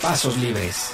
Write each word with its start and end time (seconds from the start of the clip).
Pasos 0.00 0.36
Libres. 0.36 0.90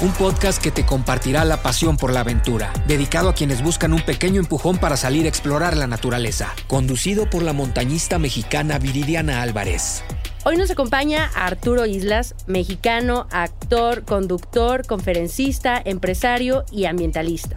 Un 0.00 0.12
podcast 0.12 0.62
que 0.62 0.70
te 0.70 0.86
compartirá 0.86 1.44
la 1.44 1.60
pasión 1.60 1.96
por 1.96 2.12
la 2.12 2.20
aventura, 2.20 2.72
dedicado 2.86 3.28
a 3.28 3.34
quienes 3.34 3.62
buscan 3.62 3.92
un 3.92 4.00
pequeño 4.00 4.40
empujón 4.40 4.78
para 4.78 4.96
salir 4.96 5.26
a 5.26 5.28
explorar 5.28 5.76
la 5.76 5.88
naturaleza. 5.88 6.54
Conducido 6.68 7.28
por 7.28 7.42
la 7.42 7.52
montañista 7.52 8.20
mexicana 8.20 8.78
Viridiana 8.78 9.42
Álvarez. 9.42 10.04
Hoy 10.44 10.56
nos 10.56 10.70
acompaña 10.70 11.30
Arturo 11.34 11.84
Islas, 11.84 12.36
mexicano, 12.46 13.26
actor, 13.32 14.04
conductor, 14.04 14.86
conferencista, 14.86 15.82
empresario 15.84 16.64
y 16.70 16.84
ambientalista. 16.84 17.56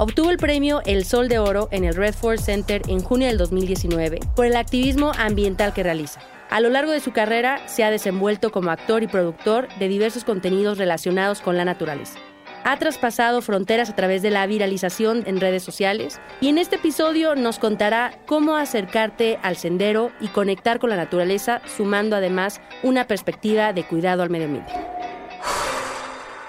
Obtuvo 0.00 0.30
el 0.30 0.38
premio 0.38 0.80
El 0.86 1.04
Sol 1.04 1.28
de 1.28 1.38
Oro 1.38 1.68
en 1.72 1.84
el 1.84 1.94
Redford 1.94 2.40
Center 2.40 2.80
en 2.88 3.02
junio 3.02 3.26
del 3.26 3.36
2019 3.36 4.20
por 4.34 4.46
el 4.46 4.56
activismo 4.56 5.12
ambiental 5.18 5.74
que 5.74 5.82
realiza. 5.82 6.22
A 6.48 6.60
lo 6.60 6.70
largo 6.70 6.90
de 6.90 7.00
su 7.00 7.12
carrera 7.12 7.60
se 7.68 7.84
ha 7.84 7.90
desenvuelto 7.90 8.50
como 8.50 8.70
actor 8.70 9.02
y 9.02 9.08
productor 9.08 9.68
de 9.78 9.88
diversos 9.88 10.24
contenidos 10.24 10.78
relacionados 10.78 11.42
con 11.42 11.58
la 11.58 11.66
naturaleza. 11.66 12.18
Ha 12.64 12.78
traspasado 12.78 13.42
fronteras 13.42 13.90
a 13.90 13.94
través 13.94 14.22
de 14.22 14.30
la 14.30 14.46
viralización 14.46 15.22
en 15.26 15.38
redes 15.38 15.62
sociales 15.64 16.18
y 16.40 16.48
en 16.48 16.56
este 16.56 16.76
episodio 16.76 17.34
nos 17.34 17.58
contará 17.58 18.18
cómo 18.24 18.56
acercarte 18.56 19.38
al 19.42 19.56
sendero 19.56 20.12
y 20.18 20.28
conectar 20.28 20.78
con 20.78 20.88
la 20.88 20.96
naturaleza, 20.96 21.60
sumando 21.76 22.16
además 22.16 22.62
una 22.82 23.06
perspectiva 23.06 23.74
de 23.74 23.86
cuidado 23.86 24.22
al 24.22 24.30
medio 24.30 24.46
ambiente. 24.46 24.72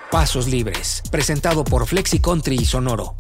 Pasos 0.09 0.47
Libres, 0.47 1.03
presentado 1.11 1.65
por 1.65 1.85
Flexi 1.85 2.19
Country 2.19 2.55
y 2.55 2.65
Sonoro. 2.65 3.15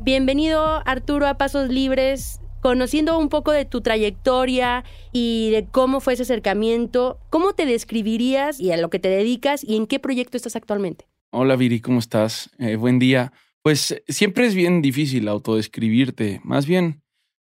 Bienvenido 0.00 0.82
Arturo 0.86 1.26
a 1.26 1.38
Pasos 1.38 1.68
Libres 1.68 2.40
conociendo 2.62 3.18
un 3.18 3.28
poco 3.28 3.50
de 3.50 3.64
tu 3.64 3.82
trayectoria 3.82 4.84
y 5.12 5.50
de 5.50 5.66
cómo 5.66 6.00
fue 6.00 6.14
ese 6.14 6.22
acercamiento, 6.22 7.18
¿cómo 7.28 7.54
te 7.54 7.66
describirías 7.66 8.60
y 8.60 8.70
a 8.70 8.76
lo 8.76 8.88
que 8.88 9.00
te 9.00 9.08
dedicas 9.08 9.64
y 9.64 9.76
en 9.76 9.86
qué 9.86 9.98
proyecto 9.98 10.36
estás 10.36 10.56
actualmente? 10.56 11.06
Hola 11.30 11.56
Viri, 11.56 11.80
¿cómo 11.80 11.98
estás? 11.98 12.50
Eh, 12.58 12.76
buen 12.76 13.00
día. 13.00 13.32
Pues 13.62 14.00
siempre 14.06 14.46
es 14.46 14.54
bien 14.54 14.80
difícil 14.80 15.28
autodescribirte. 15.28 16.40
Más 16.44 16.66
bien, 16.66 17.02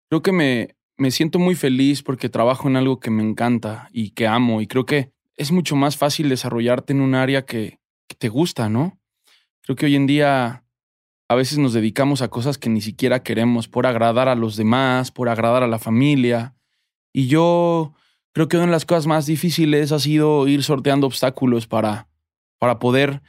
creo 0.09 0.21
que 0.21 0.33
me, 0.33 0.75
me 0.97 1.11
siento 1.11 1.39
muy 1.39 1.55
feliz 1.55 2.03
porque 2.03 2.27
trabajo 2.27 2.67
en 2.67 2.75
algo 2.75 2.99
que 2.99 3.09
me 3.09 3.23
encanta 3.23 3.89
y 3.93 4.11
que 4.11 4.27
amo 4.27 4.61
y 4.61 4.67
creo 4.67 4.85
que 4.85 5.11
es 5.37 5.51
mucho 5.51 5.77
más 5.77 5.95
fácil 5.95 6.27
desarrollarte 6.27 6.91
en 6.91 7.01
un 7.01 7.15
área 7.15 7.45
que, 7.45 7.79
que 8.07 8.15
te 8.15 8.27
gusta, 8.27 8.67
¿no? 8.67 8.99
Creo 9.61 9.77
que 9.77 9.85
hoy 9.85 9.95
en 9.95 10.07
día 10.07 10.64
a 11.27 11.35
veces 11.35 11.57
nos 11.57 11.73
dedicamos 11.73 12.21
a 12.21 12.27
cosas 12.27 12.57
que 12.57 12.69
ni 12.69 12.81
siquiera 12.81 13.23
queremos 13.23 13.67
por 13.67 13.87
agradar 13.87 14.27
a 14.27 14.35
los 14.35 14.55
demás, 14.55 15.11
por 15.11 15.29
agradar 15.29 15.63
a 15.63 15.67
la 15.67 15.79
familia. 15.79 16.55
Y 17.13 17.27
yo 17.27 17.93
creo 18.33 18.47
que 18.47 18.57
una 18.57 18.67
de 18.67 18.71
las 18.71 18.85
cosas 18.85 19.07
más 19.07 19.25
difíciles 19.25 19.91
ha 19.91 19.99
sido 19.99 20.47
ir 20.47 20.63
sorteando 20.63 21.07
obstáculos 21.07 21.67
para, 21.67 22.07
para 22.59 22.77
poder 22.77 23.21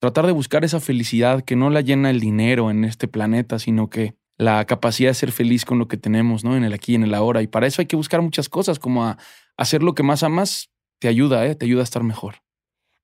tratar 0.00 0.26
de 0.26 0.32
buscar 0.32 0.64
esa 0.64 0.80
felicidad 0.80 1.42
que 1.42 1.56
no 1.56 1.68
la 1.68 1.82
llena 1.82 2.10
el 2.10 2.20
dinero 2.20 2.70
en 2.70 2.84
este 2.84 3.06
planeta, 3.06 3.58
sino 3.58 3.90
que 3.90 4.14
la 4.38 4.64
capacidad 4.64 5.10
de 5.10 5.14
ser 5.14 5.30
feliz 5.30 5.64
con 5.64 5.78
lo 5.78 5.88
que 5.88 5.96
tenemos, 5.96 6.42
¿no? 6.44 6.56
En 6.56 6.64
el 6.64 6.72
aquí 6.72 6.92
y 6.92 6.94
en 6.96 7.04
el 7.04 7.14
ahora. 7.14 7.42
Y 7.42 7.46
para 7.46 7.66
eso 7.66 7.82
hay 7.82 7.86
que 7.86 7.96
buscar 7.96 8.22
muchas 8.22 8.48
cosas, 8.48 8.78
como 8.78 9.04
a 9.04 9.18
hacer 9.56 9.82
lo 9.82 9.94
que 9.94 10.02
más 10.02 10.22
amas, 10.22 10.70
te 10.98 11.08
ayuda, 11.08 11.46
¿eh? 11.46 11.54
Te 11.54 11.66
ayuda 11.66 11.82
a 11.82 11.84
estar 11.84 12.02
mejor. 12.02 12.36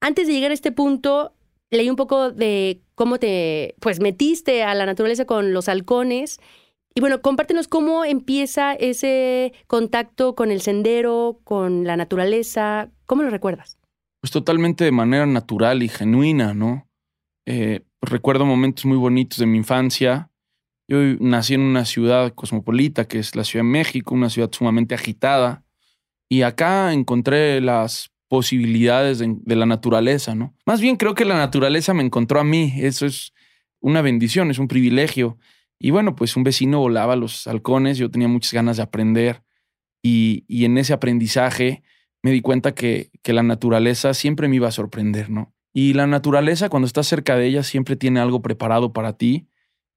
Antes 0.00 0.26
de 0.26 0.32
llegar 0.32 0.50
a 0.50 0.54
este 0.54 0.72
punto, 0.72 1.34
leí 1.70 1.90
un 1.90 1.96
poco 1.96 2.30
de 2.30 2.82
cómo 2.94 3.18
te 3.18 3.74
pues 3.80 4.00
metiste 4.00 4.62
a 4.62 4.74
la 4.74 4.86
naturaleza 4.86 5.24
con 5.24 5.52
los 5.52 5.68
halcones. 5.68 6.40
Y 6.94 7.00
bueno, 7.00 7.22
compártenos 7.22 7.68
cómo 7.68 8.04
empieza 8.04 8.72
ese 8.74 9.52
contacto 9.66 10.34
con 10.34 10.50
el 10.50 10.60
sendero, 10.60 11.40
con 11.44 11.84
la 11.84 11.96
naturaleza. 11.96 12.90
¿Cómo 13.06 13.22
lo 13.22 13.30
recuerdas? 13.30 13.78
Pues 14.20 14.32
totalmente 14.32 14.84
de 14.84 14.90
manera 14.90 15.26
natural 15.26 15.82
y 15.82 15.88
genuina, 15.88 16.54
¿no? 16.54 16.88
Eh, 17.46 17.82
recuerdo 18.02 18.44
momentos 18.44 18.84
muy 18.84 18.96
bonitos 18.96 19.38
de 19.38 19.46
mi 19.46 19.58
infancia. 19.58 20.30
Yo 20.88 20.98
nací 21.20 21.54
en 21.54 21.60
una 21.60 21.84
ciudad 21.84 22.34
cosmopolita, 22.34 23.06
que 23.06 23.18
es 23.18 23.36
la 23.36 23.44
Ciudad 23.44 23.64
de 23.64 23.70
México, 23.70 24.14
una 24.14 24.30
ciudad 24.30 24.50
sumamente 24.50 24.94
agitada. 24.94 25.64
Y 26.30 26.42
acá 26.42 26.92
encontré 26.92 27.60
las 27.60 28.10
posibilidades 28.28 29.18
de, 29.18 29.56
la 29.56 29.66
naturaleza, 29.66 30.34
¿no? 30.34 30.54
Más 30.66 30.80
bien 30.80 30.96
creo 30.96 31.14
que 31.14 31.24
la 31.24 31.36
naturaleza 31.36 31.94
me 31.94 32.02
encontró 32.02 32.40
a 32.40 32.44
mí, 32.44 32.74
eso 32.76 33.06
es 33.06 33.32
una 33.80 34.02
bendición, 34.02 34.50
es 34.50 34.58
un 34.58 34.68
privilegio. 34.68 35.38
Y 35.78 35.90
bueno, 35.90 36.14
pues 36.14 36.36
un 36.36 36.44
vecino 36.44 36.78
volaba 36.78 37.16
los 37.16 37.46
halcones, 37.46 37.98
yo 37.98 38.10
tenía 38.10 38.28
muchas 38.28 38.52
ganas 38.52 38.76
de 38.76 38.82
aprender 38.82 39.42
y, 40.02 40.44
y 40.46 40.64
en 40.64 40.76
ese 40.76 40.92
aprendizaje 40.92 41.82
me 42.22 42.32
di 42.32 42.40
cuenta 42.40 42.74
que, 42.74 43.10
que, 43.22 43.32
la 43.32 43.42
naturaleza 43.42 44.12
siempre 44.12 44.48
me 44.48 44.56
iba 44.56 44.68
a 44.68 44.72
sorprender, 44.72 45.30
¿no? 45.30 45.54
Y 45.72 45.94
la 45.94 46.06
naturaleza, 46.06 46.68
cuando 46.68 46.86
estás 46.86 47.06
cerca 47.06 47.36
de 47.36 47.46
ella, 47.46 47.62
siempre 47.62 47.96
tiene 47.96 48.20
algo 48.20 48.42
preparado 48.42 48.92
para 48.92 49.16
ti 49.16 49.48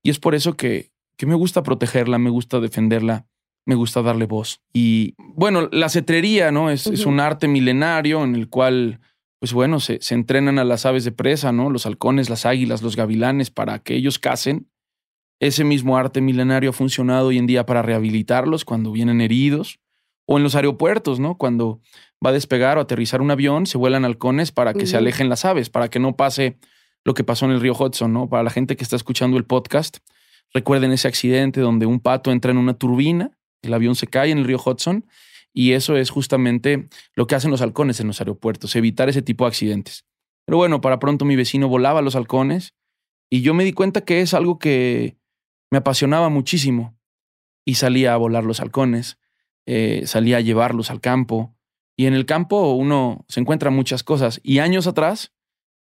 y 0.04 0.12
es 0.12 0.20
por 0.20 0.36
eso 0.36 0.56
que, 0.56 0.92
que 1.18 1.26
me 1.26 1.36
gusta 1.36 1.64
protegerla, 1.64 2.18
me 2.20 2.30
gusta 2.30 2.60
defenderla 2.60 3.26
me 3.66 3.76
gusta 3.76 4.02
darle 4.02 4.26
voz. 4.26 4.62
Y 4.74 5.16
bueno, 5.18 5.70
la 5.72 5.90
cetrería, 5.90 6.52
¿no? 6.52 6.70
Es, 6.70 6.88
es 6.88 7.06
un 7.06 7.20
arte 7.20 7.48
milenario 7.48 8.24
en 8.24 8.36
el 8.36 8.50
cual, 8.50 9.00
pues 9.40 9.54
bueno, 9.54 9.80
se, 9.80 10.02
se, 10.02 10.16
entrenan 10.16 10.60
a 10.60 10.64
las 10.64 10.86
aves 10.86 11.04
de 11.04 11.12
presa, 11.12 11.52
¿no? 11.52 11.70
Los 11.70 11.86
halcones, 11.86 12.30
las 12.30 12.46
águilas, 12.46 12.82
los 12.82 12.96
gavilanes, 12.96 13.52
para 13.52 13.80
que 13.80 13.96
ellos 13.96 14.20
casen. 14.20 14.68
Ese 15.40 15.64
mismo 15.64 15.98
arte 15.98 16.22
milenario 16.22 16.72
ha 16.72 16.74
funcionado 16.74 17.28
hoy 17.28 17.38
en 17.38 17.48
día 17.48 17.66
para 17.66 17.82
rehabilitarlos 17.82 18.66
cuando 18.66 18.92
vienen 18.92 19.22
heridos. 19.22 19.80
O 20.28 20.38
en 20.38 20.44
los 20.44 20.56
aeropuertos, 20.56 21.20
¿no? 21.20 21.38
Cuando 21.38 21.82
va 22.24 22.30
a 22.30 22.34
despegar 22.34 22.78
o 22.78 22.82
aterrizar 22.82 23.22
un 23.22 23.32
avión, 23.32 23.66
se 23.66 23.78
vuelan 23.78 24.06
halcones 24.06 24.52
para 24.52 24.74
que 24.74 24.86
se 24.86 24.96
alejen 24.96 25.30
las 25.30 25.46
aves, 25.46 25.70
para 25.70 25.90
que 25.90 26.00
no 26.00 26.16
pase 26.16 26.58
lo 27.04 27.16
que 27.16 27.24
pasó 27.24 27.46
en 27.46 27.52
el 27.52 27.60
río 27.60 27.74
Hudson, 27.74 28.14
¿no? 28.14 28.30
Para 28.30 28.44
la 28.44 28.52
gente 28.52 28.76
que 28.76 28.84
está 28.84 28.96
escuchando 28.96 29.38
el 29.38 29.46
podcast, 29.46 29.98
recuerden 30.54 30.92
ese 30.92 31.08
accidente 31.08 31.60
donde 31.60 31.88
un 31.88 32.00
pato 32.00 32.32
entra 32.32 32.52
en 32.52 32.60
una 32.60 32.76
turbina 32.76 33.32
el 33.62 33.74
avión 33.74 33.96
se 33.96 34.08
cae 34.08 34.32
en 34.32 34.40
el 34.40 34.46
río 34.46 34.62
Hudson 34.64 35.06
y 35.54 35.74
eso 35.74 35.98
es 35.98 36.10
justamente 36.10 36.88
lo 37.16 37.28
que 37.28 37.36
hacen 37.36 37.52
los 37.52 37.62
halcones 37.62 38.00
en 38.00 38.08
los 38.08 38.22
aeropuertos, 38.22 38.76
evitar 38.76 39.10
ese 39.10 39.22
tipo 39.22 39.44
de 39.44 39.50
accidentes. 39.50 40.06
Pero 40.46 40.58
bueno, 40.58 40.82
para 40.82 41.00
pronto 41.00 41.26
mi 41.26 41.36
vecino 41.36 41.68
volaba 41.68 42.02
los 42.02 42.16
halcones 42.16 42.74
y 43.30 43.42
yo 43.42 43.54
me 43.54 43.64
di 43.64 43.74
cuenta 43.74 44.02
que 44.02 44.22
es 44.22 44.34
algo 44.34 44.60
que 44.60 45.18
me 45.72 45.78
apasionaba 45.78 46.30
muchísimo 46.30 46.98
y 47.66 47.76
salía 47.76 48.14
a 48.14 48.18
volar 48.18 48.44
los 48.44 48.60
halcones, 48.60 49.20
eh, 49.66 50.04
salía 50.06 50.38
a 50.38 50.42
llevarlos 50.42 50.90
al 50.90 51.02
campo 51.02 51.56
y 51.96 52.08
en 52.08 52.14
el 52.14 52.26
campo 52.26 52.74
uno 52.74 53.26
se 53.28 53.40
encuentra 53.40 53.70
muchas 53.70 54.04
cosas 54.04 54.40
y 54.44 54.60
años 54.60 54.88
atrás, 54.88 55.34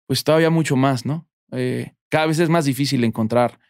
pues 0.06 0.24
todavía 0.24 0.50
mucho 0.50 0.76
más, 0.76 1.06
¿no? 1.06 1.28
Eh, 1.52 1.94
cada 2.08 2.26
vez 2.26 2.38
es 2.40 2.48
más 2.48 2.64
difícil 2.64 3.04
encontrar 3.04 3.60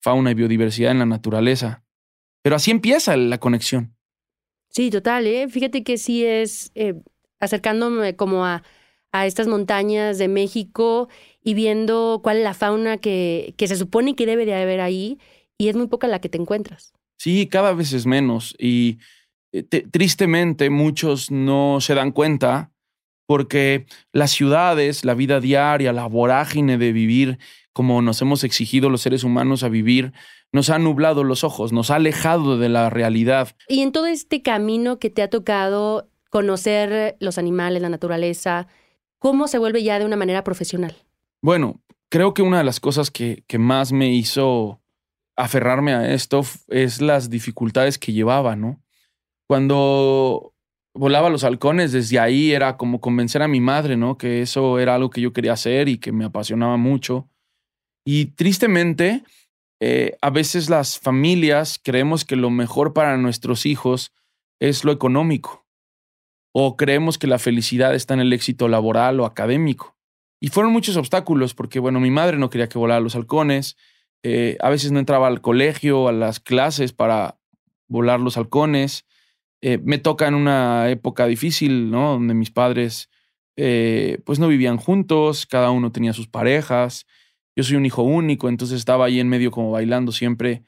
fauna 0.00 0.30
y 0.30 0.34
biodiversidad 0.34 0.92
en 0.92 0.98
la 0.98 1.06
naturaleza. 1.06 1.85
Pero 2.46 2.54
así 2.54 2.70
empieza 2.70 3.16
la 3.16 3.38
conexión. 3.38 3.96
Sí, 4.68 4.88
total, 4.90 5.26
¿eh? 5.26 5.48
Fíjate 5.48 5.82
que 5.82 5.98
sí 5.98 6.24
es 6.24 6.70
eh, 6.76 6.94
acercándome 7.40 8.14
como 8.14 8.46
a, 8.46 8.62
a, 9.10 9.26
estas 9.26 9.48
montañas 9.48 10.16
de 10.18 10.28
México 10.28 11.08
y 11.42 11.54
viendo 11.54 12.20
cuál 12.22 12.36
es 12.36 12.44
la 12.44 12.54
fauna 12.54 12.98
que, 12.98 13.52
que 13.56 13.66
se 13.66 13.74
supone 13.74 14.14
que 14.14 14.26
debe 14.26 14.46
de 14.46 14.54
haber 14.54 14.80
ahí 14.80 15.18
y 15.58 15.66
es 15.66 15.74
muy 15.74 15.88
poca 15.88 16.06
la 16.06 16.20
que 16.20 16.28
te 16.28 16.38
encuentras. 16.38 16.92
Sí, 17.18 17.48
cada 17.48 17.72
vez 17.72 17.92
es 17.92 18.06
menos 18.06 18.54
y 18.60 18.98
eh, 19.50 19.64
tristemente 19.64 20.70
muchos 20.70 21.32
no 21.32 21.80
se 21.80 21.96
dan 21.96 22.12
cuenta 22.12 22.70
porque 23.26 23.86
las 24.12 24.30
ciudades, 24.30 25.04
la 25.04 25.14
vida 25.14 25.40
diaria, 25.40 25.92
la 25.92 26.06
vorágine 26.06 26.78
de 26.78 26.92
vivir 26.92 27.38
como 27.76 28.00
nos 28.00 28.22
hemos 28.22 28.42
exigido 28.42 28.88
los 28.88 29.02
seres 29.02 29.22
humanos 29.22 29.62
a 29.62 29.68
vivir, 29.68 30.14
nos 30.56 30.70
ha 30.70 30.78
nublado 30.78 31.22
los 31.22 31.44
ojos, 31.44 31.70
nos 31.72 31.90
ha 31.90 31.96
alejado 31.96 32.56
de 32.56 32.70
la 32.70 32.88
realidad. 32.88 33.54
Y 33.68 33.82
en 33.82 33.92
todo 33.92 34.06
este 34.06 34.40
camino 34.40 34.98
que 34.98 35.10
te 35.10 35.20
ha 35.22 35.28
tocado 35.28 36.08
conocer 36.30 37.16
los 37.20 37.36
animales, 37.36 37.82
la 37.82 37.90
naturaleza, 37.90 38.66
¿cómo 39.18 39.48
se 39.48 39.58
vuelve 39.58 39.82
ya 39.82 39.98
de 39.98 40.06
una 40.06 40.16
manera 40.16 40.44
profesional? 40.44 40.96
Bueno, 41.42 41.82
creo 42.08 42.32
que 42.32 42.40
una 42.40 42.56
de 42.56 42.64
las 42.64 42.80
cosas 42.80 43.10
que, 43.10 43.44
que 43.46 43.58
más 43.58 43.92
me 43.92 44.10
hizo 44.10 44.80
aferrarme 45.36 45.92
a 45.92 46.14
esto 46.14 46.40
es 46.68 47.02
las 47.02 47.28
dificultades 47.28 47.98
que 47.98 48.14
llevaba, 48.14 48.56
¿no? 48.56 48.82
Cuando 49.46 50.54
volaba 50.94 51.28
los 51.28 51.44
halcones, 51.44 51.92
desde 51.92 52.18
ahí 52.18 52.52
era 52.52 52.78
como 52.78 53.02
convencer 53.02 53.42
a 53.42 53.48
mi 53.48 53.60
madre, 53.60 53.98
¿no? 53.98 54.16
Que 54.16 54.40
eso 54.40 54.78
era 54.78 54.94
algo 54.94 55.10
que 55.10 55.20
yo 55.20 55.34
quería 55.34 55.52
hacer 55.52 55.90
y 55.90 55.98
que 55.98 56.12
me 56.12 56.24
apasionaba 56.24 56.78
mucho. 56.78 57.28
Y 58.06 58.26
tristemente, 58.36 59.22
eh, 59.80 60.16
a 60.22 60.30
veces 60.30 60.70
las 60.70 60.98
familias 60.98 61.78
creemos 61.82 62.24
que 62.24 62.36
lo 62.36 62.50
mejor 62.50 62.94
para 62.94 63.16
nuestros 63.16 63.66
hijos 63.66 64.12
es 64.58 64.84
lo 64.84 64.92
económico. 64.92 65.66
O 66.52 66.76
creemos 66.76 67.18
que 67.18 67.26
la 67.26 67.38
felicidad 67.38 67.94
está 67.94 68.14
en 68.14 68.20
el 68.20 68.32
éxito 68.32 68.68
laboral 68.68 69.20
o 69.20 69.26
académico. 69.26 69.96
Y 70.40 70.48
fueron 70.48 70.72
muchos 70.72 70.96
obstáculos 70.96 71.54
porque, 71.54 71.78
bueno, 71.78 72.00
mi 72.00 72.10
madre 72.10 72.38
no 72.38 72.48
quería 72.48 72.68
que 72.68 72.78
volara 72.78 73.00
los 73.00 73.14
halcones. 73.14 73.76
Eh, 74.22 74.56
a 74.60 74.70
veces 74.70 74.92
no 74.92 74.98
entraba 74.98 75.26
al 75.26 75.42
colegio, 75.42 76.08
a 76.08 76.12
las 76.12 76.40
clases 76.40 76.92
para 76.92 77.38
volar 77.88 78.20
los 78.20 78.38
halcones. 78.38 79.04
Eh, 79.60 79.78
me 79.82 79.98
toca 79.98 80.26
en 80.26 80.34
una 80.34 80.88
época 80.88 81.26
difícil, 81.26 81.90
¿no? 81.90 82.12
Donde 82.12 82.34
mis 82.34 82.50
padres, 82.50 83.10
pues 83.56 84.38
no 84.38 84.48
vivían 84.48 84.76
juntos, 84.76 85.46
cada 85.46 85.70
uno 85.70 85.92
tenía 85.92 86.12
sus 86.12 86.28
parejas. 86.28 87.06
Yo 87.56 87.64
soy 87.64 87.76
un 87.76 87.86
hijo 87.86 88.02
único, 88.02 88.48
entonces 88.48 88.78
estaba 88.78 89.06
ahí 89.06 89.18
en 89.18 89.28
medio 89.28 89.50
como 89.50 89.70
bailando 89.70 90.12
siempre. 90.12 90.62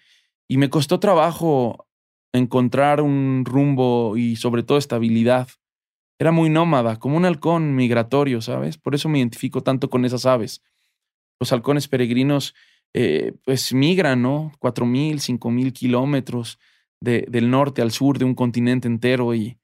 Y 0.48 0.56
me 0.56 0.70
costó 0.70 0.98
trabajo 0.98 1.86
encontrar 2.32 3.00
un 3.02 3.44
rumbo 3.44 4.16
y 4.16 4.36
sobre 4.36 4.62
todo 4.62 4.78
estabilidad. 4.78 5.48
Era 6.18 6.32
muy 6.32 6.50
nómada, 6.50 6.98
como 6.98 7.16
un 7.16 7.26
halcón 7.26 7.76
migratorio, 7.76 8.40
¿sabes? 8.40 8.78
Por 8.78 8.94
eso 8.94 9.08
me 9.08 9.18
identifico 9.18 9.62
tanto 9.62 9.90
con 9.90 10.04
esas 10.04 10.26
aves. 10.26 10.62
Los 11.38 11.52
halcones 11.52 11.86
peregrinos, 11.86 12.54
eh, 12.94 13.34
pues 13.44 13.72
migran, 13.72 14.22
¿no? 14.22 14.52
Cuatro 14.58 14.86
mil, 14.86 15.20
cinco 15.20 15.50
mil 15.50 15.72
kilómetros 15.72 16.58
del 17.00 17.50
norte 17.50 17.80
al 17.80 17.92
sur 17.92 18.18
de 18.18 18.24
un 18.24 18.34
continente 18.34 18.88
entero 18.88 19.32
y, 19.32 19.56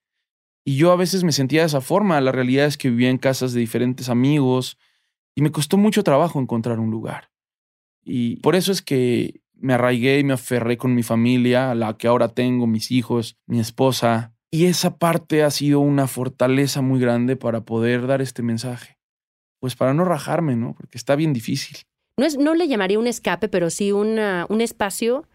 y 0.65 0.77
yo 0.77 0.93
a 0.93 0.97
veces 0.97 1.25
me 1.25 1.33
sentía 1.33 1.63
de 1.63 1.67
esa 1.67 1.81
forma. 1.81 2.21
La 2.21 2.31
realidad 2.31 2.67
es 2.67 2.77
que 2.77 2.91
vivía 2.91 3.11
en 3.11 3.19
casas 3.19 3.53
de 3.53 3.61
diferentes 3.61 4.09
amigos, 4.09 4.79
y 5.35 5.43
me 5.43 5.51
costó 5.51 5.77
mucho 5.77 6.03
trabajo 6.03 6.41
encontrar 6.41 6.79
un 6.79 6.91
lugar. 6.91 7.31
Y 8.05 8.37
por 8.37 8.55
eso 8.55 8.71
es 8.73 8.83
que 8.83 9.41
me 9.55 9.75
arraigué 9.75 10.19
y 10.19 10.25
me 10.25 10.35
aferré 10.35 10.77
con 10.77 10.95
mi 10.95 11.03
familia, 11.03 11.75
la 11.75 11.97
que 11.97 12.07
ahora 12.07 12.29
tengo, 12.29 12.67
mis 12.67 12.91
hijos, 12.91 13.37
mi 13.47 13.61
esposa. 13.61 14.35
Y 14.51 14.67
esa 14.67 14.99
parte 14.99 15.43
ha 15.43 15.51
sido 15.51 15.81
una 15.81 16.07
fortaleza 16.07 16.83
muy 16.83 17.01
grande 17.01 17.37
para 17.37 17.65
poder 17.65 18.07
dar 18.07 18.21
este 18.21 18.43
mensaje. 18.43 18.99
Pues 19.61 19.75
para 19.75 19.95
no 19.95 20.05
rajarme, 20.05 20.55
¿no? 20.57 20.75
Porque 20.75 20.99
está 20.99 21.17
bien 21.17 21.33
difícil. 21.33 21.79
No, 22.19 22.27
es, 22.27 22.37
no 22.37 22.55
le 22.55 22.69
llamaría 22.69 22.99
un 22.99 23.07
escape, 23.07 23.49
pero 23.49 23.71
sí 23.71 23.91
un 23.91 24.19
espacio 24.61 25.27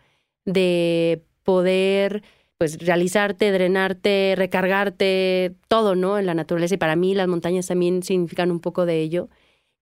de 0.45 1.23
poder 1.43 2.23
pues 2.57 2.77
realizarte, 2.77 3.51
drenarte, 3.51 4.35
recargarte, 4.37 5.55
todo, 5.67 5.95
¿no? 5.95 6.19
En 6.19 6.25
la 6.25 6.33
naturaleza. 6.33 6.75
Y 6.75 6.77
para 6.77 6.95
mí 6.95 7.15
las 7.15 7.27
montañas 7.27 7.67
también 7.67 8.03
significan 8.03 8.51
un 8.51 8.59
poco 8.59 8.85
de 8.85 9.01
ello 9.01 9.29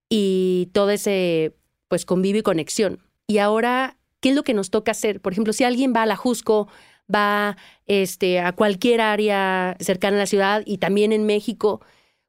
y 0.08 0.70
todo 0.72 0.90
ese 0.90 1.54
pues 1.88 2.04
convivio 2.04 2.40
y 2.40 2.42
conexión. 2.42 3.00
Y 3.26 3.38
ahora, 3.38 3.98
¿qué 4.20 4.30
es 4.30 4.34
lo 4.34 4.42
que 4.42 4.54
nos 4.54 4.70
toca 4.70 4.92
hacer? 4.92 5.20
Por 5.20 5.32
ejemplo, 5.32 5.52
si 5.52 5.64
alguien 5.64 5.92
va 5.94 6.02
a 6.02 6.06
la 6.06 6.16
Jusco, 6.16 6.68
va 7.12 7.56
este, 7.86 8.40
a 8.40 8.52
cualquier 8.52 9.00
área 9.00 9.76
cercana 9.80 10.16
a 10.16 10.20
la 10.20 10.26
ciudad 10.26 10.62
y 10.66 10.78
también 10.78 11.12
en 11.12 11.24
México, 11.24 11.80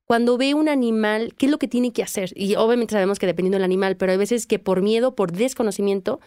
cuando 0.05 0.37
ve 0.37 0.53
un 0.53 0.69
animal, 0.69 1.35
¿qué 1.37 1.45
es 1.45 1.51
lo 1.51 1.59
que 1.59 1.67
tiene 1.67 1.91
que 1.91 2.03
hacer? 2.03 2.31
Y 2.35 2.55
obviamente 2.55 2.93
sabemos 2.93 3.19
que 3.19 3.27
dependiendo 3.27 3.57
del 3.57 3.65
animal, 3.65 3.97
pero 3.97 4.11
hay 4.11 4.17
veces 4.17 4.47
que 4.47 4.59
por 4.59 4.81
miedo, 4.81 5.15
por 5.15 5.31
desconocimiento, 5.31 6.19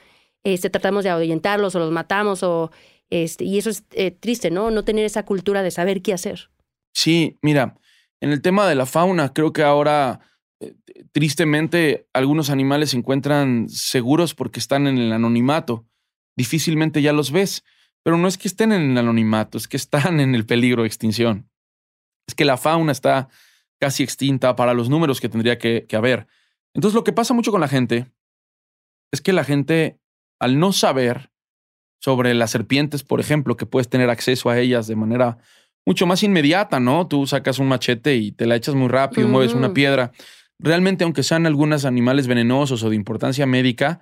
este, 0.44 0.70
tratamos 0.70 1.04
de 1.04 1.10
ahuyentarlos 1.10 1.74
o 1.74 1.78
los 1.78 1.90
matamos 1.90 2.42
o 2.42 2.70
este, 3.10 3.44
y 3.44 3.58
eso 3.58 3.70
es 3.70 3.84
eh, 3.92 4.10
triste, 4.10 4.50
¿no? 4.50 4.70
No 4.70 4.84
tener 4.84 5.04
esa 5.04 5.24
cultura 5.24 5.62
de 5.62 5.70
saber 5.70 6.00
qué 6.00 6.14
hacer. 6.14 6.50
Sí, 6.94 7.38
mira, 7.42 7.76
en 8.20 8.30
el 8.30 8.40
tema 8.40 8.66
de 8.66 8.74
la 8.74 8.86
fauna, 8.86 9.32
creo 9.32 9.52
que 9.52 9.62
ahora 9.62 10.20
tristemente 11.12 12.08
algunos 12.12 12.50
animales 12.50 12.90
se 12.90 12.96
encuentran 12.96 13.68
seguros 13.68 14.34
porque 14.34 14.60
están 14.60 14.86
en 14.86 14.98
el 14.98 15.12
anonimato. 15.12 15.86
Difícilmente 16.36 17.02
ya 17.02 17.12
los 17.12 17.30
ves, 17.30 17.64
pero 18.02 18.16
no 18.16 18.28
es 18.28 18.38
que 18.38 18.48
estén 18.48 18.72
en 18.72 18.92
el 18.92 18.98
anonimato, 18.98 19.58
es 19.58 19.68
que 19.68 19.76
están 19.76 20.20
en 20.20 20.34
el 20.34 20.46
peligro 20.46 20.82
de 20.82 20.88
extinción. 20.88 21.50
Es 22.26 22.34
que 22.34 22.44
la 22.44 22.56
fauna 22.56 22.92
está 22.92 23.28
casi 23.80 24.02
extinta 24.02 24.54
para 24.56 24.74
los 24.74 24.88
números 24.88 25.20
que 25.20 25.28
tendría 25.28 25.58
que, 25.58 25.86
que 25.88 25.96
haber. 25.96 26.26
Entonces 26.74 26.94
lo 26.94 27.04
que 27.04 27.12
pasa 27.12 27.34
mucho 27.34 27.50
con 27.50 27.60
la 27.60 27.68
gente 27.68 28.12
es 29.12 29.20
que 29.20 29.32
la 29.32 29.44
gente, 29.44 29.98
al 30.40 30.58
no 30.58 30.72
saber 30.72 31.30
sobre 32.00 32.34
las 32.34 32.50
serpientes, 32.50 33.02
por 33.02 33.20
ejemplo, 33.20 33.56
que 33.56 33.66
puedes 33.66 33.88
tener 33.88 34.10
acceso 34.10 34.50
a 34.50 34.58
ellas 34.58 34.86
de 34.86 34.96
manera 34.96 35.38
mucho 35.86 36.06
más 36.06 36.22
inmediata, 36.22 36.80
¿no? 36.80 37.06
Tú 37.06 37.26
sacas 37.26 37.58
un 37.58 37.68
machete 37.68 38.16
y 38.16 38.32
te 38.32 38.46
la 38.46 38.56
echas 38.56 38.74
muy 38.74 38.88
rápido, 38.88 39.28
mueves 39.28 39.54
una 39.54 39.72
piedra 39.72 40.12
realmente 40.62 41.04
aunque 41.04 41.22
sean 41.22 41.46
algunos 41.46 41.84
animales 41.84 42.26
venenosos 42.26 42.82
o 42.82 42.90
de 42.90 42.96
importancia 42.96 43.46
médica, 43.46 44.00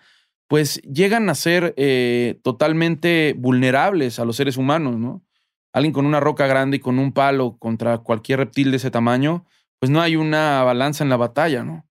pues 0.48 0.80
llegan 0.82 1.28
a 1.30 1.34
ser 1.34 1.74
eh, 1.76 2.38
totalmente 2.42 3.34
vulnerables 3.36 4.18
a 4.18 4.24
los 4.24 4.36
seres 4.36 4.56
humanos, 4.56 4.96
¿no? 4.96 5.24
Alguien 5.72 5.92
con 5.92 6.06
una 6.06 6.20
roca 6.20 6.46
grande 6.46 6.78
y 6.78 6.80
con 6.80 6.98
un 6.98 7.12
palo 7.12 7.56
contra 7.58 7.98
cualquier 7.98 8.40
reptil 8.40 8.70
de 8.72 8.78
ese 8.78 8.90
tamaño, 8.90 9.44
pues 9.78 9.90
no 9.90 10.00
hay 10.00 10.16
una 10.16 10.62
balanza 10.64 11.04
en 11.04 11.10
la 11.10 11.16
batalla, 11.16 11.62
¿no? 11.62 11.86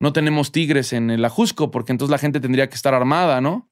No 0.00 0.12
tenemos 0.12 0.52
tigres 0.52 0.92
en 0.92 1.10
el 1.10 1.24
ajusco, 1.24 1.70
porque 1.70 1.92
entonces 1.92 2.10
la 2.10 2.18
gente 2.18 2.38
tendría 2.40 2.68
que 2.68 2.76
estar 2.76 2.94
armada, 2.94 3.40
¿no? 3.40 3.68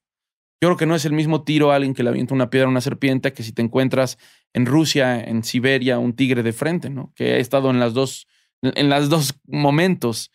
Yo 0.61 0.69
creo 0.69 0.77
que 0.77 0.85
no 0.85 0.95
es 0.95 1.05
el 1.05 1.13
mismo 1.13 1.43
tiro 1.43 1.71
a 1.71 1.75
alguien 1.75 1.93
que 1.93 2.03
le 2.03 2.09
avienta 2.09 2.33
una 2.33 2.49
piedra 2.49 2.67
a 2.67 2.71
una 2.71 2.81
serpiente 2.81 3.33
que 3.33 3.43
si 3.43 3.53
te 3.53 3.61
encuentras 3.61 4.17
en 4.53 4.65
Rusia, 4.65 5.21
en 5.21 5.43
Siberia, 5.43 5.99
un 5.99 6.13
tigre 6.13 6.43
de 6.43 6.53
frente, 6.53 6.89
¿no? 6.89 7.13
Que 7.15 7.33
ha 7.33 7.37
estado 7.37 7.69
en 7.69 7.79
las 7.79 7.93
dos 7.93 8.27
en 8.75 8.89
los 8.89 9.09
dos 9.09 9.39
momentos. 9.45 10.31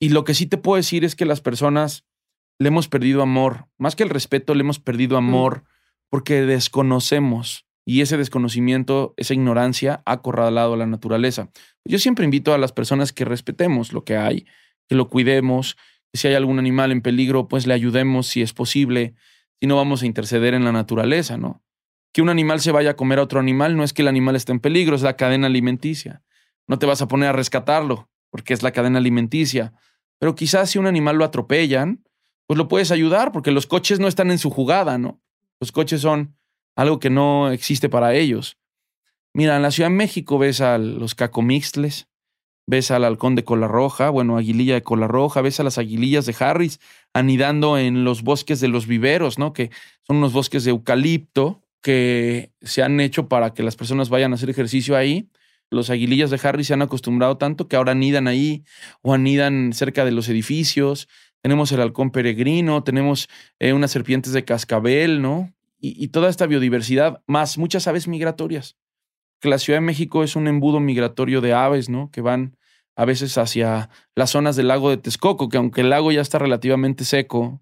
Y 0.00 0.08
lo 0.08 0.24
que 0.24 0.34
sí 0.34 0.46
te 0.46 0.58
puedo 0.58 0.76
decir 0.76 1.04
es 1.04 1.14
que 1.14 1.26
las 1.26 1.40
personas 1.40 2.04
le 2.58 2.68
hemos 2.68 2.88
perdido 2.88 3.22
amor, 3.22 3.66
más 3.78 3.96
que 3.96 4.02
el 4.02 4.10
respeto, 4.10 4.54
le 4.54 4.60
hemos 4.60 4.78
perdido 4.78 5.16
amor 5.16 5.64
porque 6.10 6.42
desconocemos 6.42 7.66
y 7.84 8.00
ese 8.00 8.16
desconocimiento, 8.16 9.14
esa 9.16 9.34
ignorancia 9.34 10.02
ha 10.06 10.12
acorralado 10.12 10.74
a 10.74 10.76
la 10.76 10.86
naturaleza. 10.86 11.50
Yo 11.84 11.98
siempre 11.98 12.24
invito 12.24 12.54
a 12.54 12.58
las 12.58 12.72
personas 12.72 13.12
que 13.12 13.24
respetemos 13.24 13.92
lo 13.92 14.04
que 14.04 14.16
hay, 14.16 14.46
que 14.88 14.94
lo 14.94 15.08
cuidemos, 15.08 15.76
que 16.12 16.18
si 16.18 16.28
hay 16.28 16.34
algún 16.34 16.58
animal 16.58 16.92
en 16.92 17.02
peligro, 17.02 17.48
pues 17.48 17.66
le 17.66 17.74
ayudemos 17.74 18.28
si 18.28 18.42
es 18.42 18.52
posible, 18.52 19.14
si 19.60 19.66
no 19.66 19.76
vamos 19.76 20.02
a 20.02 20.06
interceder 20.06 20.54
en 20.54 20.64
la 20.64 20.72
naturaleza, 20.72 21.36
¿no? 21.36 21.62
Que 22.12 22.22
un 22.22 22.28
animal 22.28 22.60
se 22.60 22.72
vaya 22.72 22.90
a 22.90 22.96
comer 22.96 23.18
a 23.18 23.22
otro 23.22 23.40
animal 23.40 23.76
no 23.76 23.84
es 23.84 23.92
que 23.92 24.02
el 24.02 24.08
animal 24.08 24.36
esté 24.36 24.52
en 24.52 24.60
peligro, 24.60 24.94
es 24.94 25.02
la 25.02 25.16
cadena 25.16 25.46
alimenticia. 25.46 26.22
No 26.68 26.78
te 26.78 26.86
vas 26.86 27.02
a 27.02 27.08
poner 27.08 27.30
a 27.30 27.32
rescatarlo, 27.32 28.08
porque 28.30 28.54
es 28.54 28.62
la 28.62 28.72
cadena 28.72 28.98
alimenticia. 28.98 29.72
Pero 30.18 30.34
quizás 30.34 30.70
si 30.70 30.78
un 30.78 30.86
animal 30.86 31.16
lo 31.16 31.24
atropellan, 31.24 32.04
pues 32.46 32.58
lo 32.58 32.68
puedes 32.68 32.90
ayudar, 32.90 33.32
porque 33.32 33.50
los 33.50 33.66
coches 33.66 33.98
no 34.00 34.08
están 34.08 34.30
en 34.30 34.38
su 34.38 34.50
jugada, 34.50 34.98
¿no? 34.98 35.20
Los 35.60 35.72
coches 35.72 36.00
son 36.00 36.36
algo 36.76 36.98
que 36.98 37.10
no 37.10 37.50
existe 37.50 37.88
para 37.88 38.14
ellos. 38.14 38.58
Mira, 39.34 39.56
en 39.56 39.62
la 39.62 39.70
Ciudad 39.70 39.88
de 39.88 39.96
México 39.96 40.38
ves 40.38 40.60
a 40.60 40.78
los 40.78 41.14
cacomixtles, 41.14 42.08
ves 42.66 42.90
al 42.90 43.04
halcón 43.04 43.34
de 43.34 43.44
cola 43.44 43.68
roja, 43.68 44.10
bueno, 44.10 44.36
aguililla 44.36 44.74
de 44.74 44.82
cola 44.82 45.08
roja, 45.08 45.40
ves 45.40 45.60
a 45.60 45.62
las 45.62 45.78
aguilillas 45.78 46.26
de 46.26 46.36
Harris 46.38 46.80
anidando 47.12 47.78
en 47.78 48.04
los 48.04 48.22
bosques 48.22 48.60
de 48.60 48.68
los 48.68 48.86
viveros, 48.86 49.38
¿no? 49.38 49.52
Que 49.52 49.70
son 50.06 50.18
unos 50.18 50.32
bosques 50.32 50.64
de 50.64 50.70
eucalipto 50.70 51.62
que 51.82 52.52
se 52.60 52.82
han 52.82 53.00
hecho 53.00 53.28
para 53.28 53.54
que 53.54 53.62
las 53.62 53.76
personas 53.76 54.08
vayan 54.08 54.32
a 54.32 54.34
hacer 54.36 54.50
ejercicio 54.50 54.96
ahí 54.96 55.28
los 55.72 55.88
aguilillas 55.90 56.30
de 56.30 56.40
Harry 56.42 56.64
se 56.64 56.74
han 56.74 56.82
acostumbrado 56.82 57.38
tanto 57.38 57.66
que 57.66 57.76
ahora 57.76 57.92
anidan 57.92 58.28
ahí 58.28 58.64
o 59.00 59.14
anidan 59.14 59.72
cerca 59.72 60.04
de 60.04 60.12
los 60.12 60.28
edificios. 60.28 61.08
Tenemos 61.40 61.72
el 61.72 61.80
halcón 61.80 62.10
peregrino, 62.10 62.84
tenemos 62.84 63.28
eh, 63.58 63.72
unas 63.72 63.90
serpientes 63.90 64.32
de 64.32 64.44
cascabel, 64.44 65.22
¿no? 65.22 65.52
Y, 65.84 66.08
toda 66.08 66.28
esta 66.28 66.46
biodiversidad, 66.46 67.22
más 67.26 67.58
muchas 67.58 67.88
aves 67.88 68.06
migratorias. 68.06 68.76
Que 69.40 69.48
la 69.48 69.58
Ciudad 69.58 69.78
de 69.78 69.86
México 69.86 70.22
es 70.22 70.36
un 70.36 70.46
embudo 70.46 70.78
migratorio 70.78 71.40
de 71.40 71.54
aves, 71.54 71.88
¿no? 71.88 72.08
Que 72.12 72.20
van 72.20 72.56
a 72.94 73.04
veces 73.04 73.36
hacia 73.36 73.90
las 74.14 74.30
zonas 74.30 74.54
del 74.54 74.68
lago 74.68 74.90
de 74.90 74.98
Texcoco, 74.98 75.48
que 75.48 75.56
aunque 75.56 75.80
el 75.80 75.90
lago 75.90 76.12
ya 76.12 76.20
está 76.20 76.38
relativamente 76.38 77.04
seco 77.04 77.60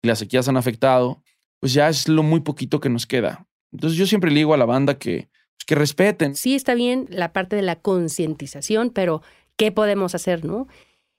y 0.00 0.06
las 0.06 0.20
sequías 0.20 0.46
han 0.46 0.56
afectado, 0.56 1.24
pues 1.58 1.72
ya 1.72 1.88
es 1.88 2.06
lo 2.06 2.22
muy 2.22 2.40
poquito 2.42 2.78
que 2.78 2.88
nos 2.88 3.06
queda. 3.06 3.48
Entonces 3.72 3.98
yo 3.98 4.06
siempre 4.06 4.30
le 4.30 4.36
digo 4.36 4.54
a 4.54 4.58
la 4.58 4.66
banda 4.66 4.98
que 4.98 5.28
que 5.66 5.74
respeten. 5.74 6.34
Sí 6.34 6.54
está 6.54 6.74
bien 6.74 7.06
la 7.10 7.32
parte 7.32 7.56
de 7.56 7.62
la 7.62 7.76
concientización, 7.76 8.90
pero 8.90 9.22
¿qué 9.56 9.72
podemos 9.72 10.14
hacer, 10.14 10.44
no? 10.44 10.68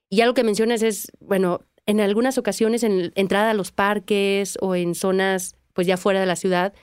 Y 0.09 0.21
algo 0.21 0.33
que 0.33 0.43
mencionas 0.43 0.81
es, 0.83 1.11
bueno, 1.19 1.61
en 1.85 2.01
algunas 2.01 2.37
ocasiones 2.37 2.83
en 2.83 3.11
entrada 3.15 3.51
a 3.51 3.53
los 3.53 3.71
parques 3.71 4.57
o 4.61 4.75
en 4.75 4.95
zonas 4.95 5.55
pues 5.73 5.87
ya 5.87 5.97
fuera 5.97 6.19
de 6.19 6.25
la 6.25 6.35
ciudad, 6.35 6.73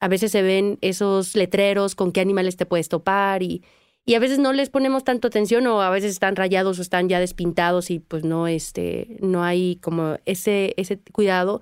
a 0.00 0.08
veces 0.08 0.32
se 0.32 0.42
ven 0.42 0.78
esos 0.80 1.34
letreros 1.34 1.94
con 1.94 2.12
qué 2.12 2.20
animales 2.20 2.56
te 2.56 2.66
puedes 2.66 2.88
topar 2.88 3.42
y, 3.42 3.64
y 4.04 4.14
a 4.14 4.18
veces 4.18 4.38
no 4.38 4.52
les 4.52 4.68
ponemos 4.68 5.02
tanto 5.02 5.28
atención 5.28 5.66
o 5.66 5.80
a 5.80 5.90
veces 5.90 6.12
están 6.12 6.36
rayados 6.36 6.78
o 6.78 6.82
están 6.82 7.08
ya 7.08 7.20
despintados 7.20 7.90
y 7.90 8.00
pues 8.00 8.22
no, 8.22 8.46
este, 8.46 9.16
no 9.20 9.42
hay 9.44 9.76
como 9.76 10.18
ese, 10.26 10.74
ese 10.76 10.98
cuidado. 10.98 11.60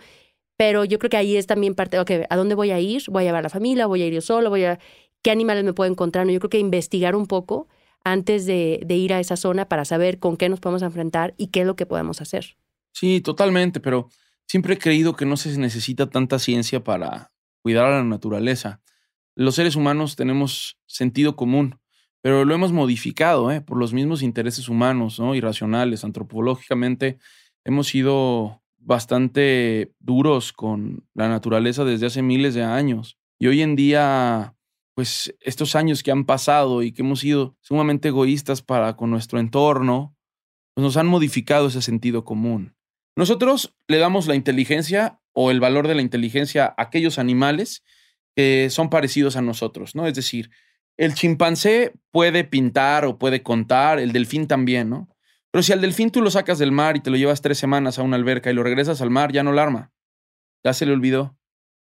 Pero 0.57 0.85
yo 0.85 0.99
creo 0.99 1.11
que 1.11 1.17
ahí 1.17 1.37
es 1.37 1.47
también 1.47 1.75
parte, 1.75 1.99
ok, 1.99 2.11
¿a 2.29 2.37
dónde 2.37 2.55
voy 2.55 2.73
a 2.73 2.81
ir? 2.81 3.03
¿Voy 3.09 3.23
a 3.23 3.27
llevar 3.27 3.41
a 3.41 3.43
la 3.45 3.49
familia? 3.49 3.87
¿Voy 3.87 4.03
a 4.03 4.07
ir 4.07 4.15
yo 4.15 4.21
solo? 4.21 4.51
¿Voy 4.51 4.65
a, 4.65 4.79
¿Qué 5.23 5.31
animales 5.31 5.64
me 5.64 5.73
puedo 5.73 5.91
encontrar? 5.91 6.29
Yo 6.29 6.38
creo 6.41 6.50
que 6.50 6.59
investigar 6.59 7.14
un 7.14 7.26
poco 7.26 7.69
antes 8.05 8.47
de, 8.47 8.85
ir 8.88 9.12
a 9.12 9.21
esa 9.21 9.37
zona 9.37 9.69
para 9.69 9.85
saber 9.85 10.19
con 10.19 10.37
qué 10.37 10.49
nos 10.49 10.61
podemos 10.61 10.83
enfrentar 10.83 11.35
y 11.37 11.49
qué 11.49 11.61
es 11.61 11.67
lo 11.67 11.76
que 11.76 11.87
podemos 11.87 12.21
hacer. 12.21 12.57
Sí, 12.93 13.21
totalmente, 13.21 13.81
pero 13.81 14.09
siempre 14.47 14.75
he 14.75 14.79
creído 14.79 15.14
que 15.14 15.25
no 15.25 15.37
se 15.37 15.57
necesita 15.59 16.11
tanta 16.11 16.38
ciencia 16.38 16.83
para 16.83 17.33
cuidar 17.62 17.87
a 17.87 17.99
la 17.99 18.05
naturaleza. 18.05 18.81
Los 19.35 19.55
seres 19.55 19.76
humanos 19.76 20.17
tenemos 20.17 20.79
sentido 20.87 21.37
común, 21.37 21.79
pero 22.21 22.45
lo 22.45 22.55
hemos 22.55 22.73
modificado 22.73 23.50
¿eh? 23.50 23.61
por 23.61 23.79
los 23.79 23.93
mismos 23.93 24.23
intereses 24.23 24.69
humanos, 24.69 25.19
¿no? 25.19 25.35
irracionales, 25.35 26.05
antropológicamente. 26.05 27.19
Hemos 27.64 27.88
sido 27.88 28.62
bastante 28.79 29.93
duros 30.00 30.52
con 30.52 31.07
la 31.14 31.29
naturaleza 31.29 31.85
desde 31.85 32.07
hace 32.07 32.23
miles 32.23 32.55
de 32.55 32.64
años. 32.64 33.19
Y 33.38 33.47
hoy 33.47 33.62
en 33.62 33.75
día, 33.75 34.55
pues 34.95 35.35
estos 35.41 35.75
años 35.75 36.03
que 36.03 36.11
han 36.11 36.25
pasado 36.25 36.83
y 36.83 36.93
que 36.93 37.03
hemos 37.03 37.21
sido 37.21 37.57
sumamente 37.61 38.09
egoístas 38.09 38.63
para 38.63 38.97
con 38.97 39.11
nuestro 39.11 39.39
entorno, 39.39 40.17
pues 40.75 40.83
nos 40.83 40.97
han 40.97 41.07
modificado 41.07 41.69
ese 41.69 41.83
sentido 41.83 42.25
común. 42.25 42.77
Nosotros 43.17 43.75
le 43.89 43.99
damos 43.99 44.27
la 44.27 44.35
inteligencia 44.35 45.21
o 45.33 45.51
el 45.51 45.61
valor 45.61 45.89
de 45.89 45.95
la 45.95 46.03
inteligencia 46.03 46.67
a 46.67 46.83
aquellos 46.83 47.19
animales 47.19 47.83
que 48.35 48.71
son 48.71 48.91
parecidos 48.91 49.37
a 49.37 49.43
nosotros, 49.43 49.95
¿no? 49.95 50.07
Es 50.07 50.15
decir, 50.15 50.51
el 50.97 51.15
chimpancé 51.15 51.93
puede 52.11 52.45
pintar 52.45 53.05
o 53.05 53.19
puede 53.19 53.43
contar, 53.43 53.99
el 53.99 54.13
delfín 54.13 54.47
también, 54.47 54.91
¿no? 54.91 55.09
Pero 55.51 55.63
si 55.63 55.73
al 55.73 55.83
delfín 55.83 56.11
tú 56.11 56.23
lo 56.23 56.31
sacas 56.31 56.59
del 56.59 56.73
mar 56.73 56.97
y 56.97 57.01
te 57.01 57.11
lo 57.11 57.17
llevas 57.17 57.43
tres 57.43 57.59
semanas 57.59 57.99
a 57.99 58.03
una 58.03 58.17
alberca 58.17 58.51
y 58.51 58.55
lo 58.55 58.63
regresas 58.63 59.03
al 59.03 59.11
mar, 59.11 59.33
ya 59.33 59.43
no 59.43 59.53
lo 59.53 59.61
arma. 59.61 59.93
Ya 60.65 60.73
se 60.73 60.87
le 60.87 60.93
olvidó. 60.93 61.37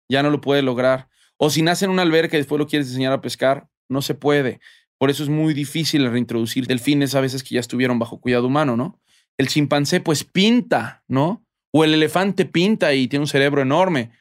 Ya 0.08 0.22
no 0.22 0.30
lo 0.30 0.40
puede 0.40 0.62
lograr. 0.62 1.10
O 1.38 1.50
si 1.50 1.62
nace 1.62 1.86
en 1.86 1.92
una 1.92 2.02
alberca 2.02 2.38
y 2.38 2.40
después 2.40 2.60
lo 2.60 2.68
quieres 2.68 2.88
enseñar 2.88 3.14
a 3.14 3.22
pescar, 3.22 3.68
no 3.90 4.02
se 4.02 4.16
puede. 4.16 4.60
Por 4.98 5.10
eso 5.10 5.24
es 5.24 5.30
muy 5.30 5.54
difícil 5.54 6.10
reintroducir 6.10 6.68
delfines 6.68 7.16
a 7.16 7.22
veces 7.22 7.44
que 7.44 7.56
ya 7.56 7.60
estuvieron 7.60 8.00
bajo 8.00 8.20
cuidado 8.20 8.48
humano, 8.48 8.78
¿no? 8.78 9.00
El 9.38 9.48
chimpancé 9.48 10.00
pues 10.00 10.24
pinta, 10.24 11.04
¿no? 11.08 11.46
O 11.72 11.84
el 11.84 11.94
elefante 11.94 12.46
pinta 12.46 12.94
y 12.94 13.08
tiene 13.08 13.24
un 13.24 13.28
cerebro 13.28 13.62
enorme. 13.62 14.12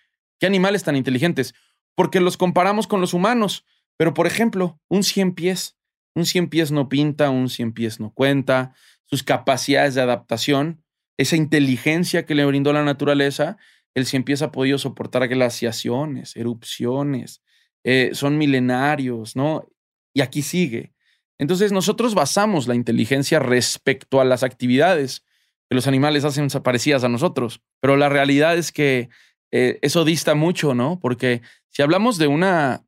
¿Qué 0.41 0.47
animales 0.47 0.83
tan 0.83 0.97
inteligentes? 0.97 1.55
Porque 1.95 2.19
los 2.19 2.37
comparamos 2.37 2.89
con 2.89 3.01
los 3.01 3.15
humanos. 3.15 3.65
Pero, 3.97 4.13
por 4.13 4.27
ejemplo, 4.27 4.81
un 4.89 5.05
cien 5.05 5.35
pies. 5.35 5.77
Un 6.17 6.27
cien 6.27 6.49
pies 6.49 6.73
no 6.73 6.89
pinta, 6.89 7.31
un 7.31 7.49
cien 7.49 7.73
pies 7.73 8.01
no 8.01 8.13
cuenta. 8.13 8.75
Sus 9.05 9.23
capacidades 9.23 9.95
de 9.95 10.01
adaptación, 10.01 10.83
esa 11.17 11.37
inteligencia 11.37 12.27
que 12.27 12.35
le 12.35 12.45
brindó 12.45 12.73
la 12.73 12.83
naturaleza, 12.83 13.57
el 13.95 14.07
cien 14.07 14.25
pies 14.25 14.43
ha 14.43 14.53
podido 14.53 14.79
soportar 14.79 15.27
glaciaciones, 15.29 16.37
erupciones. 16.37 17.43
Eh, 17.85 18.11
son 18.13 18.39
milenarios, 18.39 19.37
¿no? 19.37 19.69
Y 20.13 20.21
aquí 20.21 20.43
sigue. 20.43 20.95
Entonces, 21.39 21.73
nosotros 21.73 22.15
basamos 22.15 22.67
la 22.67 22.75
inteligencia 22.75 23.39
respecto 23.39 24.21
a 24.21 24.25
las 24.25 24.43
actividades 24.43 25.25
que 25.69 25.75
los 25.75 25.87
animales 25.87 26.25
hacen 26.25 26.49
parecidas 26.63 27.05
a 27.05 27.09
nosotros. 27.09 27.61
Pero 27.81 27.97
la 27.97 28.09
realidad 28.09 28.57
es 28.57 28.73
que 28.73 29.09
eh, 29.53 29.79
eso 29.83 30.05
dista 30.05 30.35
mucho, 30.35 30.75
¿no? 30.75 30.99
Porque 31.01 31.43
si 31.69 31.83
hablamos 31.83 32.19
de 32.19 32.27
una, 32.27 32.85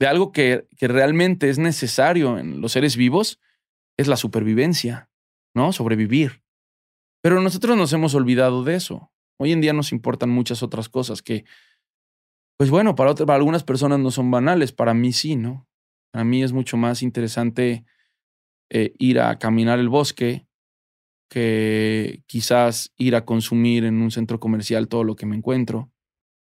de 0.00 0.06
algo 0.06 0.32
que, 0.32 0.66
que 0.76 0.88
realmente 0.88 1.48
es 1.48 1.58
necesario 1.58 2.38
en 2.38 2.60
los 2.60 2.72
seres 2.72 2.96
vivos, 2.96 3.40
es 3.96 4.08
la 4.08 4.16
supervivencia, 4.16 5.10
¿no? 5.54 5.72
Sobrevivir. 5.72 6.42
Pero 7.22 7.40
nosotros 7.40 7.76
nos 7.76 7.92
hemos 7.92 8.14
olvidado 8.14 8.62
de 8.62 8.76
eso. 8.76 9.10
Hoy 9.38 9.52
en 9.52 9.60
día 9.60 9.72
nos 9.72 9.92
importan 9.92 10.30
muchas 10.30 10.62
otras 10.62 10.88
cosas 10.88 11.22
que, 11.22 11.44
pues 12.56 12.70
bueno, 12.70 12.94
para, 12.94 13.10
otras, 13.10 13.26
para 13.26 13.36
algunas 13.36 13.64
personas 13.64 13.98
no 13.98 14.10
son 14.10 14.30
banales, 14.30 14.72
para 14.72 14.94
mí 14.94 15.12
sí, 15.12 15.36
¿no? 15.36 15.68
Para 16.12 16.24
mí 16.24 16.42
es 16.42 16.52
mucho 16.52 16.76
más 16.76 17.02
interesante 17.02 17.84
eh, 18.70 18.94
ir 18.98 19.20
a 19.20 19.38
caminar 19.38 19.78
el 19.78 19.88
bosque 19.88 20.46
que 21.28 22.22
quizás 22.26 22.92
ir 22.96 23.16
a 23.16 23.24
consumir 23.24 23.84
en 23.84 24.00
un 24.00 24.10
centro 24.10 24.40
comercial 24.40 24.88
todo 24.88 25.04
lo 25.04 25.16
que 25.16 25.26
me 25.26 25.36
encuentro 25.36 25.90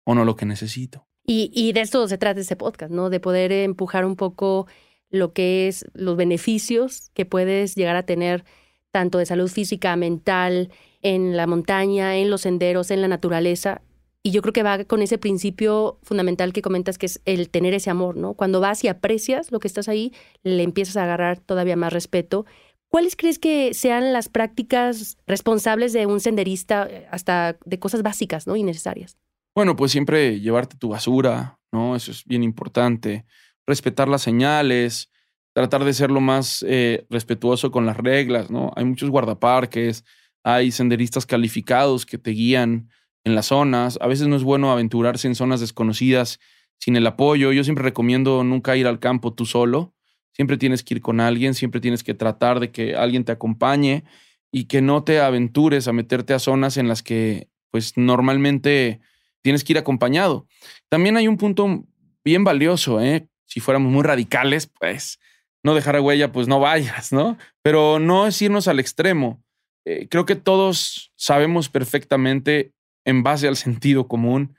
o 0.04 0.14
no 0.14 0.24
lo 0.24 0.36
que 0.36 0.46
necesito. 0.46 1.06
Y, 1.26 1.50
y 1.54 1.72
de 1.72 1.80
esto 1.80 2.06
se 2.08 2.18
trata 2.18 2.40
este 2.40 2.56
podcast, 2.56 2.92
¿no? 2.92 3.10
De 3.10 3.20
poder 3.20 3.52
empujar 3.52 4.04
un 4.04 4.16
poco 4.16 4.66
lo 5.10 5.32
que 5.32 5.68
es 5.68 5.86
los 5.94 6.16
beneficios 6.16 7.10
que 7.14 7.26
puedes 7.26 7.74
llegar 7.74 7.96
a 7.96 8.04
tener 8.04 8.44
tanto 8.90 9.18
de 9.18 9.26
salud 9.26 9.50
física, 9.50 9.96
mental, 9.96 10.70
en 11.02 11.36
la 11.36 11.46
montaña, 11.46 12.16
en 12.16 12.30
los 12.30 12.42
senderos, 12.42 12.90
en 12.90 13.00
la 13.00 13.08
naturaleza. 13.08 13.82
Y 14.22 14.32
yo 14.32 14.42
creo 14.42 14.52
que 14.52 14.62
va 14.62 14.84
con 14.84 15.00
ese 15.00 15.16
principio 15.16 15.98
fundamental 16.02 16.52
que 16.52 16.62
comentas, 16.62 16.98
que 16.98 17.06
es 17.06 17.20
el 17.24 17.48
tener 17.50 17.72
ese 17.74 17.90
amor, 17.90 18.16
¿no? 18.16 18.34
Cuando 18.34 18.60
vas 18.60 18.82
y 18.84 18.88
aprecias 18.88 19.52
lo 19.52 19.60
que 19.60 19.68
estás 19.68 19.88
ahí, 19.88 20.12
le 20.42 20.62
empiezas 20.62 20.96
a 20.96 21.04
agarrar 21.04 21.38
todavía 21.38 21.76
más 21.76 21.92
respeto 21.92 22.44
¿Cuáles 22.88 23.16
crees 23.16 23.38
que 23.38 23.74
sean 23.74 24.12
las 24.14 24.30
prácticas 24.30 25.18
responsables 25.26 25.92
de 25.92 26.06
un 26.06 26.20
senderista 26.20 26.86
eh, 26.88 27.06
hasta 27.10 27.58
de 27.64 27.78
cosas 27.78 28.02
básicas, 28.02 28.46
¿no? 28.46 28.56
Y 28.56 28.62
necesarias. 28.62 29.18
Bueno, 29.54 29.76
pues 29.76 29.92
siempre 29.92 30.40
llevarte 30.40 30.76
tu 30.76 30.88
basura, 30.88 31.58
¿no? 31.70 31.96
Eso 31.96 32.10
es 32.10 32.24
bien 32.24 32.42
importante. 32.42 33.26
Respetar 33.66 34.08
las 34.08 34.22
señales, 34.22 35.10
tratar 35.52 35.84
de 35.84 35.92
ser 35.92 36.10
lo 36.10 36.20
más 36.20 36.64
eh, 36.66 37.06
respetuoso 37.10 37.70
con 37.70 37.84
las 37.84 37.98
reglas, 37.98 38.50
¿no? 38.50 38.72
Hay 38.74 38.86
muchos 38.86 39.10
guardaparques, 39.10 40.04
hay 40.42 40.70
senderistas 40.70 41.26
calificados 41.26 42.06
que 42.06 42.18
te 42.18 42.30
guían 42.30 42.90
en 43.24 43.34
las 43.34 43.46
zonas. 43.46 43.98
A 44.00 44.06
veces 44.06 44.28
no 44.28 44.36
es 44.36 44.42
bueno 44.42 44.70
aventurarse 44.70 45.28
en 45.28 45.34
zonas 45.34 45.60
desconocidas 45.60 46.40
sin 46.78 46.96
el 46.96 47.06
apoyo. 47.06 47.52
Yo 47.52 47.64
siempre 47.64 47.84
recomiendo 47.84 48.44
nunca 48.44 48.76
ir 48.76 48.86
al 48.86 48.98
campo 48.98 49.34
tú 49.34 49.46
solo 49.46 49.94
Siempre 50.38 50.56
tienes 50.56 50.84
que 50.84 50.94
ir 50.94 51.02
con 51.02 51.18
alguien, 51.18 51.52
siempre 51.52 51.80
tienes 51.80 52.04
que 52.04 52.14
tratar 52.14 52.60
de 52.60 52.70
que 52.70 52.94
alguien 52.94 53.24
te 53.24 53.32
acompañe 53.32 54.04
y 54.52 54.66
que 54.66 54.80
no 54.80 55.02
te 55.02 55.18
aventures 55.18 55.88
a 55.88 55.92
meterte 55.92 56.32
a 56.32 56.38
zonas 56.38 56.76
en 56.76 56.86
las 56.86 57.02
que 57.02 57.48
pues 57.72 57.96
normalmente 57.96 59.00
tienes 59.42 59.64
que 59.64 59.72
ir 59.72 59.78
acompañado. 59.78 60.46
También 60.88 61.16
hay 61.16 61.26
un 61.26 61.38
punto 61.38 61.84
bien 62.24 62.44
valioso, 62.44 63.00
¿eh? 63.00 63.26
Si 63.46 63.58
fuéramos 63.58 63.90
muy 63.90 64.04
radicales, 64.04 64.68
pues 64.68 65.18
no 65.64 65.74
dejar 65.74 65.96
a 65.96 66.02
huella, 66.02 66.30
pues 66.30 66.46
no 66.46 66.60
vayas, 66.60 67.12
¿no? 67.12 67.36
Pero 67.62 67.98
no 67.98 68.28
es 68.28 68.40
irnos 68.40 68.68
al 68.68 68.78
extremo. 68.78 69.42
Eh, 69.90 70.06
creo 70.10 70.26
que 70.26 70.36
todos 70.36 71.12
sabemos 71.16 71.70
perfectamente, 71.70 72.74
en 73.06 73.22
base 73.22 73.48
al 73.48 73.56
sentido 73.56 74.06
común, 74.06 74.54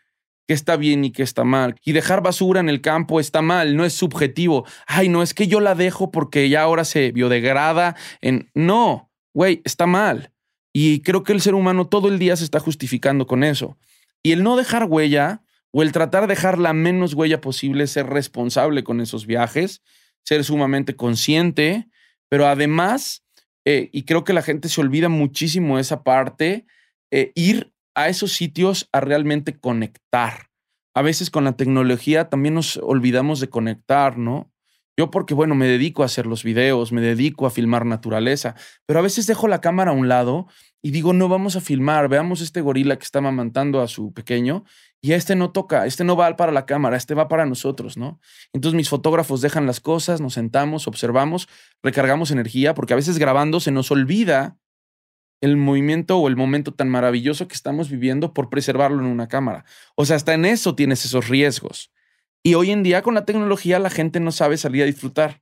qué 0.48 0.55
está 0.55 0.75
bien 0.75 1.05
y 1.05 1.12
qué 1.12 1.21
está 1.21 1.43
mal. 1.43 1.75
Y 1.86 1.91
dejar 1.91 2.24
basura 2.24 2.59
en 2.59 2.67
el 2.67 2.81
campo 2.81 3.19
está 3.19 3.43
mal, 3.43 3.75
no 3.75 3.86
es 3.86 3.93
subjetivo. 3.93 4.65
Ay, 4.88 5.07
no, 5.07 5.21
es 5.21 5.36
que 5.36 5.48
yo 5.48 5.59
la 5.59 5.75
dejo 5.75 6.09
porque 6.09 6.50
ya 6.50 6.63
ahora 6.63 6.83
se 6.83 7.12
biodegrada 7.12 7.95
en... 8.21 8.50
No, 8.55 9.12
güey, 9.31 9.62
está 9.65 9.86
mal. 9.86 10.31
Y 10.74 11.01
creo 11.01 11.21
que 11.24 11.33
el 11.33 11.41
ser 11.41 11.53
humano 11.53 11.88
todo 11.88 12.07
el 12.07 12.17
día 12.17 12.36
se 12.36 12.43
está 12.43 12.59
justificando 12.59 13.27
con 13.27 13.43
eso. 13.43 13.77
Y 14.24 14.31
el 14.31 14.41
no 14.41 14.57
dejar 14.57 14.86
huella 14.86 15.43
o 15.69 15.83
el 15.83 15.91
tratar 15.91 16.24
de 16.24 16.29
dejar 16.29 16.57
la 16.57 16.74
menos 16.74 17.13
huella 17.13 17.39
posible, 17.39 17.86
ser 17.86 18.07
responsable 18.07 18.83
con 18.83 19.00
esos 19.00 19.27
viajes, 19.27 19.83
ser 20.24 20.43
sumamente 20.43 20.95
consciente, 20.95 21.88
pero 22.29 22.48
además, 22.48 23.24
eh, 23.66 23.89
y 23.92 24.04
creo 24.04 24.24
que 24.24 24.34
la 24.34 24.42
gente 24.42 24.70
se 24.70 24.82
olvida 24.82 25.10
muchísimo 25.10 25.75
de 25.75 25.82
esa 25.82 26.04
parte, 26.04 26.66
eh, 27.12 27.32
ir 27.36 27.74
a 27.96 28.10
esos 28.10 28.34
sitios 28.34 28.88
a 28.92 29.01
realmente 29.01 29.58
conectar. 29.60 30.50
A 30.96 31.01
veces 31.01 31.30
con 31.30 31.44
la 31.44 31.54
tecnología 31.54 32.30
también 32.30 32.56
nos 32.56 32.78
olvidamos 32.78 33.39
de 33.39 33.50
conectar, 33.50 34.18
¿no? 34.18 34.51
Yo 34.98 35.12
porque, 35.12 35.34
bueno, 35.34 35.56
me 35.56 35.66
dedico 35.66 36.04
a 36.04 36.08
hacer 36.08 36.25
los 36.25 36.44
videos, 36.44 36.92
me 36.92 37.00
dedico 37.00 37.46
a 37.46 37.51
filmar 37.51 37.86
naturaleza, 37.86 38.56
pero 38.86 39.00
a 39.00 39.01
veces 39.01 39.28
dejo 39.28 39.48
la 39.48 39.62
cámara 39.62 39.92
a 39.92 39.94
un 39.94 40.10
lado 40.10 40.48
y 40.82 40.92
digo, 40.92 41.13
no 41.13 41.30
vamos 41.30 41.56
a 41.56 41.62
filmar, 41.62 42.10
veamos 42.10 42.42
este 42.42 42.60
gorila 42.60 42.98
que 42.98 43.06
está 43.06 43.22
mamantando 43.22 43.82
a 43.82 43.88
su 43.88 44.13
pequeño 44.13 44.66
y 45.01 45.13
este 45.13 45.36
no 45.36 45.51
toca, 45.51 45.86
este 45.86 46.03
no 46.03 46.15
va 46.15 46.36
para 46.36 46.51
la 46.51 46.65
cámara, 46.65 46.98
este 46.98 47.13
va 47.13 47.27
para 47.27 47.46
nosotros, 47.46 47.98
¿no? 47.98 48.20
Entonces 48.53 48.75
mis 48.75 48.89
fotógrafos 48.89 49.41
dejan 49.41 49.65
las 49.65 49.79
cosas, 49.79 50.20
nos 50.20 50.34
sentamos, 50.34 50.88
observamos, 50.88 51.48
recargamos 51.82 52.32
energía, 52.32 52.74
porque 52.74 52.94
a 52.94 52.98
veces 52.98 53.18
grabando 53.18 53.60
se 53.60 53.72
nos 53.72 53.91
olvida 53.91 54.58
el 55.41 55.56
movimiento 55.56 56.18
o 56.18 56.27
el 56.27 56.36
momento 56.36 56.74
tan 56.74 56.89
maravilloso 56.89 57.48
que 57.48 57.56
estamos 57.56 57.89
viviendo 57.89 58.34
por 58.34 58.50
preservarlo 58.50 59.00
en 59.00 59.08
una 59.08 59.29
cámara. 59.29 59.63
O 59.96 60.06
sea, 60.06 60.18
hasta 60.18 60.34
en 60.34 60.44
eso 60.44 60.75
tienes 60.75 61.06
esos 61.06 61.29
riesgos. 61.29 61.91
Y 62.44 62.56
hoy 62.56 62.72
en 62.72 62.84
día 62.84 63.01
con 63.01 63.13
la 63.13 63.25
tecnología 63.25 63.79
la 63.79 63.89
gente 63.89 64.20
no 64.20 64.32
sabe 64.34 64.58
salir 64.58 64.84
a 64.84 64.86
disfrutar. 64.86 65.41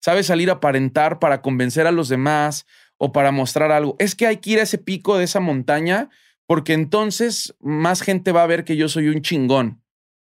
Sabe 0.00 0.22
salir 0.22 0.48
a 0.48 0.54
aparentar 0.54 1.18
para 1.18 1.42
convencer 1.42 1.86
a 1.86 1.92
los 1.92 2.08
demás 2.08 2.66
o 2.96 3.12
para 3.12 3.30
mostrar 3.30 3.72
algo. 3.72 3.96
Es 3.98 4.14
que 4.14 4.26
hay 4.26 4.38
que 4.38 4.50
ir 4.50 4.58
a 4.58 4.62
ese 4.62 4.78
pico 4.78 5.18
de 5.18 5.24
esa 5.24 5.40
montaña 5.40 6.08
porque 6.50 6.72
entonces 6.72 7.54
más 7.60 8.02
gente 8.02 8.32
va 8.32 8.42
a 8.42 8.46
ver 8.48 8.64
que 8.64 8.76
yo 8.76 8.88
soy 8.88 9.06
un 9.06 9.22
chingón. 9.22 9.84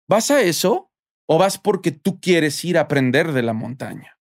¿Vas 0.09 0.29
a 0.29 0.41
eso 0.41 0.91
o 1.25 1.37
vas 1.37 1.57
porque 1.57 1.91
tú 1.91 2.19
quieres 2.19 2.65
ir 2.65 2.77
a 2.77 2.81
aprender 2.81 3.31
de 3.31 3.41
la 3.41 3.53
montaña? 3.53 4.19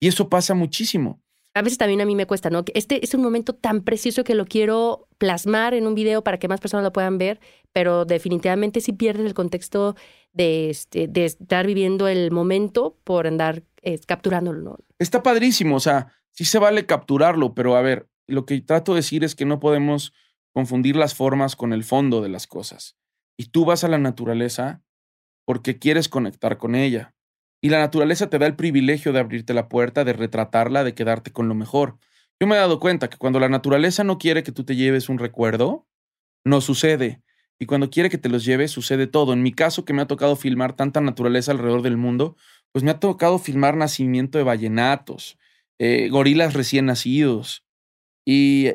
Y 0.00 0.08
eso 0.08 0.28
pasa 0.28 0.54
muchísimo. 0.54 1.22
A 1.54 1.62
veces 1.62 1.78
también 1.78 2.00
a 2.00 2.04
mí 2.04 2.16
me 2.16 2.26
cuesta, 2.26 2.50
¿no? 2.50 2.64
Este 2.74 3.04
es 3.04 3.14
un 3.14 3.22
momento 3.22 3.54
tan 3.54 3.82
preciso 3.82 4.24
que 4.24 4.34
lo 4.34 4.44
quiero 4.44 5.06
plasmar 5.16 5.74
en 5.74 5.86
un 5.86 5.94
video 5.94 6.24
para 6.24 6.40
que 6.40 6.48
más 6.48 6.58
personas 6.58 6.82
lo 6.82 6.92
puedan 6.92 7.16
ver, 7.16 7.38
pero 7.72 8.04
definitivamente 8.04 8.80
sí 8.80 8.92
pierdes 8.92 9.24
el 9.24 9.34
contexto 9.34 9.94
de, 10.32 10.68
este, 10.68 11.06
de 11.06 11.26
estar 11.26 11.64
viviendo 11.64 12.08
el 12.08 12.32
momento 12.32 12.98
por 13.04 13.28
andar 13.28 13.62
eh, 13.82 14.00
capturándolo, 14.04 14.60
¿no? 14.62 14.78
Está 14.98 15.22
padrísimo, 15.22 15.76
o 15.76 15.80
sea, 15.80 16.08
sí 16.32 16.44
se 16.44 16.58
vale 16.58 16.86
capturarlo, 16.86 17.54
pero 17.54 17.76
a 17.76 17.82
ver, 17.82 18.08
lo 18.26 18.46
que 18.46 18.60
trato 18.62 18.94
de 18.94 18.98
decir 18.98 19.22
es 19.22 19.36
que 19.36 19.44
no 19.44 19.60
podemos 19.60 20.12
confundir 20.54 20.96
las 20.96 21.14
formas 21.14 21.56
con 21.56 21.72
el 21.72 21.84
fondo 21.84 22.22
de 22.22 22.28
las 22.28 22.46
cosas. 22.46 22.96
Y 23.36 23.46
tú 23.46 23.64
vas 23.64 23.84
a 23.84 23.88
la 23.88 23.98
naturaleza 23.98 24.82
porque 25.44 25.78
quieres 25.78 26.08
conectar 26.08 26.56
con 26.56 26.74
ella. 26.76 27.14
Y 27.60 27.70
la 27.70 27.80
naturaleza 27.80 28.30
te 28.30 28.38
da 28.38 28.46
el 28.46 28.56
privilegio 28.56 29.12
de 29.12 29.18
abrirte 29.18 29.52
la 29.52 29.68
puerta, 29.68 30.04
de 30.04 30.12
retratarla, 30.12 30.84
de 30.84 30.94
quedarte 30.94 31.32
con 31.32 31.48
lo 31.48 31.54
mejor. 31.54 31.98
Yo 32.40 32.46
me 32.46 32.54
he 32.54 32.58
dado 32.58 32.78
cuenta 32.78 33.10
que 33.10 33.16
cuando 33.16 33.40
la 33.40 33.48
naturaleza 33.48 34.04
no 34.04 34.18
quiere 34.18 34.42
que 34.42 34.52
tú 34.52 34.64
te 34.64 34.76
lleves 34.76 35.08
un 35.08 35.18
recuerdo, 35.18 35.86
no 36.44 36.60
sucede. 36.60 37.22
Y 37.58 37.66
cuando 37.66 37.90
quiere 37.90 38.10
que 38.10 38.18
te 38.18 38.28
los 38.28 38.44
lleves, 38.44 38.70
sucede 38.70 39.06
todo. 39.06 39.32
En 39.32 39.42
mi 39.42 39.52
caso, 39.52 39.84
que 39.84 39.92
me 39.92 40.02
ha 40.02 40.06
tocado 40.06 40.36
filmar 40.36 40.74
tanta 40.76 41.00
naturaleza 41.00 41.52
alrededor 41.52 41.82
del 41.82 41.96
mundo, 41.96 42.36
pues 42.72 42.84
me 42.84 42.90
ha 42.90 43.00
tocado 43.00 43.38
filmar 43.38 43.76
nacimiento 43.76 44.38
de 44.38 44.44
vallenatos, 44.44 45.38
eh, 45.78 46.08
gorilas 46.10 46.54
recién 46.54 46.86
nacidos. 46.86 47.64
Y, 48.26 48.72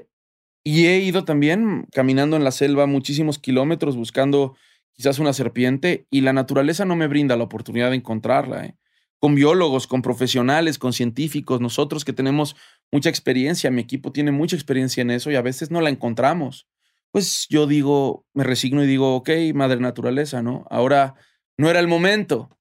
y 0.70 0.86
he 0.86 1.00
ido 1.00 1.26
también 1.26 1.88
caminando 1.92 2.36
en 2.36 2.44
la 2.44 2.52
selva 2.52 2.86
muchísimos 2.86 3.40
kilómetros 3.40 3.96
buscando 3.96 4.56
quizás 4.94 5.18
una 5.18 5.34
serpiente, 5.34 6.06
y 6.12 6.22
la 6.22 6.32
naturaleza 6.32 6.86
no 6.86 6.96
me 6.96 7.08
brinda 7.08 7.38
la 7.38 7.46
oportunidad 7.46 7.90
de 7.90 7.96
encontrarla. 7.96 8.66
¿eh? 8.66 8.76
Con 9.18 9.34
biólogos, 9.34 9.88
con 9.88 10.04
profesionales, 10.04 10.78
con 10.78 10.94
científicos, 10.94 11.60
nosotros 11.60 12.06
que 12.06 12.14
tenemos 12.14 12.56
mucha 12.92 13.10
experiencia, 13.10 13.72
mi 13.72 13.82
equipo 13.82 14.12
tiene 14.12 14.32
mucha 14.32 14.56
experiencia 14.56 15.02
en 15.02 15.10
eso 15.10 15.32
y 15.32 15.36
a 15.38 15.42
veces 15.42 15.72
no 15.72 15.82
la 15.82 15.90
encontramos. 15.90 16.68
Pues 17.10 17.48
yo 17.50 17.66
digo, 17.66 18.28
me 18.36 18.44
resigno 18.44 18.84
y 18.84 18.88
digo, 18.88 19.16
ok, 19.16 19.30
madre 19.56 19.80
naturaleza, 19.80 20.44
¿no? 20.44 20.68
Ahora 20.70 21.16
no 21.58 21.72
era 21.72 21.80
el 21.80 21.88
momento, 21.88 22.56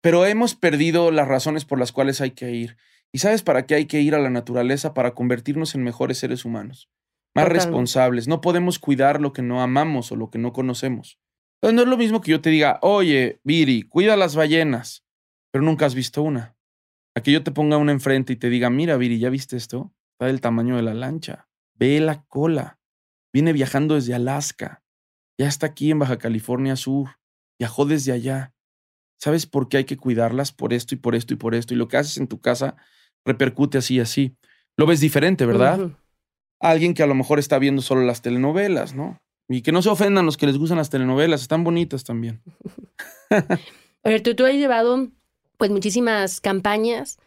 pero 0.00 0.26
hemos 0.26 0.56
perdido 0.56 1.12
las 1.12 1.28
razones 1.28 1.64
por 1.64 1.78
las 1.78 1.92
cuales 1.92 2.20
hay 2.20 2.32
que 2.32 2.50
ir. 2.50 2.76
¿Y 3.12 3.18
sabes 3.18 3.42
para 3.42 3.64
qué 3.64 3.76
hay 3.76 3.84
que 3.84 4.00
ir 4.00 4.16
a 4.16 4.18
la 4.18 4.30
naturaleza? 4.30 4.92
Para 4.92 5.14
convertirnos 5.14 5.76
en 5.76 5.84
mejores 5.84 6.18
seres 6.18 6.44
humanos, 6.44 6.88
más 7.34 7.48
responsables. 7.48 8.28
No 8.28 8.40
podemos 8.40 8.78
cuidar 8.78 9.20
lo 9.20 9.32
que 9.32 9.42
no 9.42 9.62
amamos 9.62 10.12
o 10.12 10.16
lo 10.16 10.30
que 10.30 10.38
no 10.38 10.52
conocemos. 10.52 11.18
Entonces 11.56 11.76
no 11.76 11.82
es 11.82 11.88
lo 11.88 11.96
mismo 11.96 12.20
que 12.20 12.30
yo 12.30 12.40
te 12.40 12.50
diga, 12.50 12.78
oye, 12.82 13.40
Viri, 13.42 13.82
cuida 13.82 14.16
las 14.16 14.36
ballenas, 14.36 15.04
pero 15.50 15.64
nunca 15.64 15.86
has 15.86 15.94
visto 15.94 16.22
una. 16.22 16.56
A 17.16 17.22
que 17.22 17.32
yo 17.32 17.42
te 17.42 17.52
ponga 17.52 17.76
una 17.76 17.92
enfrente 17.92 18.32
y 18.32 18.36
te 18.36 18.50
diga, 18.50 18.70
mira, 18.70 18.96
Viri, 18.96 19.18
¿ya 19.18 19.30
viste 19.30 19.56
esto? 19.56 19.94
Está 20.12 20.26
del 20.26 20.40
tamaño 20.40 20.76
de 20.76 20.82
la 20.82 20.94
lancha. 20.94 21.48
Ve 21.74 22.00
la 22.00 22.24
cola. 22.24 22.78
Viene 23.32 23.52
viajando 23.52 23.94
desde 23.94 24.14
Alaska. 24.14 24.84
Ya 25.38 25.48
está 25.48 25.66
aquí 25.66 25.90
en 25.90 25.98
Baja 25.98 26.18
California 26.18 26.76
Sur. 26.76 27.18
Viajó 27.58 27.84
desde 27.84 28.12
allá. 28.12 28.54
¿Sabes 29.18 29.46
por 29.46 29.68
qué 29.68 29.78
hay 29.78 29.84
que 29.84 29.96
cuidarlas? 29.96 30.52
Por 30.52 30.72
esto 30.72 30.94
y 30.94 30.98
por 30.98 31.14
esto 31.14 31.34
y 31.34 31.36
por 31.36 31.54
esto. 31.54 31.74
Y 31.74 31.76
lo 31.76 31.88
que 31.88 31.96
haces 31.96 32.18
en 32.18 32.28
tu 32.28 32.40
casa 32.40 32.76
repercute 33.24 33.78
así 33.78 33.96
y 33.96 34.00
así. 34.00 34.36
Lo 34.76 34.86
ves 34.86 35.00
diferente, 35.00 35.46
¿verdad? 35.46 35.90
Alguien 36.64 36.94
que 36.94 37.02
a 37.02 37.06
lo 37.06 37.14
mejor 37.14 37.38
está 37.38 37.58
viendo 37.58 37.82
solo 37.82 38.00
las 38.00 38.22
telenovelas, 38.22 38.94
¿no? 38.94 39.20
Y 39.50 39.60
que 39.60 39.70
no 39.70 39.82
se 39.82 39.90
ofendan 39.90 40.24
los 40.24 40.38
que 40.38 40.46
les 40.46 40.56
gustan 40.56 40.78
las 40.78 40.88
telenovelas, 40.88 41.42
están 41.42 41.62
bonitas 41.62 42.04
también. 42.04 42.42
Oye, 44.02 44.20
tú, 44.20 44.34
tú 44.34 44.46
has 44.46 44.54
llevado 44.54 45.08
pues 45.58 45.70
muchísimas 45.70 46.40
campañas 46.40 47.18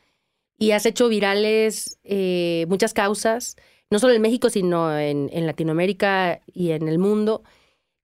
y 0.58 0.72
has 0.72 0.88
hecho 0.88 1.08
virales 1.08 2.00
eh, 2.04 2.66
muchas 2.68 2.96
causas, 2.96 3.58
no 3.92 4.00
solo 4.00 4.14
en 4.14 4.24
México, 4.24 4.50
sino 4.50 4.98
en, 4.98 5.30
en, 5.32 5.46
Latinoamérica 5.46 6.42
y 6.52 6.72
en 6.72 6.88
el 6.88 6.98
mundo. 6.98 7.44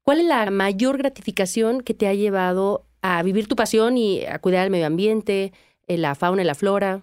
¿Cuál 0.03 0.19
es 0.19 0.27
la 0.27 0.51
mayor 0.51 0.99
gratificación 0.99 1.81
que 1.81 1.95
te 1.95 2.07
ha 2.07 2.13
llevado 2.13 2.85
a 3.01 3.23
vivir 3.23 3.47
tu 3.47 3.55
pasión 3.55 3.97
y 3.97 4.23
a 4.23 4.37
cuidar 4.37 4.65
el 4.65 4.69
medio 4.69 4.85
ambiente, 4.85 5.51
eh, 5.87 5.97
la 5.97 6.13
fauna 6.13 6.43
y 6.43 6.45
la 6.45 6.53
flora? 6.53 7.01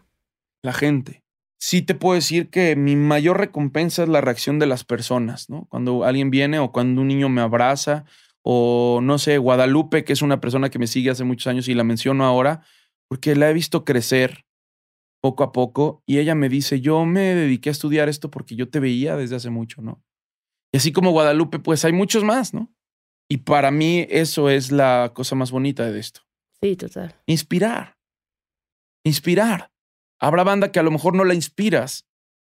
La 0.62 0.72
gente 0.72 1.19
sí 1.60 1.82
te 1.82 1.94
puedo 1.94 2.14
decir 2.14 2.48
que 2.48 2.74
mi 2.74 2.96
mayor 2.96 3.38
recompensa 3.38 4.02
es 4.02 4.08
la 4.08 4.22
reacción 4.22 4.58
de 4.58 4.66
las 4.66 4.82
personas, 4.82 5.50
¿no? 5.50 5.66
Cuando 5.68 6.04
alguien 6.04 6.30
viene 6.30 6.58
o 6.58 6.72
cuando 6.72 7.02
un 7.02 7.08
niño 7.08 7.28
me 7.28 7.42
abraza 7.42 8.04
o 8.42 9.00
no 9.02 9.18
sé, 9.18 9.36
Guadalupe, 9.36 10.02
que 10.02 10.14
es 10.14 10.22
una 10.22 10.40
persona 10.40 10.70
que 10.70 10.78
me 10.78 10.86
sigue 10.86 11.10
hace 11.10 11.24
muchos 11.24 11.46
años 11.46 11.68
y 11.68 11.74
la 11.74 11.84
menciono 11.84 12.24
ahora, 12.24 12.62
porque 13.08 13.36
la 13.36 13.50
he 13.50 13.52
visto 13.52 13.84
crecer 13.84 14.46
poco 15.20 15.44
a 15.44 15.52
poco 15.52 16.02
y 16.06 16.18
ella 16.18 16.34
me 16.34 16.48
dice, 16.48 16.80
yo 16.80 17.04
me 17.04 17.34
dediqué 17.34 17.68
a 17.68 17.72
estudiar 17.72 18.08
esto 18.08 18.30
porque 18.30 18.56
yo 18.56 18.70
te 18.70 18.80
veía 18.80 19.16
desde 19.16 19.36
hace 19.36 19.50
mucho, 19.50 19.82
¿no? 19.82 20.02
Y 20.72 20.78
así 20.78 20.92
como 20.92 21.10
Guadalupe, 21.10 21.58
pues 21.58 21.84
hay 21.84 21.92
muchos 21.92 22.24
más, 22.24 22.54
¿no? 22.54 22.72
Y 23.28 23.38
para 23.38 23.70
mí 23.70 24.06
eso 24.08 24.48
es 24.48 24.72
la 24.72 25.12
cosa 25.14 25.34
más 25.34 25.50
bonita 25.50 25.90
de 25.90 26.00
esto. 26.00 26.22
Sí, 26.62 26.74
total. 26.76 27.14
Inspirar. 27.26 27.98
Inspirar. 29.04 29.70
Habrá 30.20 30.44
banda 30.44 30.70
que 30.70 30.78
a 30.78 30.82
lo 30.82 30.90
mejor 30.90 31.14
no 31.14 31.24
la 31.24 31.34
inspiras. 31.34 32.06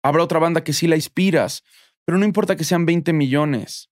Habrá 0.03 0.23
otra 0.23 0.39
banda 0.39 0.63
que 0.63 0.73
sí 0.73 0.87
la 0.87 0.97
inspiras. 0.97 1.65
Pero 2.05 2.19
no 2.19 2.25
importa 2.25 2.57
que 2.57 2.65
sean 2.65 2.87
20 2.87 3.13
millones. 3.13 3.91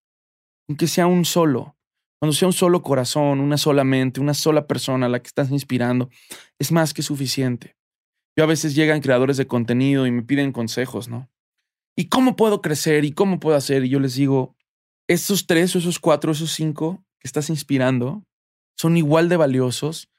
Aunque 0.67 0.87
sea 0.87 1.07
un 1.07 1.25
solo. 1.25 1.75
Cuando 2.19 2.33
sea 2.33 2.47
un 2.47 2.53
solo 2.53 2.81
corazón, 2.81 3.41
una 3.41 3.57
sola 3.57 3.83
mente, 3.83 4.21
una 4.21 4.33
sola 4.33 4.65
persona 4.67 5.05
a 5.05 5.09
la 5.09 5.21
que 5.21 5.27
estás 5.27 5.51
inspirando, 5.51 6.09
es 6.57 6.71
más 6.71 6.93
que 6.93 7.03
suficiente. 7.03 7.75
Yo 8.37 8.43
a 8.43 8.47
veces 8.47 8.73
llegan 8.73 9.01
creadores 9.01 9.37
de 9.37 9.47
contenido 9.47 10.07
y 10.07 10.11
me 10.11 10.23
piden 10.23 10.51
consejos, 10.51 11.09
¿no? 11.09 11.29
¿Y 11.97 12.07
cómo 12.07 12.35
puedo 12.35 12.61
crecer? 12.61 13.05
¿Y 13.05 13.11
cómo 13.11 13.39
puedo 13.39 13.55
hacer? 13.55 13.85
Y 13.85 13.89
yo 13.89 13.99
les 13.99 14.15
digo, 14.15 14.55
esos 15.07 15.45
tres, 15.45 15.75
esos 15.75 15.99
cuatro, 15.99 16.31
esos 16.31 16.51
cinco 16.51 17.03
que 17.19 17.27
estás 17.27 17.49
inspirando 17.49 18.23
son 18.77 18.97
igual 18.97 19.29
de 19.29 19.37
valiosos 19.37 20.09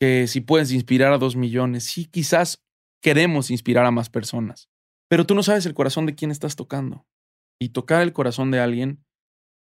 que 0.00 0.26
si 0.26 0.40
puedes 0.40 0.70
inspirar 0.72 1.12
a 1.12 1.18
dos 1.18 1.34
millones. 1.36 1.84
Sí, 1.84 2.06
quizás 2.06 2.62
queremos 3.00 3.50
inspirar 3.50 3.86
a 3.86 3.90
más 3.90 4.10
personas. 4.10 4.68
Pero 5.08 5.26
tú 5.26 5.34
no 5.34 5.42
sabes 5.42 5.66
el 5.66 5.74
corazón 5.74 6.06
de 6.06 6.14
quién 6.14 6.30
estás 6.30 6.56
tocando. 6.56 7.06
Y 7.58 7.70
tocar 7.70 8.02
el 8.02 8.12
corazón 8.12 8.50
de 8.50 8.60
alguien 8.60 9.04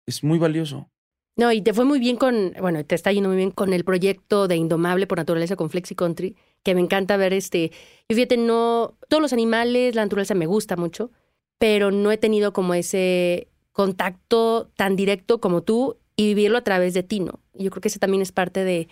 es 0.07 0.23
muy 0.23 0.39
valioso. 0.39 0.91
No, 1.37 1.53
y 1.53 1.63
te 1.63 1.73
fue 1.73 1.85
muy 1.85 1.99
bien 1.99 2.17
con, 2.17 2.53
bueno, 2.61 2.85
te 2.85 2.95
está 2.95 3.13
yendo 3.13 3.31
muy 3.31 3.37
bien 3.37 3.51
con 3.51 3.73
el 3.73 3.85
proyecto 3.85 4.47
de 4.47 4.57
Indomable 4.57 5.07
por 5.07 5.19
Naturaleza 5.19 5.57
con 5.57 5.71
Flexi 5.71 5.95
Country, 5.95 6.37
que 6.63 6.75
me 6.75 6.81
encanta 6.81 7.17
ver 7.17 7.33
este. 7.33 7.73
Y 8.09 8.15
fíjate, 8.15 8.37
no, 8.37 8.99
todos 9.09 9.23
los 9.23 9.33
animales, 9.33 9.95
la 9.95 10.03
naturaleza 10.03 10.35
me 10.35 10.47
gusta 10.47 10.77
mucho, 10.77 11.11
pero 11.59 11.91
no 11.91 12.13
he 12.13 12.19
tenido 12.19 12.53
como 12.53 12.75
ese 12.75 13.49
contacto 13.73 14.71
tan 14.77 14.97
directo 14.97 15.41
como 15.41 15.63
tú 15.63 15.97
y 16.17 16.35
vivirlo 16.35 16.59
a 16.59 16.65
través 16.65 16.93
de 16.93 17.03
ti, 17.03 17.21
¿no? 17.21 17.41
Yo 17.55 17.71
creo 17.71 17.81
que 17.81 17.89
ese 17.89 17.99
también 17.99 18.21
es 18.21 18.33
parte 18.33 18.65
de, 18.65 18.89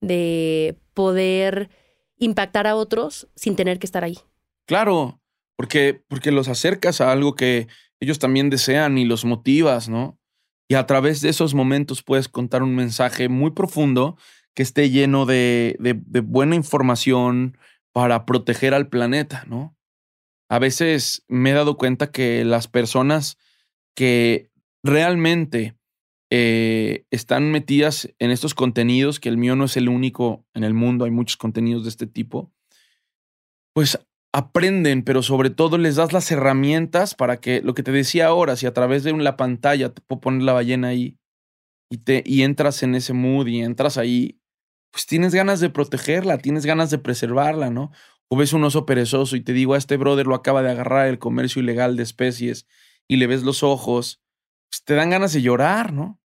de 0.00 0.76
poder 0.94 1.70
impactar 2.22 2.66
a 2.68 2.76
otros 2.76 3.28
sin 3.34 3.56
tener 3.56 3.78
que 3.78 3.86
estar 3.86 4.04
ahí. 4.04 4.18
Claro, 4.66 5.20
porque, 5.56 6.02
porque 6.08 6.30
los 6.30 6.48
acercas 6.48 7.00
a 7.00 7.10
algo 7.10 7.34
que 7.34 7.66
ellos 8.00 8.18
también 8.18 8.48
desean 8.48 8.96
y 8.96 9.04
los 9.04 9.24
motivas, 9.24 9.88
¿no? 9.88 10.18
Y 10.68 10.74
a 10.74 10.86
través 10.86 11.20
de 11.20 11.28
esos 11.28 11.52
momentos 11.54 12.02
puedes 12.02 12.28
contar 12.28 12.62
un 12.62 12.74
mensaje 12.74 13.28
muy 13.28 13.50
profundo 13.50 14.16
que 14.54 14.62
esté 14.62 14.90
lleno 14.90 15.26
de, 15.26 15.76
de, 15.80 15.94
de 15.94 16.20
buena 16.20 16.54
información 16.54 17.58
para 17.92 18.24
proteger 18.24 18.72
al 18.72 18.88
planeta, 18.88 19.44
¿no? 19.48 19.76
A 20.48 20.58
veces 20.58 21.24
me 21.28 21.50
he 21.50 21.54
dado 21.54 21.76
cuenta 21.76 22.12
que 22.12 22.44
las 22.44 22.68
personas 22.68 23.36
que 23.94 24.50
realmente 24.84 25.76
eh, 26.34 27.04
están 27.10 27.50
metidas 27.50 28.08
en 28.18 28.30
estos 28.30 28.54
contenidos, 28.54 29.20
que 29.20 29.28
el 29.28 29.36
mío 29.36 29.54
no 29.54 29.66
es 29.66 29.76
el 29.76 29.90
único 29.90 30.46
en 30.54 30.64
el 30.64 30.72
mundo, 30.72 31.04
hay 31.04 31.10
muchos 31.10 31.36
contenidos 31.36 31.82
de 31.82 31.90
este 31.90 32.06
tipo, 32.06 32.50
pues 33.74 33.98
aprenden, 34.32 35.02
pero 35.02 35.22
sobre 35.22 35.50
todo 35.50 35.76
les 35.76 35.96
das 35.96 36.14
las 36.14 36.32
herramientas 36.32 37.14
para 37.14 37.38
que, 37.38 37.60
lo 37.60 37.74
que 37.74 37.82
te 37.82 37.92
decía 37.92 38.28
ahora, 38.28 38.56
si 38.56 38.64
a 38.64 38.72
través 38.72 39.04
de 39.04 39.12
la 39.12 39.36
pantalla 39.36 39.92
te 39.92 40.00
puedo 40.00 40.22
poner 40.22 40.40
la 40.40 40.54
ballena 40.54 40.88
ahí 40.88 41.18
y, 41.90 41.98
te, 41.98 42.22
y 42.24 42.44
entras 42.44 42.82
en 42.82 42.94
ese 42.94 43.12
mood 43.12 43.46
y 43.48 43.60
entras 43.60 43.98
ahí, 43.98 44.40
pues 44.90 45.04
tienes 45.04 45.34
ganas 45.34 45.60
de 45.60 45.68
protegerla, 45.68 46.38
tienes 46.38 46.64
ganas 46.64 46.88
de 46.88 46.96
preservarla, 46.96 47.68
¿no? 47.68 47.92
O 48.28 48.38
ves 48.38 48.54
un 48.54 48.64
oso 48.64 48.86
perezoso 48.86 49.36
y 49.36 49.42
te 49.42 49.52
digo, 49.52 49.74
a 49.74 49.78
este 49.78 49.98
brother 49.98 50.26
lo 50.26 50.34
acaba 50.34 50.62
de 50.62 50.70
agarrar 50.70 51.08
el 51.08 51.18
comercio 51.18 51.60
ilegal 51.60 51.94
de 51.98 52.04
especies 52.04 52.66
y 53.06 53.16
le 53.16 53.26
ves 53.26 53.42
los 53.42 53.62
ojos, 53.62 54.22
pues 54.70 54.82
te 54.82 54.94
dan 54.94 55.10
ganas 55.10 55.34
de 55.34 55.42
llorar, 55.42 55.92
¿no? 55.92 56.21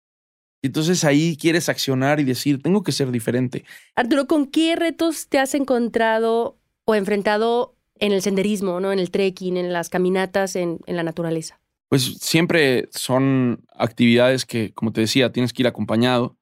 Y 0.62 0.68
entonces 0.68 1.02
ahí 1.02 1.36
quieres 1.36 1.68
accionar 1.68 2.20
y 2.20 2.24
decir, 2.24 2.62
tengo 2.62 2.84
que 2.84 2.92
ser 2.92 3.10
diferente. 3.10 3.64
Arturo, 3.96 4.28
¿con 4.28 4.46
qué 4.46 4.76
retos 4.76 5.26
te 5.28 5.40
has 5.40 5.54
encontrado 5.54 6.56
o 6.84 6.94
enfrentado 6.94 7.74
en 7.98 8.12
el 8.12 8.22
senderismo, 8.22 8.78
¿no? 8.78 8.92
en 8.92 9.00
el 9.00 9.10
trekking, 9.10 9.56
en 9.56 9.72
las 9.72 9.88
caminatas, 9.88 10.54
en, 10.54 10.78
en 10.86 10.96
la 10.96 11.02
naturaleza? 11.02 11.60
Pues 11.88 12.04
siempre 12.20 12.88
son 12.92 13.64
actividades 13.76 14.46
que, 14.46 14.72
como 14.72 14.92
te 14.92 15.02
decía, 15.02 15.32
tienes 15.32 15.52
que 15.52 15.62
ir 15.62 15.66
acompañado. 15.66 16.38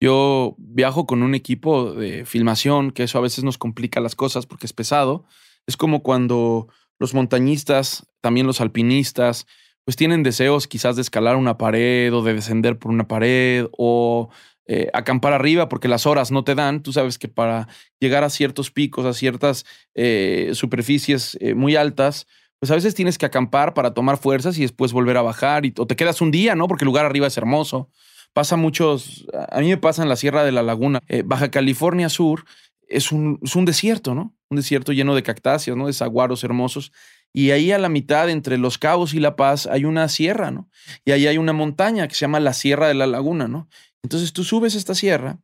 Yo 0.00 0.54
viajo 0.58 1.04
con 1.04 1.22
un 1.22 1.34
equipo 1.34 1.92
de 1.92 2.24
filmación, 2.24 2.92
que 2.92 3.02
eso 3.02 3.18
a 3.18 3.22
veces 3.22 3.42
nos 3.42 3.58
complica 3.58 4.00
las 4.00 4.14
cosas 4.14 4.46
porque 4.46 4.66
es 4.66 4.72
pesado. 4.72 5.24
Es 5.66 5.76
como 5.76 6.02
cuando 6.02 6.68
los 6.98 7.12
montañistas, 7.12 8.06
también 8.20 8.46
los 8.46 8.60
alpinistas, 8.60 9.46
pues 9.84 9.96
tienen 9.96 10.22
deseos 10.22 10.66
quizás 10.66 10.96
de 10.96 11.02
escalar 11.02 11.36
una 11.36 11.58
pared 11.58 12.12
o 12.14 12.22
de 12.22 12.34
descender 12.34 12.78
por 12.78 12.90
una 12.90 13.06
pared 13.06 13.66
o 13.76 14.30
eh, 14.66 14.88
acampar 14.94 15.34
arriba 15.34 15.68
porque 15.68 15.88
las 15.88 16.06
horas 16.06 16.30
no 16.30 16.42
te 16.42 16.54
dan. 16.54 16.82
Tú 16.82 16.92
sabes 16.92 17.18
que 17.18 17.28
para 17.28 17.68
llegar 18.00 18.24
a 18.24 18.30
ciertos 18.30 18.70
picos, 18.70 19.04
a 19.04 19.12
ciertas 19.12 19.66
eh, 19.94 20.50
superficies 20.54 21.36
eh, 21.40 21.54
muy 21.54 21.76
altas, 21.76 22.26
pues 22.58 22.70
a 22.70 22.74
veces 22.74 22.94
tienes 22.94 23.18
que 23.18 23.26
acampar 23.26 23.74
para 23.74 23.92
tomar 23.92 24.16
fuerzas 24.16 24.56
y 24.56 24.62
después 24.62 24.92
volver 24.92 25.18
a 25.18 25.22
bajar 25.22 25.66
y, 25.66 25.74
o 25.76 25.86
te 25.86 25.96
quedas 25.96 26.22
un 26.22 26.30
día, 26.30 26.54
¿no? 26.54 26.66
Porque 26.66 26.84
el 26.84 26.86
lugar 26.86 27.04
arriba 27.04 27.26
es 27.26 27.36
hermoso. 27.36 27.90
Pasa 28.32 28.56
muchos, 28.56 29.26
a 29.50 29.60
mí 29.60 29.68
me 29.68 29.76
pasa 29.76 30.02
en 30.02 30.08
la 30.08 30.16
Sierra 30.16 30.44
de 30.44 30.50
la 30.50 30.62
Laguna, 30.62 31.00
Baja 31.24 31.52
California 31.52 32.08
Sur, 32.08 32.44
es 32.88 33.12
un, 33.12 33.38
es 33.42 33.54
un 33.54 33.64
desierto, 33.64 34.14
¿no? 34.14 34.34
Un 34.48 34.56
desierto 34.56 34.92
lleno 34.92 35.14
de 35.14 35.22
cactáceas, 35.22 35.76
¿no? 35.76 35.86
De 35.86 35.92
saguaros 35.92 36.42
hermosos. 36.42 36.90
Y 37.36 37.50
ahí 37.50 37.72
a 37.72 37.78
la 37.78 37.88
mitad, 37.88 38.30
entre 38.30 38.58
Los 38.58 38.78
Cabos 38.78 39.12
y 39.12 39.18
La 39.18 39.34
Paz, 39.34 39.66
hay 39.66 39.84
una 39.84 40.08
sierra, 40.08 40.52
¿no? 40.52 40.70
Y 41.04 41.10
ahí 41.10 41.26
hay 41.26 41.36
una 41.36 41.52
montaña 41.52 42.06
que 42.06 42.14
se 42.14 42.20
llama 42.20 42.38
la 42.38 42.54
Sierra 42.54 42.86
de 42.86 42.94
la 42.94 43.08
Laguna, 43.08 43.48
¿no? 43.48 43.68
Entonces 44.04 44.32
tú 44.32 44.44
subes 44.44 44.74
esta 44.74 44.94
sierra, 44.94 45.40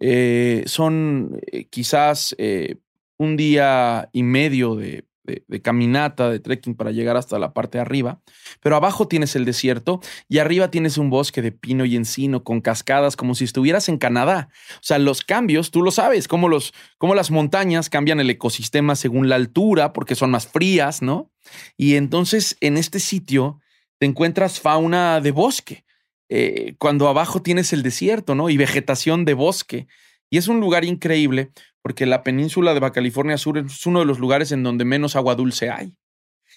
eh, 0.00 0.62
son 0.66 1.40
eh, 1.50 1.66
quizás 1.66 2.34
eh, 2.38 2.76
un 3.18 3.36
día 3.36 4.08
y 4.12 4.22
medio 4.22 4.76
de, 4.76 5.04
de, 5.24 5.62
caminata, 5.62 6.28
de 6.28 6.38
trekking 6.38 6.74
para 6.74 6.90
llegar 6.90 7.16
hasta 7.16 7.38
la 7.38 7.54
parte 7.54 7.78
de 7.78 7.82
arriba, 7.82 8.20
pero 8.60 8.76
abajo 8.76 9.08
tienes 9.08 9.34
el 9.36 9.44
desierto 9.44 10.00
y 10.28 10.38
arriba 10.38 10.70
tienes 10.70 10.98
un 10.98 11.10
bosque 11.10 11.40
de 11.42 11.52
pino 11.52 11.84
y 11.84 11.96
encino 11.96 12.44
con 12.44 12.60
cascadas 12.60 13.16
como 13.16 13.34
si 13.34 13.44
estuvieras 13.44 13.88
en 13.88 13.98
Canadá. 13.98 14.48
O 14.76 14.82
sea, 14.82 14.98
los 14.98 15.22
cambios, 15.22 15.70
tú 15.70 15.82
lo 15.82 15.90
sabes, 15.90 16.28
cómo, 16.28 16.48
los, 16.48 16.74
las 17.00 17.30
montañas 17.30 17.88
cambian 17.88 18.20
el 18.20 18.30
ecosistema 18.30 18.96
según 18.96 19.28
la 19.28 19.36
altura, 19.36 19.92
porque 19.92 20.14
son 20.14 20.30
más 20.30 20.46
frías, 20.46 21.00
¿no? 21.00 21.30
Y 21.76 21.94
entonces 21.96 22.56
en 22.60 22.76
este 22.76 23.00
sitio 23.00 23.60
te 23.98 24.06
encuentras 24.06 24.60
fauna 24.60 25.20
de 25.20 25.30
bosque. 25.30 25.84
Eh, 26.28 26.74
cuando 26.78 27.08
abajo 27.08 27.42
tienes 27.42 27.72
el 27.72 27.82
desierto, 27.82 28.34
¿no? 28.34 28.50
Y 28.50 28.56
vegetación 28.56 29.24
de 29.24 29.34
bosque. 29.34 29.86
Y 30.30 30.38
es 30.38 30.48
un 30.48 30.60
lugar 30.60 30.84
increíble 30.84 31.52
porque 31.84 32.06
la 32.06 32.22
península 32.22 32.72
de 32.72 32.80
Baja 32.80 32.94
California 32.94 33.36
Sur 33.36 33.58
es 33.58 33.84
uno 33.84 33.98
de 33.98 34.06
los 34.06 34.18
lugares 34.18 34.52
en 34.52 34.62
donde 34.62 34.86
menos 34.86 35.16
agua 35.16 35.34
dulce 35.34 35.68
hay. 35.68 35.94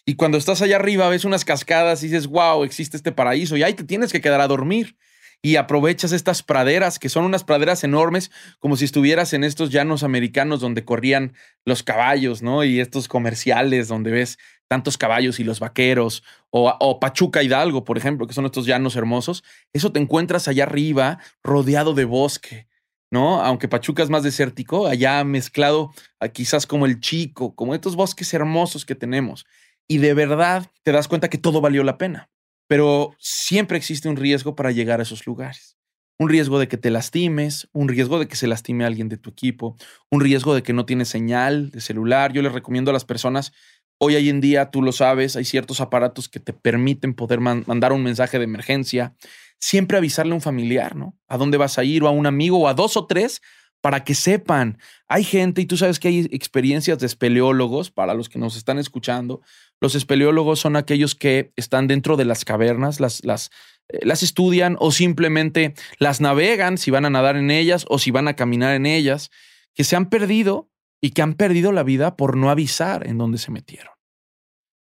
Y 0.05 0.15
cuando 0.15 0.37
estás 0.37 0.61
allá 0.61 0.77
arriba 0.77 1.09
ves 1.09 1.25
unas 1.25 1.43
cascadas 1.43 2.01
y 2.01 2.07
dices, 2.07 2.27
wow, 2.27 2.63
existe 2.63 2.95
este 2.95 3.11
paraíso 3.11 3.57
y 3.57 3.63
ahí 3.63 3.73
te 3.73 3.83
tienes 3.83 4.13
que 4.13 4.21
quedar 4.21 4.39
a 4.39 4.47
dormir. 4.47 4.95
Y 5.41 5.57
aprovechas 5.57 6.13
estas 6.13 6.43
praderas, 6.43 6.97
que 6.97 7.09
son 7.09 7.25
unas 7.25 7.43
praderas 7.43 7.83
enormes, 7.83 8.31
como 8.59 8.77
si 8.77 8.85
estuvieras 8.85 9.33
en 9.33 9.43
estos 9.43 9.69
llanos 9.69 10.01
americanos 10.03 10.61
donde 10.61 10.85
corrían 10.85 11.33
los 11.65 11.83
caballos, 11.83 12.41
¿no? 12.41 12.63
Y 12.63 12.79
estos 12.79 13.09
comerciales 13.09 13.89
donde 13.89 14.11
ves 14.11 14.37
tantos 14.69 14.97
caballos 14.97 15.41
y 15.41 15.43
los 15.43 15.59
vaqueros, 15.59 16.23
o, 16.51 16.73
o, 16.79 16.99
Pachuca 17.01 17.43
Hidalgo, 17.43 17.83
por 17.83 17.97
ejemplo, 17.97 18.27
que 18.27 18.33
son 18.33 18.45
estos 18.45 18.65
llanos 18.65 18.95
hermosos. 18.95 19.43
Eso 19.73 19.91
te 19.91 19.99
encuentras 19.99 20.47
allá 20.47 20.63
arriba, 20.63 21.19
rodeado 21.43 21.93
de 21.93 22.05
bosque, 22.05 22.67
¿no? 23.11 23.41
Aunque 23.41 23.67
Pachuca 23.67 24.03
es 24.03 24.09
más 24.09 24.23
desértico, 24.23 24.87
allá 24.87 25.23
mezclado 25.23 25.91
quizás 26.33 26.67
como 26.67 26.85
el 26.85 26.99
Chico, 26.99 27.55
como 27.55 27.73
estos 27.73 27.95
bosques 27.95 28.33
hermosos 28.33 28.85
que 28.85 28.95
tenemos. 28.95 29.45
Y 29.87 29.99
de 29.99 30.13
verdad 30.13 30.69
te 30.83 30.91
das 30.91 31.07
cuenta 31.07 31.29
que 31.29 31.37
todo 31.37 31.61
valió 31.61 31.83
la 31.83 31.97
pena. 31.97 32.29
Pero 32.67 33.15
siempre 33.19 33.77
existe 33.77 34.09
un 34.09 34.17
riesgo 34.17 34.55
para 34.55 34.71
llegar 34.71 34.99
a 34.99 35.03
esos 35.03 35.25
lugares. 35.25 35.77
Un 36.19 36.29
riesgo 36.29 36.59
de 36.59 36.67
que 36.67 36.77
te 36.77 36.89
lastimes, 36.89 37.69
un 37.71 37.87
riesgo 37.87 38.19
de 38.19 38.27
que 38.27 38.35
se 38.35 38.47
lastime 38.47 38.83
alguien 38.83 39.07
de 39.07 39.17
tu 39.17 39.29
equipo, 39.29 39.77
un 40.09 40.19
riesgo 40.19 40.53
de 40.53 40.63
que 40.63 40.73
no 40.73 40.85
tienes 40.85 41.07
señal 41.07 41.69
de 41.69 41.79
celular. 41.79 42.33
Yo 42.33 42.41
les 42.41 42.51
recomiendo 42.51 42.89
a 42.91 42.93
las 42.93 43.05
personas, 43.05 43.53
hoy 43.99 44.27
en 44.27 44.41
día, 44.41 44.69
tú 44.69 44.81
lo 44.81 44.91
sabes, 44.91 45.35
hay 45.35 45.45
ciertos 45.45 45.79
aparatos 45.79 46.27
que 46.27 46.39
te 46.39 46.53
permiten 46.53 47.13
poder 47.13 47.39
mandar 47.39 47.93
un 47.93 48.03
mensaje 48.03 48.37
de 48.37 48.43
emergencia 48.43 49.15
siempre 49.59 49.97
avisarle 49.97 50.33
a 50.33 50.35
un 50.35 50.41
familiar, 50.41 50.95
¿no? 50.95 51.17
A 51.27 51.37
dónde 51.37 51.57
vas 51.57 51.77
a 51.77 51.83
ir 51.83 52.03
o 52.03 52.07
a 52.07 52.11
un 52.11 52.25
amigo 52.25 52.59
o 52.59 52.67
a 52.67 52.73
dos 52.73 52.97
o 52.97 53.05
tres 53.05 53.41
para 53.81 54.03
que 54.03 54.15
sepan. 54.15 54.79
Hay 55.07 55.23
gente, 55.23 55.61
y 55.61 55.65
tú 55.65 55.77
sabes 55.77 55.99
que 55.99 56.07
hay 56.07 56.27
experiencias 56.31 56.99
de 56.99 57.05
espeleólogos, 57.05 57.91
para 57.91 58.13
los 58.13 58.29
que 58.29 58.39
nos 58.39 58.55
están 58.55 58.79
escuchando. 58.79 59.41
Los 59.79 59.95
espeleólogos 59.95 60.59
son 60.59 60.75
aquellos 60.75 61.15
que 61.15 61.53
están 61.55 61.87
dentro 61.87 62.17
de 62.17 62.25
las 62.25 62.43
cavernas, 62.43 62.99
las, 62.99 63.23
las, 63.23 63.51
eh, 63.89 63.99
las 64.03 64.23
estudian 64.23 64.75
o 64.79 64.91
simplemente 64.91 65.73
las 65.99 66.21
navegan 66.21 66.77
si 66.77 66.91
van 66.91 67.05
a 67.05 67.09
nadar 67.09 67.37
en 67.37 67.51
ellas 67.51 67.85
o 67.89 67.99
si 67.99 68.11
van 68.11 68.27
a 68.27 68.35
caminar 68.35 68.75
en 68.75 68.85
ellas, 68.85 69.29
que 69.73 69.83
se 69.83 69.95
han 69.95 70.09
perdido 70.09 70.69
y 70.99 71.11
que 71.11 71.21
han 71.21 71.35
perdido 71.35 71.71
la 71.71 71.83
vida 71.83 72.17
por 72.17 72.35
no 72.35 72.49
avisar 72.49 73.05
en 73.07 73.17
dónde 73.17 73.37
se 73.37 73.51
metieron. 73.51 73.93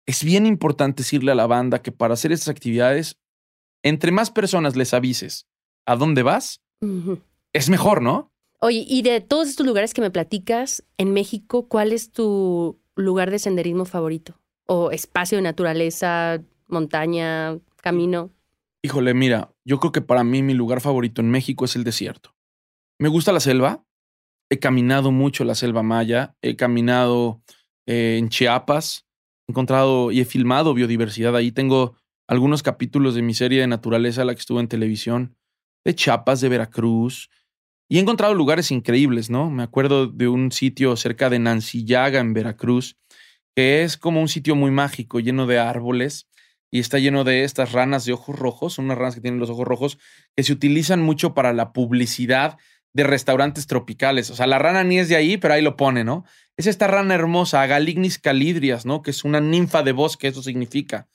Es 0.08 0.24
bien 0.24 0.48
importante 0.48 1.04
decirle 1.04 1.32
a 1.32 1.36
la 1.36 1.46
banda 1.46 1.84
que 1.84 1.92
para 1.92 2.16
hacer 2.16 2.32
estas 2.32 2.50
actividades 2.50 3.20
entre 3.84 4.12
más 4.12 4.32
personas 4.32 4.76
les 4.76 4.94
avises 4.94 5.48
a 5.86 5.96
dónde 5.96 6.24
vas, 6.24 6.62
es 7.54 7.70
mejor, 7.70 8.02
¿no? 8.02 8.32
Oye, 8.62 8.86
y 8.88 9.02
de 9.02 9.22
todos 9.22 9.48
estos 9.48 9.66
lugares 9.66 9.94
que 9.94 10.02
me 10.02 10.12
platicas, 10.12 10.84
en 10.98 11.14
México, 11.14 11.68
¿cuál 11.68 11.94
es 11.94 12.12
tu 12.12 12.80
lugar 12.96 13.32
de 13.32 13.40
senderismo 13.40 13.86
favorito? 13.86 14.40
¿O 14.66 14.92
espacio 14.92 15.38
de 15.38 15.44
naturaleza, 15.44 16.42
montaña, 16.68 17.58
camino? 17.82 18.32
Híjole, 18.82 19.14
mira, 19.14 19.54
yo 19.66 19.80
creo 19.80 19.92
que 19.92 20.02
para 20.02 20.24
mí 20.24 20.44
mi 20.44 20.54
lugar 20.54 20.82
favorito 20.82 21.22
en 21.22 21.32
México 21.32 21.66
es 21.66 21.76
el 21.76 21.84
desierto. 21.84 22.36
Me 22.98 23.10
gusta 23.10 23.32
la 23.32 23.40
selva. 23.40 23.84
He 24.50 24.60
caminado 24.60 25.12
mucho 25.12 25.44
la 25.44 25.56
selva 25.56 25.84
maya. 25.84 26.36
He 26.42 26.56
caminado 26.56 27.42
eh, 27.86 28.18
en 28.20 28.30
Chiapas. 28.30 29.06
He 29.48 29.52
encontrado 29.52 30.12
y 30.12 30.22
he 30.22 30.26
filmado 30.26 30.74
biodiversidad 30.74 31.36
ahí. 31.36 31.52
Tengo 31.52 31.96
algunos 32.30 32.62
capítulos 32.62 33.16
de 33.16 33.24
mi 33.24 33.34
serie 33.34 33.60
de 33.60 33.66
naturaleza, 33.66 34.24
la 34.24 34.36
que 34.36 34.40
estuvo 34.40 34.60
en 34.60 34.68
televisión, 34.68 35.36
de 35.84 35.96
Chiapas, 35.96 36.42
de 36.42 36.50
Veracruz, 36.50 37.32
y 37.90 37.98
he 37.98 38.02
encontrado 38.02 38.36
lugares 38.36 38.70
increíbles, 38.70 39.32
¿no? 39.32 39.50
Me 39.50 39.64
acuerdo 39.64 40.06
de 40.06 40.28
un 40.28 40.52
sitio 40.52 40.96
cerca 40.96 41.32
de 41.32 41.40
Nancillaga, 41.40 42.20
en 42.20 42.36
Veracruz, 42.36 42.98
que 43.56 43.82
es 43.82 43.98
como 43.98 44.22
un 44.22 44.28
sitio 44.28 44.56
muy 44.56 44.70
mágico, 44.70 45.20
lleno 45.20 45.48
de 45.48 45.58
árboles, 45.58 46.28
y 46.70 46.80
está 46.80 47.00
lleno 47.00 47.24
de 47.24 47.46
estas 47.46 47.72
ranas 47.72 48.06
de 48.06 48.14
ojos 48.14 48.38
rojos, 48.38 48.78
unas 48.78 49.00
ranas 49.00 49.16
que 49.16 49.22
tienen 49.22 49.40
los 49.40 49.50
ojos 49.50 49.68
rojos, 49.68 49.98
que 50.36 50.44
se 50.44 50.54
utilizan 50.54 51.02
mucho 51.02 51.34
para 51.34 51.52
la 51.52 51.74
publicidad 51.74 52.60
de 52.94 53.06
restaurantes 53.06 53.66
tropicales. 53.66 54.30
O 54.30 54.36
sea, 54.36 54.46
la 54.46 54.60
rana 54.60 54.84
ni 54.84 55.00
es 55.00 55.10
de 55.10 55.16
ahí, 55.16 55.38
pero 55.38 55.56
ahí 55.56 55.64
lo 55.64 55.76
pone, 55.76 56.04
¿no? 56.04 56.26
Es 56.58 56.68
esta 56.68 56.86
rana 56.86 57.16
hermosa, 57.16 57.64
Agalignis 57.64 58.20
calidrias, 58.20 58.86
¿no? 58.86 59.02
Que 59.02 59.10
es 59.10 59.24
una 59.24 59.42
ninfa 59.42 59.82
de 59.82 59.94
bosque, 59.94 60.28
eso 60.28 60.44
significa. 60.44 61.08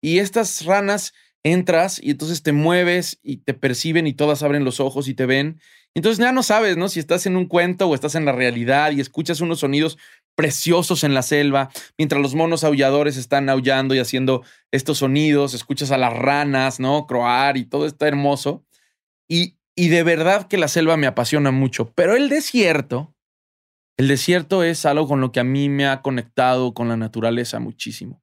Y 0.00 0.18
estas 0.18 0.64
ranas 0.64 1.12
entras 1.42 2.00
y 2.02 2.10
entonces 2.10 2.42
te 2.42 2.52
mueves 2.52 3.18
y 3.22 3.38
te 3.38 3.54
perciben 3.54 4.06
y 4.06 4.12
todas 4.12 4.42
abren 4.42 4.64
los 4.64 4.80
ojos 4.80 5.08
y 5.08 5.14
te 5.14 5.26
ven. 5.26 5.60
Entonces 5.94 6.24
ya 6.24 6.32
no 6.32 6.42
sabes, 6.42 6.76
¿no? 6.76 6.88
Si 6.88 7.00
estás 7.00 7.26
en 7.26 7.36
un 7.36 7.46
cuento 7.46 7.88
o 7.88 7.94
estás 7.94 8.14
en 8.14 8.24
la 8.24 8.32
realidad 8.32 8.92
y 8.92 9.00
escuchas 9.00 9.40
unos 9.40 9.60
sonidos 9.60 9.98
preciosos 10.36 11.02
en 11.04 11.14
la 11.14 11.22
selva, 11.22 11.70
mientras 11.98 12.22
los 12.22 12.34
monos 12.34 12.64
aulladores 12.64 13.16
están 13.16 13.48
aullando 13.48 13.94
y 13.94 13.98
haciendo 13.98 14.42
estos 14.70 14.98
sonidos, 14.98 15.54
escuchas 15.54 15.90
a 15.90 15.98
las 15.98 16.12
ranas, 16.12 16.78
¿no? 16.78 17.06
Croar 17.06 17.56
y 17.56 17.64
todo 17.64 17.86
está 17.86 18.06
hermoso. 18.06 18.64
Y, 19.28 19.56
y 19.74 19.88
de 19.88 20.02
verdad 20.02 20.46
que 20.46 20.58
la 20.58 20.68
selva 20.68 20.96
me 20.96 21.06
apasiona 21.06 21.50
mucho, 21.50 21.92
pero 21.94 22.16
el 22.16 22.28
desierto, 22.28 23.14
el 23.96 24.08
desierto 24.08 24.62
es 24.62 24.86
algo 24.86 25.08
con 25.08 25.20
lo 25.20 25.32
que 25.32 25.40
a 25.40 25.44
mí 25.44 25.68
me 25.68 25.86
ha 25.86 26.02
conectado 26.02 26.72
con 26.72 26.88
la 26.88 26.96
naturaleza 26.96 27.58
muchísimo 27.58 28.22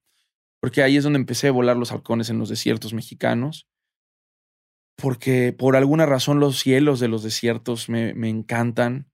porque 0.60 0.84
ahí 0.84 0.98
es 0.98 1.04
donde 1.04 1.20
empecé 1.20 1.48
a 1.48 1.52
volar 1.52 1.78
los 1.78 1.92
halcones 1.92 2.30
en 2.30 2.40
los 2.40 2.50
desiertos 2.50 2.94
mexicanos, 2.94 3.68
porque 4.96 5.54
por 5.54 5.76
alguna 5.76 6.06
razón 6.06 6.40
los 6.40 6.60
cielos 6.60 7.00
de 7.00 7.08
los 7.08 7.24
desiertos 7.24 7.90
me, 7.90 8.14
me 8.14 8.30
encantan, 8.30 9.12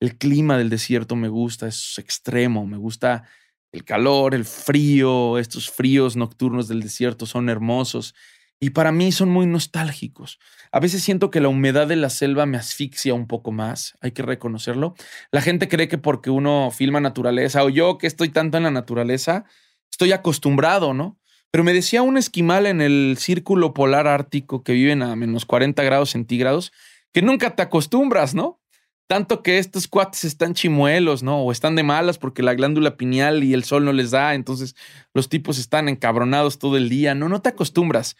el 0.00 0.16
clima 0.16 0.56
del 0.56 0.70
desierto 0.70 1.14
me 1.14 1.28
gusta, 1.28 1.68
es 1.68 1.98
extremo, 1.98 2.66
me 2.66 2.78
gusta 2.78 3.28
el 3.72 3.84
calor, 3.84 4.34
el 4.34 4.44
frío, 4.44 5.38
estos 5.38 5.70
fríos 5.70 6.16
nocturnos 6.16 6.68
del 6.68 6.80
desierto 6.80 7.26
son 7.26 7.48
hermosos 7.48 8.14
y 8.58 8.70
para 8.70 8.92
mí 8.92 9.10
son 9.10 9.30
muy 9.30 9.46
nostálgicos. 9.46 10.38
A 10.70 10.80
veces 10.80 11.02
siento 11.02 11.30
que 11.30 11.40
la 11.40 11.48
humedad 11.48 11.86
de 11.86 11.96
la 11.96 12.10
selva 12.10 12.44
me 12.46 12.58
asfixia 12.58 13.14
un 13.14 13.26
poco 13.26 13.52
más, 13.52 13.96
hay 14.00 14.12
que 14.12 14.22
reconocerlo. 14.22 14.94
La 15.30 15.40
gente 15.40 15.68
cree 15.68 15.88
que 15.88 15.98
porque 15.98 16.30
uno 16.30 16.70
filma 16.70 17.00
naturaleza 17.00 17.64
o 17.64 17.70
yo 17.70 17.96
que 17.96 18.06
estoy 18.06 18.28
tanto 18.28 18.58
en 18.58 18.64
la 18.64 18.70
naturaleza, 18.70 19.46
estoy 19.90 20.12
acostumbrado, 20.12 20.94
¿no? 20.94 21.18
Pero 21.50 21.64
me 21.64 21.72
decía 21.72 22.02
un 22.02 22.16
esquimal 22.16 22.66
en 22.66 22.80
el 22.80 23.16
círculo 23.18 23.74
polar 23.74 24.06
ártico 24.06 24.62
que 24.62 24.72
viven 24.72 25.02
a 25.02 25.16
menos 25.16 25.46
40 25.46 25.82
grados 25.82 26.10
centígrados 26.10 26.72
que 27.12 27.22
nunca 27.22 27.56
te 27.56 27.62
acostumbras, 27.62 28.34
¿no? 28.34 28.60
Tanto 29.08 29.42
que 29.42 29.58
estos 29.58 29.88
cuates 29.88 30.22
están 30.22 30.54
chimuelos, 30.54 31.24
¿no? 31.24 31.42
O 31.42 31.50
están 31.50 31.74
de 31.74 31.82
malas 31.82 32.18
porque 32.18 32.44
la 32.44 32.54
glándula 32.54 32.96
pineal 32.96 33.42
y 33.42 33.54
el 33.54 33.64
sol 33.64 33.84
no 33.84 33.92
les 33.92 34.12
da, 34.12 34.34
entonces 34.34 34.76
los 35.12 35.28
tipos 35.28 35.58
están 35.58 35.88
encabronados 35.88 36.60
todo 36.60 36.76
el 36.76 36.88
día. 36.88 37.16
No, 37.16 37.28
no 37.28 37.42
te 37.42 37.48
acostumbras. 37.48 38.16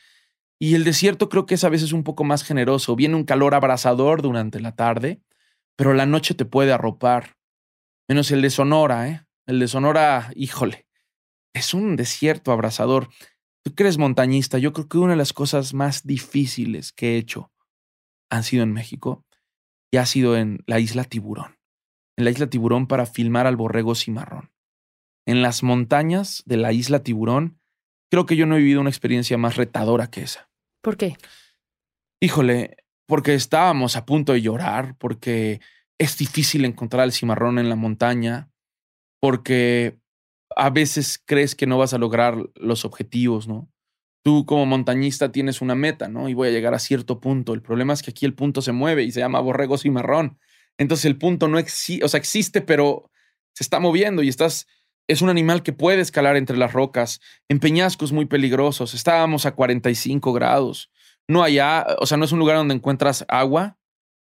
Y 0.59 0.75
el 0.75 0.83
desierto 0.83 1.29
creo 1.29 1.47
que 1.47 1.55
es 1.55 1.63
a 1.63 1.69
veces 1.69 1.93
un 1.93 2.03
poco 2.03 2.25
más 2.25 2.43
generoso. 2.43 2.97
Viene 2.97 3.15
un 3.15 3.25
calor 3.25 3.55
abrasador 3.55 4.21
durante 4.21 4.59
la 4.59 4.75
tarde, 4.75 5.21
pero 5.77 5.95
la 5.95 6.07
noche 6.07 6.35
te 6.35 6.45
puede 6.45 6.73
arropar. 6.73 7.37
Menos 8.09 8.33
el 8.33 8.43
de 8.43 8.51
Sonora, 8.51 9.09
¿eh? 9.09 9.25
El 9.47 9.61
de 9.61 9.69
Sonora, 9.69 10.33
híjole, 10.35 10.87
es 11.55 11.75
un 11.75 11.97
desierto 11.97 12.53
abrasador. 12.53 13.09
Tú 13.63 13.75
que 13.75 13.83
eres 13.83 13.99
montañista, 13.99 14.59
yo 14.59 14.73
creo 14.73 14.89
que 14.89 14.99
una 14.99 15.13
de 15.13 15.19
las 15.19 15.33
cosas 15.33 15.75
más 15.75 16.07
difíciles 16.07 16.93
que 16.93 17.15
he 17.15 17.17
hecho 17.19 17.53
han 18.31 18.45
sido 18.45 18.63
en 18.63 18.73
México 18.73 19.25
y 19.93 19.99
ha 19.99 20.07
sido 20.07 20.37
en 20.37 20.63
la 20.67 20.79
isla 20.79 21.05
Tiburón. 21.05 21.59
En 22.17 22.25
la 22.25 22.31
isla 22.31 22.49
Tiburón 22.49 22.87
para 22.87 23.07
filmar 23.07 23.47
al 23.47 23.57
borrego 23.57 23.95
cimarrón. 23.95 24.53
En 25.27 25.43
las 25.43 25.63
montañas 25.63 26.43
de 26.47 26.57
la 26.57 26.73
isla 26.73 27.03
Tiburón, 27.03 27.61
creo 28.11 28.27
que 28.27 28.37
yo 28.37 28.47
no 28.47 28.57
he 28.57 28.61
vivido 28.61 28.81
una 28.81 28.91
experiencia 28.91 29.37
más 29.39 29.57
retadora 29.57 30.11
que 30.11 30.23
esa. 30.23 30.51
¿Por 30.83 30.97
qué? 30.97 31.17
Híjole, 32.21 32.77
porque 33.07 33.35
estábamos 33.35 33.97
a 33.97 34.07
punto 34.07 34.33
de 34.33 34.43
llorar, 34.43 34.97
porque 34.99 35.61
es 35.99 36.17
difícil 36.17 36.65
encontrar 36.65 37.05
el 37.05 37.13
cimarrón 37.13 37.59
en 37.59 37.69
la 37.69 37.77
montaña, 37.77 38.51
porque 39.21 40.00
a 40.57 40.71
veces 40.71 41.23
crees 41.25 41.55
que 41.55 41.67
no 41.67 41.79
vas 41.79 41.95
a 41.95 41.99
lograr 41.99 42.37
los 42.55 42.85
objetivos, 42.85 43.49
¿no? 43.49 43.71
Tú 44.23 44.45
como 44.45 44.67
montañista 44.67 45.33
tienes 45.33 45.61
una 45.61 45.75
meta, 45.75 46.09
¿no? 46.09 46.29
Y 46.29 46.35
voy 46.35 46.49
a 46.49 46.53
llegar 46.53 46.75
a 46.75 46.79
cierto 46.79 47.21
punto. 47.21 47.55
El 47.55 47.63
problema 47.63 47.93
es 47.93 48.03
que 48.03 48.11
aquí 48.11 48.27
el 48.27 48.35
punto 48.35 48.61
se 48.61 48.73
mueve 48.73 49.03
y 49.05 49.13
se 49.13 49.21
llama 49.21 49.41
borrego 49.41 49.79
cimarrón. 49.79 50.39
Entonces 50.79 51.07
el 51.07 51.17
punto 51.17 51.49
no 51.49 51.59
existe, 51.59 52.05
o 52.05 52.09
sea, 52.09 52.19
existe, 52.19 52.61
pero 52.61 53.11
se 53.55 53.65
está 53.65 53.81
moviendo 53.81 54.23
y 54.23 54.29
estás 54.29 54.67
es 55.11 55.23
un 55.23 55.29
animal 55.29 55.65
que 55.65 55.73
puede 55.73 56.01
escalar 56.01 56.37
entre 56.37 56.57
las 56.57 56.73
rocas, 56.73 57.21
en 57.49 57.59
peñascos 57.59 58.13
muy 58.13 58.27
peligrosos. 58.27 58.95
Estábamos 58.95 59.45
a 59.45 59.57
45 59.57 60.33
grados. 60.33 60.89
No 61.27 61.43
hay, 61.43 61.59
o 61.59 62.07
sea, 62.07 62.17
no 62.17 62.25
es 62.25 62.33
un 62.33 62.39
lugar 62.39 62.57
donde 62.57 62.75
encuentras 62.75 63.25
agua. 63.29 63.77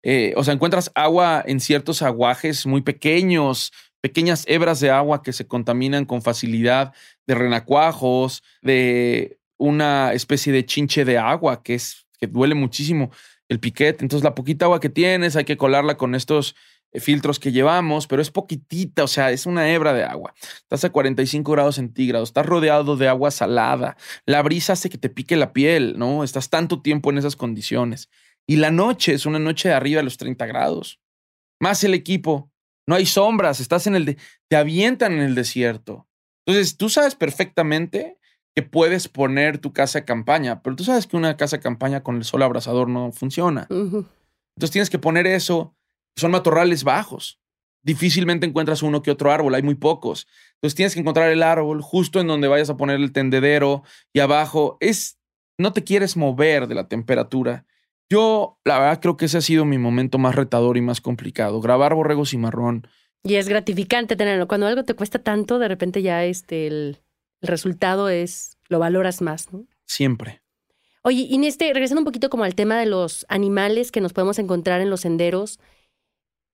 Eh, 0.03 0.35
o 0.37 0.45
sea, 0.45 0.53
encuentras 0.53 0.93
agua 0.95 1.43
en 1.47 1.61
ciertos 1.61 2.03
aguajes 2.03 2.67
muy 2.67 2.83
pequeños, 2.83 3.73
pequeñas 4.07 4.45
hebras 4.47 4.79
de 4.79 4.89
agua 4.89 5.25
que 5.25 5.33
se 5.33 5.49
contaminan 5.49 6.05
con 6.05 6.23
facilidad 6.23 6.95
de 7.27 7.35
renacuajos, 7.35 8.45
de 8.63 9.41
una 9.57 10.13
especie 10.13 10.53
de 10.53 10.65
chinche 10.65 11.05
de 11.05 11.19
agua 11.19 11.65
que 11.65 11.75
es 11.75 12.07
que 12.21 12.29
duele 12.29 12.55
muchísimo 12.55 13.11
el 13.49 13.59
piquete. 13.59 14.05
Entonces, 14.05 14.23
la 14.23 14.37
poquita 14.37 14.67
agua 14.67 14.79
que 14.79 14.91
tienes 14.91 15.35
hay 15.35 15.45
que 15.45 15.57
colarla 15.57 15.97
con 15.97 16.15
estos 16.15 16.55
eh, 16.93 17.01
filtros 17.01 17.41
que 17.41 17.51
llevamos, 17.51 18.07
pero 18.07 18.23
es 18.23 18.31
poquitita, 18.31 19.03
o 19.03 19.09
sea, 19.09 19.33
es 19.33 19.45
una 19.45 19.69
hebra 19.73 19.93
de 19.93 20.05
agua. 20.05 20.35
Estás 20.39 20.85
a 20.85 20.91
45 20.91 21.51
grados 21.51 21.75
centígrados, 21.75 22.29
estás 22.29 22.47
rodeado 22.47 22.97
de 22.97 23.09
agua 23.09 23.33
salada, 23.33 23.97
la 24.25 24.41
brisa 24.41 24.75
hace 24.75 24.89
que 24.89 24.99
te 24.99 25.09
pique 25.09 25.35
la 25.35 25.53
piel, 25.53 25.99
¿no? 25.99 26.23
Estás 26.23 26.49
tanto 26.49 26.81
tiempo 26.81 27.11
en 27.11 27.19
esas 27.19 27.35
condiciones. 27.35 28.09
Y 28.47 28.57
la 28.57 28.71
noche 28.71 29.15
es 29.15 29.27
una 29.27 29.41
noche 29.41 29.69
de 29.69 29.75
arriba 29.75 29.99
de 29.99 30.05
los 30.05 30.17
30 30.17 30.47
grados. 30.47 31.01
Más 31.59 31.83
el 31.83 31.93
equipo, 31.93 32.53
no 32.87 32.95
hay 32.95 33.07
sombras, 33.07 33.61
estás 33.61 33.87
en 33.87 33.97
el 33.97 34.05
de, 34.05 34.17
te 34.49 34.57
avientan 34.57 35.13
en 35.13 35.21
el 35.21 35.35
desierto. 35.35 36.07
Entonces, 36.47 36.77
tú 36.77 36.89
sabes 36.89 37.15
perfectamente 37.15 38.19
que 38.55 38.63
puedes 38.63 39.09
poner 39.09 39.59
tu 39.59 39.73
casa 39.73 40.01
de 40.01 40.05
campaña, 40.05 40.63
pero 40.63 40.77
tú 40.77 40.85
sabes 40.85 41.07
que 41.07 41.17
una 41.17 41.37
casa 41.37 41.57
de 41.57 41.63
campaña 41.63 42.03
con 42.03 42.17
el 42.17 42.25
sol 42.25 42.43
abrasador 42.43 42.89
no 42.89 43.13
funciona. 43.13 43.67
Entonces 43.69 44.71
tienes 44.71 44.89
que 44.89 44.99
poner 44.99 45.27
eso 45.27 45.77
son 46.17 46.31
matorrales 46.31 46.83
bajos. 46.83 47.39
Difícilmente 47.85 48.47
encuentras 48.47 48.83
uno 48.83 49.03
que 49.03 49.11
otro 49.11 49.31
árbol, 49.31 49.55
hay 49.55 49.63
muy 49.63 49.77
pocos. 49.77 50.27
Entonces 50.55 50.75
tienes 50.75 50.95
que 50.95 51.01
encontrar 51.01 51.31
el 51.31 51.43
árbol 51.43 51.83
justo 51.83 52.21
en 52.21 52.27
donde 52.27 52.49
vayas 52.49 52.71
a 52.71 52.77
poner 52.77 52.97
el 52.97 53.13
tendedero 53.13 53.85
y 54.13 54.21
abajo. 54.21 54.77
Es, 54.81 55.21
no 55.59 55.73
te 55.73 55.85
quieres 55.85 56.17
mover 56.17 56.67
de 56.67 56.75
la 56.75 56.89
temperatura. 56.89 57.65
Yo, 58.09 58.59
la 58.65 58.79
verdad, 58.79 59.01
creo 59.01 59.17
que 59.17 59.25
ese 59.25 59.39
ha 59.39 59.41
sido 59.41 59.65
mi 59.65 59.79
momento 59.79 60.19
más 60.19 60.35
retador 60.35 60.77
y 60.77 60.81
más 60.81 61.01
complicado. 61.01 61.61
Grabar 61.61 61.95
borregos 61.95 62.33
y 62.35 62.39
marrón. 62.39 62.87
Y 63.25 63.35
es 63.35 63.49
gratificante 63.49 64.15
tenerlo. 64.15 64.47
Cuando 64.47 64.67
algo 64.67 64.85
te 64.85 64.95
cuesta 64.95 65.19
tanto, 65.19 65.59
de 65.59 65.69
repente 65.69 66.03
ya 66.03 66.25
este, 66.25 66.69
el, 66.69 66.99
resultado 67.43 68.09
es, 68.09 68.59
lo 68.69 68.79
valoras 68.79 69.23
más, 69.23 69.53
¿no? 69.53 69.67
Siempre. 69.85 70.43
Oye, 71.03 71.27
y 71.29 71.47
este, 71.47 71.73
regresando 71.73 72.01
un 72.01 72.07
poquito 72.07 72.31
como 72.31 72.45
al 72.45 72.55
tema 72.55 72.79
de 72.79 72.87
los 72.87 73.25
animales 73.29 73.93
que 73.93 74.01
nos 74.01 74.13
podemos 74.13 74.39
encontrar 74.39 74.81
en 74.81 74.91
los 74.91 75.03
senderos, 75.03 75.61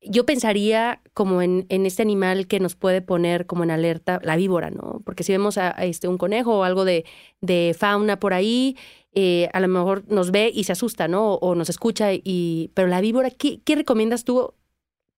yo 0.04 0.26
pensaría 0.26 1.00
como 1.14 1.42
en, 1.42 1.66
este 1.68 2.02
animal 2.02 2.46
que 2.46 2.60
nos 2.60 2.74
puede 2.74 3.02
poner 3.02 3.46
como 3.46 3.64
en 3.64 3.70
alerta, 3.70 4.20
la 4.22 4.36
víbora, 4.36 4.70
¿no? 4.70 5.00
Porque 5.04 5.22
si 5.22 5.32
vemos 5.32 5.58
a, 5.58 5.70
este, 5.70 6.08
un 6.08 6.18
conejo 6.18 6.58
o 6.58 6.64
algo 6.64 6.84
de, 6.84 7.04
de 7.40 7.74
fauna 7.78 8.18
por 8.18 8.34
ahí, 8.34 8.76
eh, 9.14 9.48
a 9.52 9.60
lo 9.60 9.68
mejor 9.68 10.04
nos 10.08 10.30
ve 10.30 10.50
y 10.52 10.64
se 10.64 10.72
asusta, 10.72 11.08
¿no? 11.08 11.34
O, 11.34 11.54
nos 11.54 11.70
escucha, 11.70 12.10
y, 12.12 12.70
pero 12.74 12.88
la 12.88 13.00
víbora, 13.00 13.30
¿qué, 13.30 13.60
¿qué, 13.62 13.76
recomiendas 13.76 14.24
tú 14.24 14.54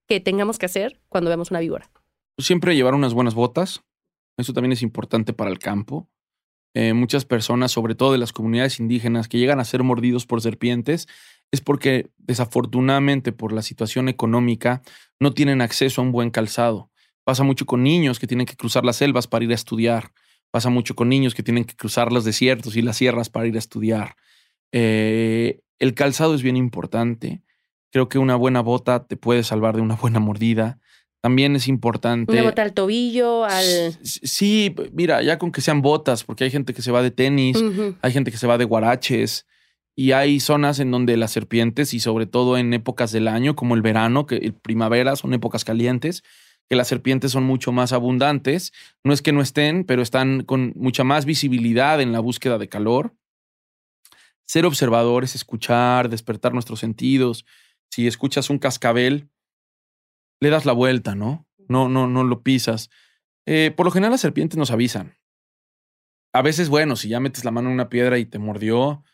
que 0.07 0.21
tengamos 0.21 0.59
que 0.59 0.67
hacer 0.67 1.01
cuando 1.09 1.31
vemos 1.31 1.51
una 1.51 1.61
víbora? 1.61 1.91
Siempre 2.39 2.75
llevar 2.75 2.95
unas 2.95 3.15
buenas 3.15 3.35
botas. 3.35 3.83
Eso 4.37 4.53
también 4.53 4.73
es 4.73 4.83
importante 4.83 5.33
para 5.33 5.51
el 5.51 5.59
campo. 5.59 6.09
Eh, 6.75 6.93
muchas 6.93 7.25
personas, 7.25 7.71
sobre 7.71 7.95
todo 7.95 8.11
de 8.11 8.19
las 8.19 8.33
comunidades 8.33 8.81
indígenas, 8.81 9.29
que 9.29 9.39
llegan 9.39 9.61
a 9.61 9.65
ser 9.65 9.85
mordidos 9.85 10.27
por 10.27 10.41
serpientes, 10.41 11.07
es 11.53 11.61
porque 11.61 12.11
desafortunadamente 12.19 13.33
por 13.33 13.53
la 13.53 13.63
situación 13.63 14.09
económica 14.09 14.83
no 15.21 15.33
tienen 15.33 15.61
acceso 15.61 16.01
a 16.01 16.05
un 16.05 16.13
buen 16.13 16.31
calzado. 16.31 16.91
Pasa 17.25 17.43
mucho 17.43 17.65
con 17.65 17.83
niños 17.83 18.19
que 18.19 18.27
tienen 18.27 18.47
que 18.47 18.57
cruzar 18.57 18.85
las 18.85 18.97
selvas 18.97 19.27
para 19.27 19.45
ir 19.45 19.51
a 19.53 19.55
estudiar. 19.55 20.13
Pasa 20.51 20.69
mucho 20.69 20.95
con 20.95 21.09
niños 21.09 21.35
que 21.35 21.43
tienen 21.43 21.65
que 21.65 21.75
cruzar 21.75 22.13
los 22.13 22.25
desiertos 22.25 22.77
y 22.77 22.83
las 22.83 22.97
sierras 22.97 23.31
para 23.31 23.47
ir 23.47 23.57
a 23.57 23.59
estudiar. 23.59 24.17
Eh, 24.73 25.61
el 25.79 25.95
calzado 25.95 26.35
es 26.35 26.43
bien 26.43 26.57
importante. 26.57 27.43
Creo 27.91 28.09
que 28.09 28.19
una 28.19 28.37
buena 28.37 28.61
bota 28.61 29.07
te 29.07 29.17
puede 29.17 29.43
salvar 29.43 29.77
de 29.77 29.83
una 29.83 29.97
buena 30.03 30.21
mordida. 30.21 30.79
También 31.21 31.57
es 31.57 31.69
importante. 31.69 32.31
Una 32.33 32.43
bota 32.43 32.63
al 32.63 32.75
tobillo, 32.75 33.45
al. 33.45 33.97
Sí, 34.03 34.75
mira, 34.93 35.23
ya 35.23 35.39
con 35.39 35.53
que 35.53 35.63
sean 35.63 35.81
botas, 35.81 36.23
porque 36.23 36.45
hay 36.45 36.51
gente 36.51 36.75
que 36.75 36.83
se 36.83 36.91
va 36.91 37.03
de 37.03 37.11
tenis, 37.11 37.59
hay 38.03 38.13
gente 38.13 38.31
que 38.31 38.37
se 38.37 38.47
va 38.47 38.59
de 38.59 38.67
guaraches 38.67 39.47
y 39.97 40.13
hay 40.13 40.41
zonas 40.41 40.81
en 40.81 40.91
donde 40.91 41.17
las 41.17 41.31
serpientes, 41.31 41.95
y 41.95 42.01
sobre 42.01 42.27
todo 42.27 42.59
en 42.59 42.75
épocas 42.75 43.13
del 43.13 43.29
año, 43.29 43.55
como 43.55 43.75
el 43.75 43.83
verano, 43.83 44.27
que 44.27 44.37
el 44.37 44.55
primavera 44.55 45.15
son 45.15 45.35
épocas 45.35 45.65
calientes, 45.65 46.25
que 46.69 46.77
las 46.77 46.89
serpientes 46.89 47.33
son 47.33 47.45
mucho 47.45 47.73
más 47.73 47.93
abundantes. 47.93 48.73
No 49.05 49.13
es 49.13 49.23
que 49.23 49.33
no 49.33 49.41
estén, 49.41 49.85
pero 49.85 50.03
están 50.03 50.43
con 50.43 50.73
mucha 50.77 51.05
más 51.05 51.27
visibilidad 51.27 52.01
en 52.01 52.13
la 52.13 52.21
búsqueda 52.21 52.59
de 52.59 52.69
calor. 52.69 53.15
Ser 54.47 54.67
observadores, 54.67 55.35
escuchar, 55.35 56.09
despertar 56.09 56.53
nuestros 56.53 56.81
sentidos. 56.81 57.45
Si 57.91 58.07
escuchas 58.07 58.51
un 58.51 58.59
cascabel, 58.59 59.29
le 60.41 60.51
das 60.51 60.65
la 60.65 60.73
vuelta, 60.73 61.15
¿no? 61.15 61.47
No, 61.69 61.89
no, 61.89 62.09
no 62.09 62.25
lo 62.25 62.43
pisas. 62.43 62.91
Eh, 63.47 63.73
por 63.77 63.87
lo 63.87 63.93
general 63.93 64.13
las 64.13 64.21
serpientes 64.21 64.59
nos 64.59 64.71
avisan. 64.71 65.17
A 66.33 66.43
veces, 66.43 66.69
bueno, 66.69 66.97
si 66.97 67.09
ya 67.09 67.21
metes 67.21 67.45
la 67.45 67.53
mano 67.53 67.69
en 67.69 67.75
una 67.75 67.89
piedra 67.89 68.19
y 68.19 68.27
te 68.27 68.39
mordió, 68.39 69.05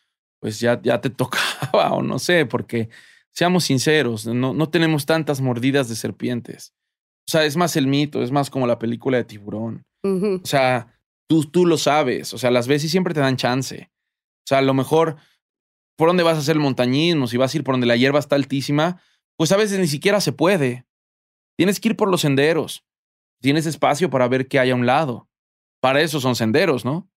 pues 0.41 0.59
ya, 0.59 0.81
ya 0.83 1.01
te 1.01 1.11
tocaba 1.11 1.93
o 1.93 2.03
no 2.03 2.19
sé, 2.19 2.47
porque 2.47 2.89
seamos 3.33 3.65
sinceros, 3.65 4.27
no, 4.27 4.53
no 4.53 4.69
tenemos 4.69 5.07
tantas 5.07 5.41
mordidas 5.41 5.89
de 5.89 5.97
serpientes. 5.97 6.75
O 7.29 7.31
sea, 7.31 7.45
es 7.45 7.57
más 7.57 7.77
el 7.77 7.87
mito, 7.87 8.23
es 8.23 8.33
más 8.33 8.51
como 8.51 8.67
la 8.67 8.79
película 8.79 9.19
de 9.19 9.25
tiburón. 9.25 9.85
O 10.03 10.47
sea, 10.47 10.99
tú, 11.29 11.45
tú 11.45 11.67
lo 11.67 11.77
sabes, 11.77 12.35
o 12.35 12.39
sea, 12.39 12.51
las 12.51 12.67
y 12.67 12.89
siempre 12.89 13.15
te 13.15 13.21
dan 13.21 13.37
chance. 13.37 13.91
O 13.93 14.47
sea, 14.47 14.59
a 14.59 14.63
lo 14.63 14.75
mejor, 14.75 15.17
¿por 15.97 16.09
dónde 16.09 16.23
vas 16.23 16.37
a 16.37 16.41
hacer 16.41 16.57
el 16.57 16.63
montañismo? 16.63 17.29
Si 17.29 17.37
vas 17.37 17.55
a 17.55 17.59
ir 17.59 17.65
por 17.65 17.75
donde 17.75 17.87
la 17.87 17.97
hierba 17.97 18.19
está 18.19 18.35
altísima, 18.35 19.01
pues 19.37 19.53
a 19.53 19.57
veces 19.57 19.79
ni 19.79 19.87
siquiera 19.87 20.21
se 20.21 20.33
puede. 20.33 20.87
Tienes 21.57 21.79
que 21.79 21.91
ir 21.91 21.97
por 21.97 22.11
los 22.11 22.23
senderos. 22.23 22.85
Tienes 23.41 23.67
espacio 23.67 24.11
para 24.11 24.27
ver 24.27 24.49
qué 24.49 24.59
hay 24.59 24.71
a 24.71 24.75
un 24.75 24.87
lado. 24.87 25.29
Para 25.81 26.01
eso 26.01 26.21
son 26.21 26.35
senderos, 26.35 26.85
¿no? 26.85 27.10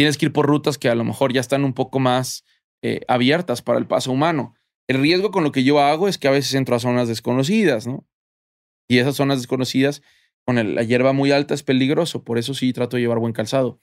Tienes 0.00 0.16
que 0.16 0.24
ir 0.24 0.32
por 0.32 0.46
rutas 0.46 0.78
que 0.78 0.88
a 0.88 0.94
lo 0.94 1.04
mejor 1.04 1.30
ya 1.30 1.42
están 1.42 1.62
un 1.62 1.74
poco 1.74 2.00
más 2.00 2.46
eh, 2.80 3.02
abiertas 3.06 3.60
para 3.60 3.78
el 3.78 3.86
paso 3.86 4.10
humano. 4.10 4.54
El 4.88 4.98
riesgo 5.02 5.30
con 5.30 5.44
lo 5.44 5.52
que 5.52 5.62
yo 5.62 5.78
hago 5.78 6.08
es 6.08 6.16
que 6.16 6.26
a 6.26 6.30
veces 6.30 6.54
entro 6.54 6.74
a 6.74 6.78
zonas 6.78 7.06
desconocidas, 7.06 7.86
¿no? 7.86 8.08
Y 8.88 8.96
esas 8.96 9.14
zonas 9.14 9.40
desconocidas, 9.40 10.00
con 10.46 10.74
la 10.74 10.82
hierba 10.84 11.12
muy 11.12 11.32
alta, 11.32 11.52
es 11.52 11.62
peligroso. 11.62 12.24
Por 12.24 12.38
eso 12.38 12.54
sí 12.54 12.72
trato 12.72 12.96
de 12.96 13.02
llevar 13.02 13.18
buen 13.18 13.34
calzado. 13.34 13.82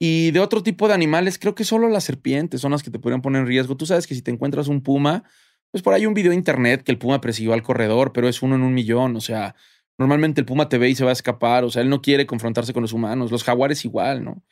Y 0.00 0.32
de 0.32 0.40
otro 0.40 0.64
tipo 0.64 0.88
de 0.88 0.94
animales, 0.94 1.38
creo 1.38 1.54
que 1.54 1.62
solo 1.62 1.88
las 1.88 2.02
serpientes 2.02 2.60
son 2.60 2.72
las 2.72 2.82
que 2.82 2.90
te 2.90 2.98
podrían 2.98 3.22
poner 3.22 3.42
en 3.42 3.46
riesgo. 3.46 3.76
Tú 3.76 3.86
sabes 3.86 4.08
que 4.08 4.16
si 4.16 4.22
te 4.22 4.32
encuentras 4.32 4.66
un 4.66 4.82
puma, 4.82 5.22
pues 5.70 5.84
por 5.84 5.94
ahí 5.94 6.00
hay 6.00 6.06
un 6.06 6.14
video 6.14 6.30
de 6.30 6.36
internet 6.36 6.82
que 6.82 6.90
el 6.90 6.98
puma 6.98 7.20
persiguió 7.20 7.52
al 7.52 7.62
corredor, 7.62 8.12
pero 8.12 8.28
es 8.28 8.42
uno 8.42 8.56
en 8.56 8.62
un 8.62 8.74
millón. 8.74 9.14
O 9.14 9.20
sea, 9.20 9.54
normalmente 9.98 10.40
el 10.40 10.46
puma 10.46 10.68
te 10.68 10.78
ve 10.78 10.90
y 10.90 10.96
se 10.96 11.04
va 11.04 11.10
a 11.10 11.12
escapar. 11.12 11.62
O 11.62 11.70
sea, 11.70 11.80
él 11.80 11.90
no 11.90 12.02
quiere 12.02 12.26
confrontarse 12.26 12.72
con 12.72 12.82
los 12.82 12.92
humanos. 12.92 13.30
Los 13.30 13.44
jaguares 13.44 13.84
igual, 13.84 14.24
¿no? 14.24 14.42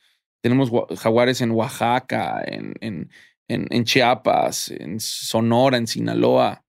Tenemos 0.41 0.71
jaguares 0.97 1.41
en 1.41 1.51
Oaxaca, 1.51 2.43
en, 2.45 3.09
Chiapas, 3.83 4.71
en 4.71 4.99
Sonora, 4.99 5.77
en 5.77 5.87
Sinaloa. 5.87 6.65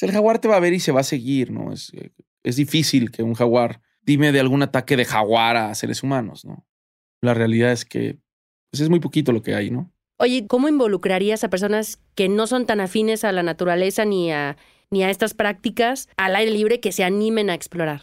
el 0.00 0.12
jaguar 0.12 0.38
te 0.38 0.48
va 0.48 0.56
a 0.56 0.60
ver 0.60 0.72
y 0.72 0.80
se 0.80 0.92
va 0.92 1.00
a 1.00 1.04
seguir, 1.04 1.50
¿no? 1.50 1.72
Es, 1.72 1.92
eh, 1.94 2.12
es 2.42 2.56
difícil 2.56 3.10
que 3.10 3.22
un 3.22 3.34
jaguar 3.34 3.80
dime 4.02 4.32
de 4.32 4.40
algún 4.40 4.62
ataque 4.62 4.96
de 4.96 5.04
jaguar 5.04 5.56
a 5.56 5.74
seres 5.74 6.02
humanos, 6.02 6.44
¿no? 6.44 6.66
La 7.22 7.34
realidad 7.34 7.72
es 7.72 7.84
que 7.84 8.18
pues 8.70 8.80
es 8.80 8.88
muy 8.88 9.00
poquito 9.00 9.32
lo 9.32 9.42
que 9.42 9.54
hay, 9.54 9.70
¿no? 9.70 9.92
Oye, 10.18 10.46
¿cómo 10.46 10.68
involucrarías 10.68 11.44
a 11.44 11.50
personas 11.50 11.98
que 12.14 12.28
no 12.28 12.46
son 12.46 12.66
tan 12.66 12.80
afines 12.80 13.24
a 13.24 13.32
la 13.32 13.42
naturaleza 13.42 14.04
ni 14.04 14.32
a, 14.32 14.56
ni 14.90 15.02
a 15.02 15.10
estas 15.10 15.34
prácticas 15.34 16.08
al 16.16 16.36
aire 16.36 16.52
libre 16.52 16.80
que 16.80 16.92
se 16.92 17.04
animen 17.04 17.50
a 17.50 17.54
explorar? 17.54 18.02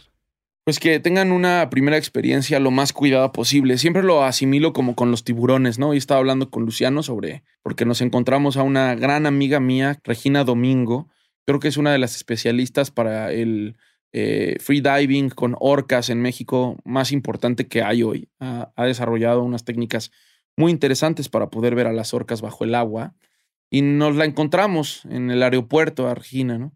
Pues 0.68 0.82
que 0.82 1.00
tengan 1.00 1.32
una 1.32 1.70
primera 1.70 1.96
experiencia 1.96 2.60
lo 2.60 2.72
más 2.72 2.92
cuidada 2.92 3.32
posible. 3.32 3.78
Siempre 3.78 4.04
lo 4.04 4.26
asimilo 4.26 4.74
como 4.74 4.96
con 4.96 5.12
los 5.12 5.24
tiburones, 5.24 5.80
¿no? 5.80 5.94
Y 5.94 5.98
estaba 5.98 6.20
hablando 6.20 6.50
con 6.50 6.66
Luciano 6.66 7.04
sobre, 7.04 7.42
porque 7.64 7.86
nos 7.86 8.02
encontramos 8.02 8.58
a 8.58 8.64
una 8.64 8.94
gran 8.96 9.26
amiga 9.26 9.62
mía, 9.62 9.98
Regina 10.04 10.44
Domingo. 10.44 11.08
Creo 11.46 11.62
que 11.62 11.70
es 11.70 11.78
una 11.78 11.94
de 11.94 12.00
las 12.00 12.18
especialistas 12.18 12.92
para 12.92 13.32
el 13.32 13.78
eh, 14.12 14.58
free 14.60 14.82
diving 14.82 15.30
con 15.30 15.56
orcas 15.58 16.10
en 16.10 16.22
México 16.22 16.76
más 16.84 17.14
importante 17.14 17.70
que 17.70 17.82
hay 17.82 18.04
hoy. 18.04 18.28
Ha, 18.42 18.74
ha 18.76 18.84
desarrollado 18.84 19.44
unas 19.44 19.64
técnicas 19.64 20.12
muy 20.58 20.74
interesantes 20.74 21.30
para 21.30 21.50
poder 21.50 21.76
ver 21.76 21.88
a 21.88 21.94
las 21.94 22.14
orcas 22.14 22.42
bajo 22.42 22.66
el 22.66 22.76
agua. 22.76 23.16
Y 23.70 23.84
nos 23.84 24.18
la 24.18 24.26
encontramos 24.26 25.06
en 25.06 25.32
el 25.32 25.44
aeropuerto, 25.44 26.10
a 26.10 26.16
Regina, 26.16 26.58
¿no? 26.58 26.74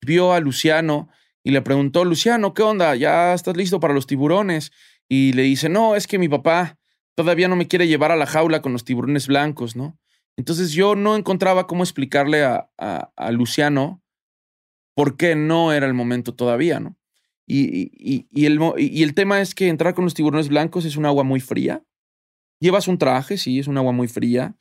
Vio 0.00 0.32
a 0.32 0.40
Luciano 0.40 1.08
y 1.48 1.50
le 1.50 1.62
preguntó, 1.62 2.04
Luciano, 2.04 2.52
¿qué 2.52 2.62
onda? 2.62 2.94
¿Ya 2.94 3.32
estás 3.32 3.56
listo 3.56 3.80
para 3.80 3.94
los 3.94 4.06
tiburones? 4.06 4.70
Y 5.08 5.32
le 5.32 5.44
dice, 5.44 5.70
no, 5.70 5.96
es 5.96 6.06
que 6.06 6.18
mi 6.18 6.28
papá 6.28 6.78
todavía 7.14 7.48
no 7.48 7.56
me 7.56 7.66
quiere 7.66 7.88
llevar 7.88 8.12
a 8.12 8.16
la 8.16 8.26
jaula 8.26 8.60
con 8.60 8.74
los 8.74 8.84
tiburones 8.84 9.28
blancos, 9.28 9.74
¿no? 9.74 9.98
Entonces 10.36 10.72
yo 10.72 10.94
no 10.94 11.16
encontraba 11.16 11.66
cómo 11.66 11.84
explicarle 11.84 12.44
a, 12.44 12.68
a, 12.76 13.32
Luciano 13.32 14.02
por 14.94 15.16
qué 15.16 15.36
no 15.36 15.72
era 15.72 15.86
el 15.86 15.94
momento 15.94 16.34
todavía, 16.34 16.80
¿no? 16.80 16.98
Y, 17.46 17.92
y, 17.96 18.28
y, 18.30 18.44
el, 18.44 18.60
y 18.76 19.02
el 19.02 19.14
tema 19.14 19.40
es 19.40 19.54
que 19.54 19.68
entrar 19.68 19.94
con 19.94 20.04
los 20.04 20.12
tiburones 20.12 20.50
blancos 20.50 20.84
es 20.84 20.98
un 20.98 21.06
agua 21.06 21.24
muy 21.24 21.40
fría. 21.40 21.82
Llevas 22.60 22.88
un 22.88 22.98
traje, 22.98 23.38
sí, 23.38 23.58
es 23.58 23.68
un 23.68 23.78
agua 23.78 23.92
muy 23.92 24.08
fría. 24.08 24.54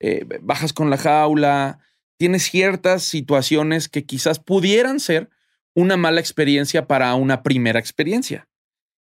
Eh, 0.00 0.26
bajas 0.42 0.72
con 0.72 0.90
la 0.90 0.98
jaula. 0.98 1.78
Tienes 2.18 2.42
ciertas 2.42 3.04
situaciones 3.04 3.88
que 3.88 4.04
quizás 4.04 4.40
pudieran 4.40 4.98
ser 4.98 5.30
una 5.74 5.96
mala 5.96 6.20
experiencia 6.20 6.86
para 6.86 7.14
una 7.14 7.42
primera 7.42 7.78
experiencia. 7.78 8.48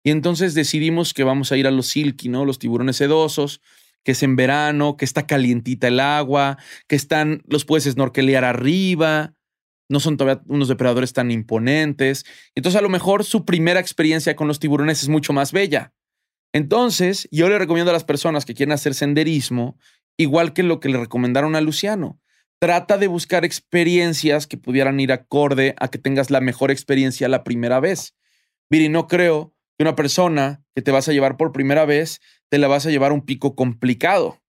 Y 0.04 0.10
entonces 0.10 0.54
decidimos 0.54 1.14
que 1.14 1.24
vamos 1.24 1.52
a 1.52 1.56
ir 1.56 1.66
a 1.66 1.70
los 1.70 1.86
silky, 1.88 2.28
¿no? 2.28 2.44
Los 2.44 2.58
tiburones 2.58 2.96
sedosos, 2.96 3.60
que 4.04 4.12
es 4.12 4.22
en 4.22 4.36
verano, 4.36 4.96
que 4.96 5.04
está 5.04 5.26
calientita 5.26 5.88
el 5.88 6.00
agua, 6.00 6.58
que 6.86 6.96
están, 6.96 7.42
los 7.46 7.64
puedes 7.64 7.84
snorkelear 7.84 8.44
arriba, 8.44 9.34
no 9.88 10.00
son 10.00 10.16
todavía 10.16 10.42
unos 10.46 10.68
depredadores 10.68 11.12
tan 11.12 11.30
imponentes. 11.30 12.24
Entonces 12.54 12.78
a 12.78 12.82
lo 12.82 12.88
mejor 12.88 13.24
su 13.24 13.44
primera 13.44 13.80
experiencia 13.80 14.36
con 14.36 14.48
los 14.48 14.60
tiburones 14.60 15.02
es 15.02 15.08
mucho 15.08 15.32
más 15.32 15.52
bella. 15.52 15.92
Entonces 16.52 17.28
yo 17.30 17.48
le 17.48 17.58
recomiendo 17.58 17.90
a 17.90 17.94
las 17.94 18.04
personas 18.04 18.44
que 18.44 18.54
quieren 18.54 18.72
hacer 18.72 18.94
senderismo, 18.94 19.78
igual 20.16 20.52
que 20.52 20.62
lo 20.62 20.80
que 20.80 20.88
le 20.88 20.98
recomendaron 20.98 21.56
a 21.56 21.60
Luciano, 21.60 22.20
trata 22.58 22.98
de 22.98 23.06
buscar 23.06 23.44
experiencias 23.44 24.46
que 24.46 24.56
pudieran 24.56 24.98
ir 25.00 25.12
acorde 25.12 25.74
a 25.78 25.88
que 25.88 25.98
tengas 25.98 26.30
la 26.30 26.40
mejor 26.40 26.70
experiencia 26.70 27.28
la 27.28 27.44
primera 27.44 27.80
vez. 27.80 28.14
Viri, 28.70 28.88
no 28.88 29.06
creo 29.06 29.54
que 29.76 29.84
una 29.84 29.94
persona 29.94 30.64
que 30.74 30.82
te 30.82 30.90
vas 30.90 31.08
a 31.08 31.12
llevar 31.12 31.36
por 31.36 31.52
primera 31.52 31.84
vez 31.84 32.20
te 32.48 32.58
la 32.58 32.68
vas 32.68 32.86
a 32.86 32.90
llevar 32.90 33.12
a 33.12 33.14
un 33.14 33.24
pico 33.24 33.54
complicado. 33.54 34.40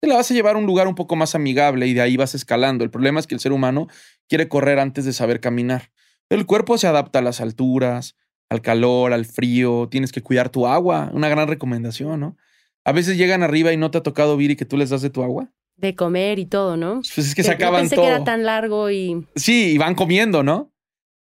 Te 0.00 0.08
la 0.08 0.16
vas 0.16 0.30
a 0.30 0.34
llevar 0.34 0.54
a 0.54 0.58
un 0.58 0.66
lugar 0.66 0.86
un 0.86 0.94
poco 0.94 1.16
más 1.16 1.34
amigable 1.34 1.86
y 1.86 1.94
de 1.94 2.02
ahí 2.02 2.16
vas 2.16 2.34
escalando. 2.34 2.84
El 2.84 2.90
problema 2.90 3.18
es 3.18 3.26
que 3.26 3.34
el 3.34 3.40
ser 3.40 3.52
humano 3.52 3.88
quiere 4.28 4.48
correr 4.48 4.78
antes 4.78 5.04
de 5.04 5.12
saber 5.12 5.40
caminar. 5.40 5.90
El 6.28 6.46
cuerpo 6.46 6.78
se 6.78 6.86
adapta 6.86 7.18
a 7.18 7.22
las 7.22 7.40
alturas, 7.40 8.16
al 8.48 8.60
calor, 8.60 9.12
al 9.12 9.24
frío. 9.24 9.88
Tienes 9.90 10.12
que 10.12 10.22
cuidar 10.22 10.50
tu 10.50 10.66
agua. 10.66 11.10
Una 11.12 11.28
gran 11.28 11.48
recomendación, 11.48 12.20
¿no? 12.20 12.36
A 12.84 12.92
veces 12.92 13.16
llegan 13.16 13.42
arriba 13.42 13.72
y 13.72 13.78
no 13.78 13.90
te 13.90 13.98
ha 13.98 14.02
tocado, 14.02 14.36
Viri, 14.36 14.56
que 14.56 14.66
tú 14.66 14.76
les 14.76 14.90
das 14.90 15.00
de 15.00 15.10
tu 15.10 15.22
agua 15.22 15.53
de 15.76 15.94
comer 15.94 16.38
y 16.38 16.46
todo, 16.46 16.76
¿no? 16.76 17.02
Pues 17.14 17.28
es 17.28 17.34
que, 17.34 17.42
se 17.42 17.52
acaban 17.52 17.82
pensé 17.82 17.96
todo. 17.96 18.04
que 18.04 18.10
era 18.10 18.24
tan 18.24 18.44
largo 18.44 18.90
y... 18.90 19.26
Sí, 19.36 19.72
y 19.72 19.78
van 19.78 19.94
comiendo, 19.94 20.42
¿no? 20.42 20.72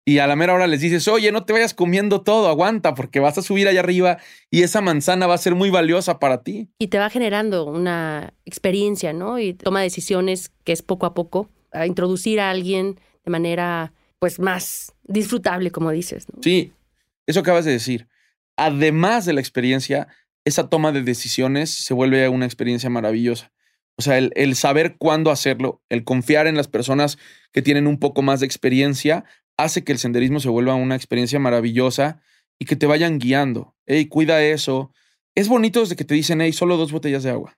Y 0.06 0.18
a 0.18 0.28
la 0.28 0.36
mera 0.36 0.54
hora 0.54 0.68
les 0.68 0.82
dices, 0.82 1.08
oye, 1.08 1.32
no 1.32 1.46
te 1.46 1.54
vayas 1.54 1.74
comiendo 1.74 2.22
todo, 2.22 2.50
aguanta, 2.50 2.94
porque 2.94 3.22
vas 3.22 3.38
a 3.38 3.42
subir 3.42 3.70
allá 3.70 3.80
arriba 3.80 4.18
y 4.52 4.64
esa 4.64 4.82
manzana 4.82 5.28
va 5.28 5.36
a 5.36 5.38
ser 5.38 5.56
muy 5.56 5.70
valiosa 5.70 6.20
para 6.20 6.44
ti. 6.44 6.70
Y 6.78 6.88
te 6.88 7.00
va 7.00 7.10
generando 7.10 7.66
una 7.66 8.34
experiencia, 8.44 9.14
¿no? 9.14 9.40
Y 9.40 9.54
toma 9.54 9.82
decisiones 9.82 10.52
que 10.66 10.74
es 10.74 10.82
poco 10.82 11.06
a 11.06 11.14
poco, 11.14 11.50
a 11.72 11.88
introducir 11.88 12.42
a 12.42 12.50
alguien 12.50 13.00
de 13.24 13.32
manera, 13.32 13.94
pues, 14.20 14.40
más 14.40 14.94
disfrutable, 15.04 15.72
como 15.72 15.92
dices. 15.92 16.28
¿no? 16.34 16.44
Sí, 16.44 16.74
eso 17.26 17.40
acabas 17.40 17.64
de 17.64 17.72
decir. 17.72 18.08
Además 18.58 19.26
de 19.26 19.32
la 19.32 19.40
experiencia, 19.40 20.10
esa 20.44 20.70
toma 20.70 20.92
de 20.92 21.02
decisiones 21.02 21.70
se 21.74 21.94
vuelve 21.94 22.28
una 22.28 22.46
experiencia 22.46 22.90
maravillosa. 22.90 23.53
O 23.98 24.02
sea, 24.02 24.18
el, 24.18 24.56
saber 24.56 24.98
cuándo 24.98 25.30
hacerlo, 25.30 25.82
el 25.90 26.04
confiar 26.04 26.48
en 26.48 26.56
las 26.56 26.68
personas 26.68 27.18
que 27.52 27.62
tienen 27.62 27.88
un 27.88 28.00
poco 28.00 28.22
más 28.22 28.40
de 28.40 28.46
experiencia, 28.46 29.24
hace 29.58 29.84
que 29.84 29.92
el 29.92 30.00
senderismo 30.00 30.40
se 30.40 30.50
vuelva 30.50 30.74
una 30.76 30.96
experiencia 30.96 31.40
maravillosa 31.40 32.22
y 32.60 32.66
que 32.66 32.76
te 32.76 32.88
vayan 32.88 33.20
guiando. 33.20 33.76
Hey, 33.86 34.08
cuida 34.08 34.44
eso. 34.44 34.92
Es 35.36 35.48
bonito 35.48 35.82
desde 35.82 35.96
que 35.96 36.06
te 36.06 36.16
dicen, 36.16 36.42
hey, 36.42 36.54
solo 36.54 36.78
dos 36.78 36.92
botellas 36.92 37.24
de 37.24 37.30
agua. 37.30 37.58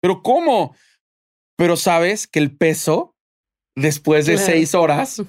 Pero 0.00 0.22
¿cómo? 0.22 0.74
Pero 1.56 1.76
sabes 1.76 2.26
que 2.26 2.40
el 2.40 2.56
peso, 2.56 3.14
después 3.76 4.26
de 4.26 4.38
seis 4.38 4.74
horas, 4.74 5.22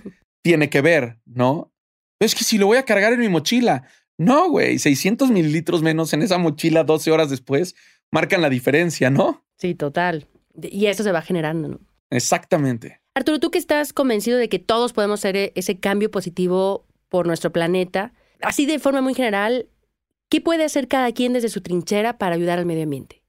tiene 0.44 0.70
que 0.70 0.82
ver, 0.82 1.20
¿no? 1.26 1.72
es 2.20 2.34
que 2.34 2.44
si 2.44 2.58
lo 2.58 2.68
voy 2.68 2.78
a 2.78 2.86
cargar 2.86 3.14
en 3.14 3.20
mi 3.20 3.30
mochila, 3.30 3.88
no, 4.18 4.50
güey, 4.50 4.80
600 4.80 5.30
mililitros 5.30 5.84
menos 5.84 6.14
en 6.14 6.24
esa 6.24 6.38
mochila 6.38 6.84
12 6.84 7.12
horas 7.12 7.30
después 7.30 7.76
marcan 8.12 8.42
la 8.42 8.50
diferencia, 8.50 9.10
¿no? 9.10 9.45
Sí, 9.58 9.76
total. 9.76 10.28
Y 10.62 10.88
eso 10.88 11.04
se 11.04 11.12
va 11.12 11.22
generando, 11.22 11.68
¿no? 11.68 11.80
Exactamente. 12.10 13.02
Arturo, 13.14 13.40
tú 13.40 13.52
que 13.52 13.58
estás 13.58 13.94
convencido 13.94 14.38
de 14.38 14.50
que 14.50 14.60
todos 14.60 14.94
podemos 14.94 15.20
hacer 15.20 15.36
e-, 15.38 15.52
ese 15.56 15.80
cambio 15.80 16.12
positivo 16.12 16.86
por 17.10 17.28
nuestro 17.28 17.52
planeta, 17.52 18.14
así 18.42 18.66
de 18.66 18.80
forma 18.80 19.02
muy 19.02 19.14
general, 19.14 19.70
¿qué 20.30 20.42
puede 20.42 20.66
hacer 20.66 20.88
cada 20.88 21.12
quien 21.12 21.34
desde 21.34 21.50
su 21.50 21.62
trinchera 21.62 22.18
para 22.18 22.36
ayudar 22.36 22.60
al 22.60 22.66
medio 22.66 22.84
ambiente? 22.84 23.24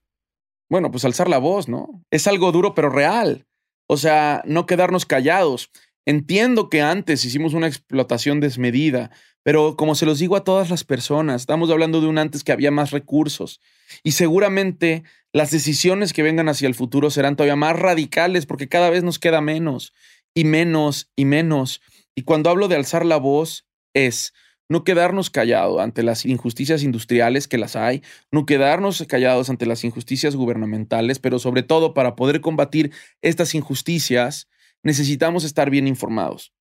Bueno, 0.69 0.91
pues 0.91 1.05
alzar 1.05 1.29
la 1.29 1.39
voz, 1.39 1.69
¿no? 1.69 2.03
Es 2.11 2.27
algo 2.27 2.51
duro 2.51 2.75
pero 2.75 2.91
real. 2.91 3.47
O 3.89 3.97
sea, 3.97 4.43
no 4.45 4.67
quedarnos 4.67 5.07
callados. 5.07 5.71
Entiendo 6.07 6.71
que 6.71 6.83
antes 6.83 7.25
hicimos 7.25 7.53
una 7.53 7.67
explotación 7.67 8.39
desmedida, 8.39 9.11
pero 9.43 9.75
como 9.77 9.97
se 9.97 10.07
los 10.07 10.21
digo 10.21 10.37
a 10.37 10.45
todas 10.45 10.71
las 10.71 10.85
personas, 10.85 11.43
estamos 11.43 11.69
hablando 11.69 12.01
de 12.01 12.07
un 12.07 12.19
antes 12.19 12.45
que 12.45 12.53
había 12.53 12.71
más 12.71 12.93
recursos. 12.93 13.61
Y 14.05 14.13
seguramente 14.13 15.03
las 15.33 15.51
decisiones 15.51 16.13
que 16.13 16.23
vengan 16.23 16.49
hacia 16.49 16.69
el 16.69 16.77
futuro 16.77 17.11
serán 17.11 17.35
todavía 17.35 17.57
más 17.57 17.77
radicales 17.77 18.47
porque 18.47 18.69
cada 18.69 18.89
vez 18.89 19.03
nos 19.03 19.19
queda 19.19 19.41
menos 19.41 19.93
y 20.33 20.45
menos 20.45 21.11
y 21.17 21.25
menos. 21.25 21.81
Y 22.15 22.23
cuando 22.23 22.51
hablo 22.51 22.69
de 22.69 22.77
alzar 22.77 23.05
la 23.05 23.17
voz 23.17 23.67
es 23.93 24.33
no 24.69 24.85
quedarnos 24.85 25.31
callados 25.31 25.81
ante 25.81 26.05
las 26.05 26.25
injusticias 26.25 26.85
industriales 26.85 27.49
que 27.49 27.59
las 27.59 27.75
hay, 27.75 28.03
no 28.31 28.47
quedarnos 28.47 29.05
callados 29.09 29.51
ante 29.51 29.67
las 29.67 29.83
injusticias 29.83 30.37
gubernamentales, 30.37 31.19
pero 31.19 31.41
sobre 31.41 31.65
todo 31.65 31.95
para 31.95 32.15
poder 32.15 32.41
combatir 32.41 32.93
estas 33.23 33.57
injusticias 33.57 34.49
necesitamos 34.87 35.43
estar 35.43 35.69
bien 35.69 35.89
informados. 35.89 36.55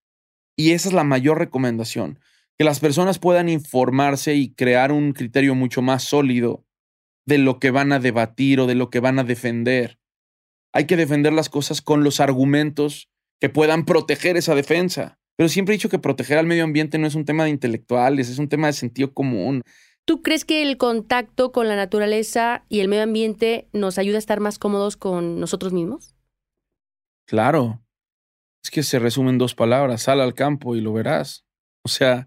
Y 0.58 0.72
esa 0.72 0.90
es 0.90 0.96
la 0.96 1.04
mayor 1.04 1.38
recomendación, 1.38 2.20
que 2.58 2.64
las 2.64 2.80
personas 2.80 3.20
puedan 3.20 3.50
informarse 3.50 4.34
y 4.34 4.54
crear 4.56 4.92
un 4.92 5.14
criterio 5.14 5.54
mucho 5.54 5.84
más 5.84 6.04
sólido 6.04 6.66
de 7.28 7.38
lo 7.38 7.60
que 7.60 7.70
van 7.70 7.92
a 7.92 8.00
debatir 8.00 8.60
o 8.60 8.66
de 8.66 8.74
lo 8.74 8.90
que 8.90 9.00
van 9.00 9.20
a 9.20 9.24
defender. 9.24 10.00
Hay 10.74 10.86
que 10.88 10.98
defender 10.98 11.34
las 11.34 11.50
cosas 11.50 11.84
con 11.84 12.04
los 12.04 12.20
argumentos 12.20 13.10
que 13.40 13.50
puedan 13.50 13.86
proteger 13.86 14.38
esa 14.38 14.56
defensa. 14.56 15.20
Pero 15.36 15.48
siempre 15.48 15.76
he 15.76 15.78
dicho 15.78 15.90
que 15.90 16.00
proteger 16.00 16.40
al 16.40 16.48
medio 16.48 16.64
ambiente 16.64 16.98
no 16.98 17.06
es 17.06 17.14
un 17.14 17.26
tema 17.26 17.44
de 17.44 17.52
intelectuales, 17.52 18.30
es 18.30 18.40
un 18.40 18.50
tema 18.50 18.68
de 18.68 18.74
sentido 18.74 19.14
común. 19.14 19.62
¿Tú 20.06 20.24
crees 20.24 20.46
que 20.46 20.64
el 20.64 20.78
contacto 20.78 21.52
con 21.52 21.68
la 21.68 21.76
naturaleza 21.76 22.66
y 22.70 22.80
el 22.80 22.88
medio 22.88 23.04
ambiente 23.04 23.68
nos 23.72 24.00
ayuda 24.00 24.16
a 24.16 24.20
estar 24.20 24.40
más 24.40 24.58
cómodos 24.58 24.98
con 24.98 25.40
nosotros 25.40 25.74
mismos? 25.74 26.16
Claro. 27.28 27.85
Es 28.66 28.72
que 28.72 28.82
se 28.82 28.98
resume 28.98 29.30
en 29.30 29.38
dos 29.38 29.54
palabras, 29.54 30.02
sal 30.02 30.20
al 30.20 30.34
campo 30.34 30.76
y 30.76 30.82
lo 30.82 30.92
verás. 30.92 31.46
O 31.84 31.88
sea, 31.88 32.26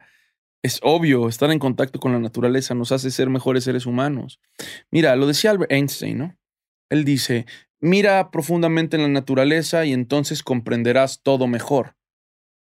es 0.62 0.79
obvio, 0.85 1.29
estar 1.29 1.51
en 1.51 1.59
contacto 1.59 1.98
con 1.98 2.12
la 2.12 2.20
naturaleza 2.20 2.77
nos 2.77 2.92
hace 2.92 3.11
ser 3.11 3.29
mejores 3.29 3.64
seres 3.64 3.87
humanos. 3.87 4.38
Mira, 4.93 5.16
lo 5.16 5.26
decía 5.26 5.51
Albert 5.51 5.72
Einstein, 5.72 6.18
¿no? 6.18 6.39
Él 6.91 7.05
dice, 7.05 7.45
mira 7.80 8.30
profundamente 8.30 8.97
en 8.97 9.03
la 9.03 9.09
naturaleza 9.09 9.84
y 9.84 9.93
entonces 9.93 10.45
comprenderás 10.45 11.22
todo 11.24 11.49
mejor. 11.49 11.97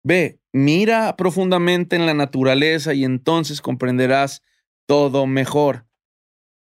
Ve, 0.03 0.37
mira 0.51 1.17
profundamente 1.17 1.95
en 1.95 2.05
la 2.05 2.13
naturaleza 2.13 2.93
y 2.93 3.03
entonces 3.03 3.59
comprenderás 3.59 4.43
todo 4.85 5.25
mejor. 5.25 5.87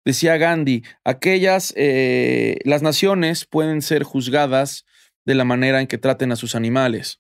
Decía 0.04 0.38
Gandhi, 0.38 0.84
aquellas, 1.04 1.76
eh, 1.78 2.58
las 2.64 2.82
naciones 2.82 3.46
pueden 3.46 3.84
ser 3.84 4.02
juzgadas 4.02 4.84
de 5.28 5.36
la 5.36 5.44
manera 5.44 5.82
en 5.82 5.88
que 5.88 5.98
traten 5.98 6.32
a 6.32 6.38
sus 6.38 6.56
animales. 6.56 7.20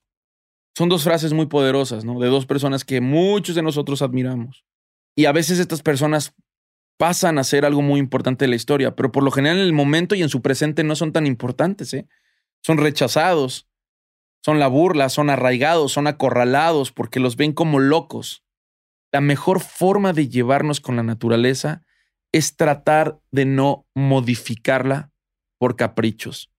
Son 0.77 0.87
dos 0.87 1.03
frases 1.03 1.33
muy 1.33 1.47
poderosas, 1.47 2.05
¿no? 2.05 2.19
De 2.19 2.29
dos 2.29 2.45
personas 2.45 2.85
que 2.85 3.01
muchos 3.01 3.53
de 3.53 3.61
nosotros 3.61 4.01
admiramos. 4.01 4.63
Y 5.13 5.25
a 5.25 5.33
veces 5.33 5.59
estas 5.59 5.81
personas 5.81 6.33
pasan 6.95 7.37
a 7.37 7.43
ser 7.43 7.65
algo 7.65 7.81
muy 7.81 7.99
importante 7.99 8.45
de 8.45 8.49
la 8.49 8.55
historia, 8.55 8.95
pero 8.95 9.11
por 9.11 9.23
lo 9.23 9.31
general 9.31 9.57
en 9.57 9.63
el 9.63 9.73
momento 9.73 10.15
y 10.15 10.23
en 10.23 10.29
su 10.29 10.41
presente 10.41 10.85
no 10.85 10.95
son 10.95 11.11
tan 11.11 11.27
importantes, 11.27 11.93
¿eh? 11.93 12.07
Son 12.61 12.77
rechazados, 12.77 13.67
son 14.41 14.57
la 14.57 14.67
burla, 14.67 15.09
son 15.09 15.29
arraigados, 15.29 15.91
son 15.91 16.07
acorralados 16.07 16.93
porque 16.93 17.19
los 17.19 17.35
ven 17.35 17.51
como 17.51 17.79
locos. 17.79 18.43
la 19.11 19.19
mejor 19.19 19.59
forma 19.59 20.13
de 20.13 20.29
llevarnos 20.29 20.79
con 20.79 20.95
la 20.95 21.03
naturaleza 21.03 21.81
es 22.31 22.55
tratar 22.55 23.19
de 23.31 23.45
no 23.45 23.85
modificarla 23.95 25.11
por 25.57 25.75
caprichos. 25.75 26.51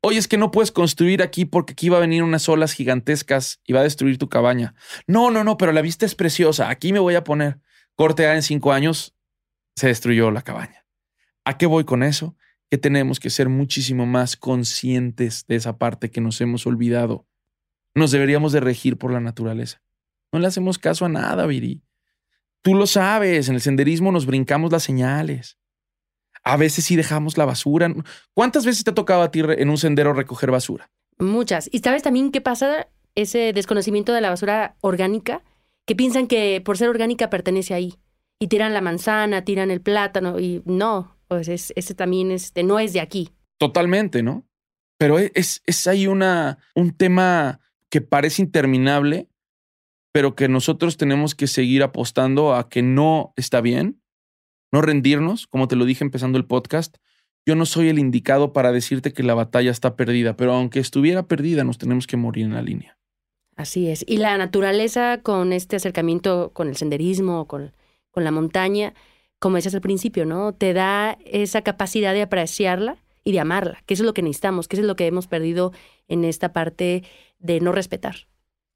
Oye, 0.00 0.18
es 0.18 0.28
que 0.28 0.36
no 0.36 0.50
puedes 0.50 0.70
construir 0.70 1.22
aquí 1.22 1.44
porque 1.44 1.72
aquí 1.72 1.88
va 1.88 1.98
a 1.98 2.00
venir 2.00 2.22
unas 2.22 2.48
olas 2.48 2.72
gigantescas 2.72 3.60
y 3.64 3.72
va 3.72 3.80
a 3.80 3.84
destruir 3.84 4.18
tu 4.18 4.28
cabaña. 4.28 4.74
No, 5.06 5.30
no, 5.30 5.44
no, 5.44 5.56
pero 5.56 5.72
la 5.72 5.82
vista 5.82 6.04
es 6.06 6.14
preciosa. 6.14 6.68
Aquí 6.68 6.92
me 6.92 6.98
voy 6.98 7.14
a 7.14 7.24
poner. 7.24 7.60
Corte 7.94 8.26
A 8.26 8.34
en 8.34 8.42
cinco 8.42 8.72
años, 8.72 9.14
se 9.76 9.86
destruyó 9.88 10.30
la 10.30 10.42
cabaña. 10.42 10.84
¿A 11.44 11.58
qué 11.58 11.66
voy 11.66 11.84
con 11.84 12.02
eso? 12.02 12.36
Que 12.70 12.78
tenemos 12.78 13.20
que 13.20 13.30
ser 13.30 13.48
muchísimo 13.48 14.06
más 14.06 14.36
conscientes 14.36 15.46
de 15.46 15.56
esa 15.56 15.78
parte 15.78 16.10
que 16.10 16.20
nos 16.20 16.40
hemos 16.40 16.66
olvidado. 16.66 17.26
Nos 17.94 18.10
deberíamos 18.10 18.52
de 18.52 18.60
regir 18.60 18.98
por 18.98 19.12
la 19.12 19.20
naturaleza. 19.20 19.82
No 20.32 20.40
le 20.40 20.48
hacemos 20.48 20.78
caso 20.78 21.04
a 21.04 21.08
nada, 21.08 21.46
Viri. 21.46 21.82
Tú 22.62 22.74
lo 22.74 22.86
sabes, 22.86 23.48
en 23.48 23.54
el 23.54 23.60
senderismo 23.60 24.10
nos 24.10 24.26
brincamos 24.26 24.72
las 24.72 24.82
señales. 24.82 25.58
A 26.44 26.56
veces 26.58 26.84
sí 26.84 26.94
dejamos 26.94 27.38
la 27.38 27.46
basura. 27.46 27.92
¿Cuántas 28.34 28.66
veces 28.66 28.84
te 28.84 28.90
ha 28.90 28.94
tocado 28.94 29.22
a 29.22 29.30
ti 29.30 29.40
en 29.40 29.70
un 29.70 29.78
sendero 29.78 30.12
recoger 30.12 30.50
basura? 30.50 30.90
Muchas. 31.18 31.70
¿Y 31.72 31.78
sabes 31.78 32.02
también 32.02 32.30
qué 32.30 32.40
pasa? 32.40 32.88
Ese 33.14 33.52
desconocimiento 33.52 34.12
de 34.12 34.20
la 34.20 34.30
basura 34.30 34.76
orgánica, 34.80 35.42
que 35.86 35.96
piensan 35.96 36.26
que 36.26 36.60
por 36.64 36.76
ser 36.76 36.88
orgánica 36.88 37.30
pertenece 37.30 37.72
ahí. 37.72 37.94
Y 38.38 38.48
tiran 38.48 38.74
la 38.74 38.80
manzana, 38.80 39.44
tiran 39.44 39.70
el 39.70 39.80
plátano, 39.80 40.38
y 40.38 40.62
no, 40.66 41.16
pues 41.28 41.48
ese 41.48 41.94
también 41.94 42.30
este, 42.30 42.62
no 42.62 42.78
es 42.78 42.92
de 42.92 43.00
aquí. 43.00 43.30
Totalmente, 43.58 44.22
¿no? 44.22 44.44
Pero 44.98 45.18
e, 45.18 45.30
es, 45.34 45.62
es 45.66 45.86
ahí 45.86 46.06
una, 46.06 46.58
un 46.74 46.92
tema 46.96 47.60
que 47.88 48.00
parece 48.00 48.42
interminable, 48.42 49.28
pero 50.12 50.34
que 50.34 50.48
nosotros 50.48 50.96
tenemos 50.96 51.34
que 51.34 51.46
seguir 51.46 51.82
apostando 51.82 52.54
a 52.54 52.68
que 52.68 52.82
no 52.82 53.32
está 53.36 53.60
bien 53.60 54.02
no 54.74 54.82
rendirnos, 54.82 55.46
como 55.46 55.68
te 55.68 55.76
lo 55.76 55.84
dije 55.84 56.02
empezando 56.02 56.36
el 56.36 56.46
podcast. 56.46 56.96
Yo 57.46 57.54
no 57.54 57.64
soy 57.64 57.90
el 57.90 58.00
indicado 58.00 58.52
para 58.52 58.72
decirte 58.72 59.12
que 59.12 59.22
la 59.22 59.34
batalla 59.34 59.70
está 59.70 59.94
perdida, 59.94 60.36
pero 60.36 60.52
aunque 60.52 60.80
estuviera 60.80 61.28
perdida, 61.28 61.62
nos 61.62 61.78
tenemos 61.78 62.08
que 62.08 62.16
morir 62.16 62.46
en 62.46 62.54
la 62.54 62.62
línea. 62.62 62.98
Así 63.54 63.88
es. 63.88 64.04
Y 64.08 64.16
la 64.16 64.36
naturaleza 64.36 65.20
con 65.22 65.52
este 65.52 65.76
acercamiento 65.76 66.50
con 66.52 66.66
el 66.66 66.74
senderismo, 66.76 67.46
con, 67.46 67.72
con 68.10 68.24
la 68.24 68.32
montaña, 68.32 68.94
como 69.38 69.54
decías 69.54 69.76
al 69.76 69.80
principio, 69.80 70.24
¿no? 70.26 70.54
Te 70.54 70.72
da 70.72 71.18
esa 71.24 71.62
capacidad 71.62 72.12
de 72.12 72.22
apreciarla 72.22 72.96
y 73.22 73.30
de 73.30 73.38
amarla, 73.38 73.80
que 73.86 73.94
eso 73.94 74.02
es 74.02 74.06
lo 74.06 74.14
que 74.14 74.22
necesitamos, 74.22 74.66
que 74.66 74.74
eso 74.74 74.82
es 74.82 74.88
lo 74.88 74.96
que 74.96 75.06
hemos 75.06 75.28
perdido 75.28 75.70
en 76.08 76.24
esta 76.24 76.52
parte 76.52 77.04
de 77.38 77.60
no 77.60 77.70
respetar. 77.70 78.26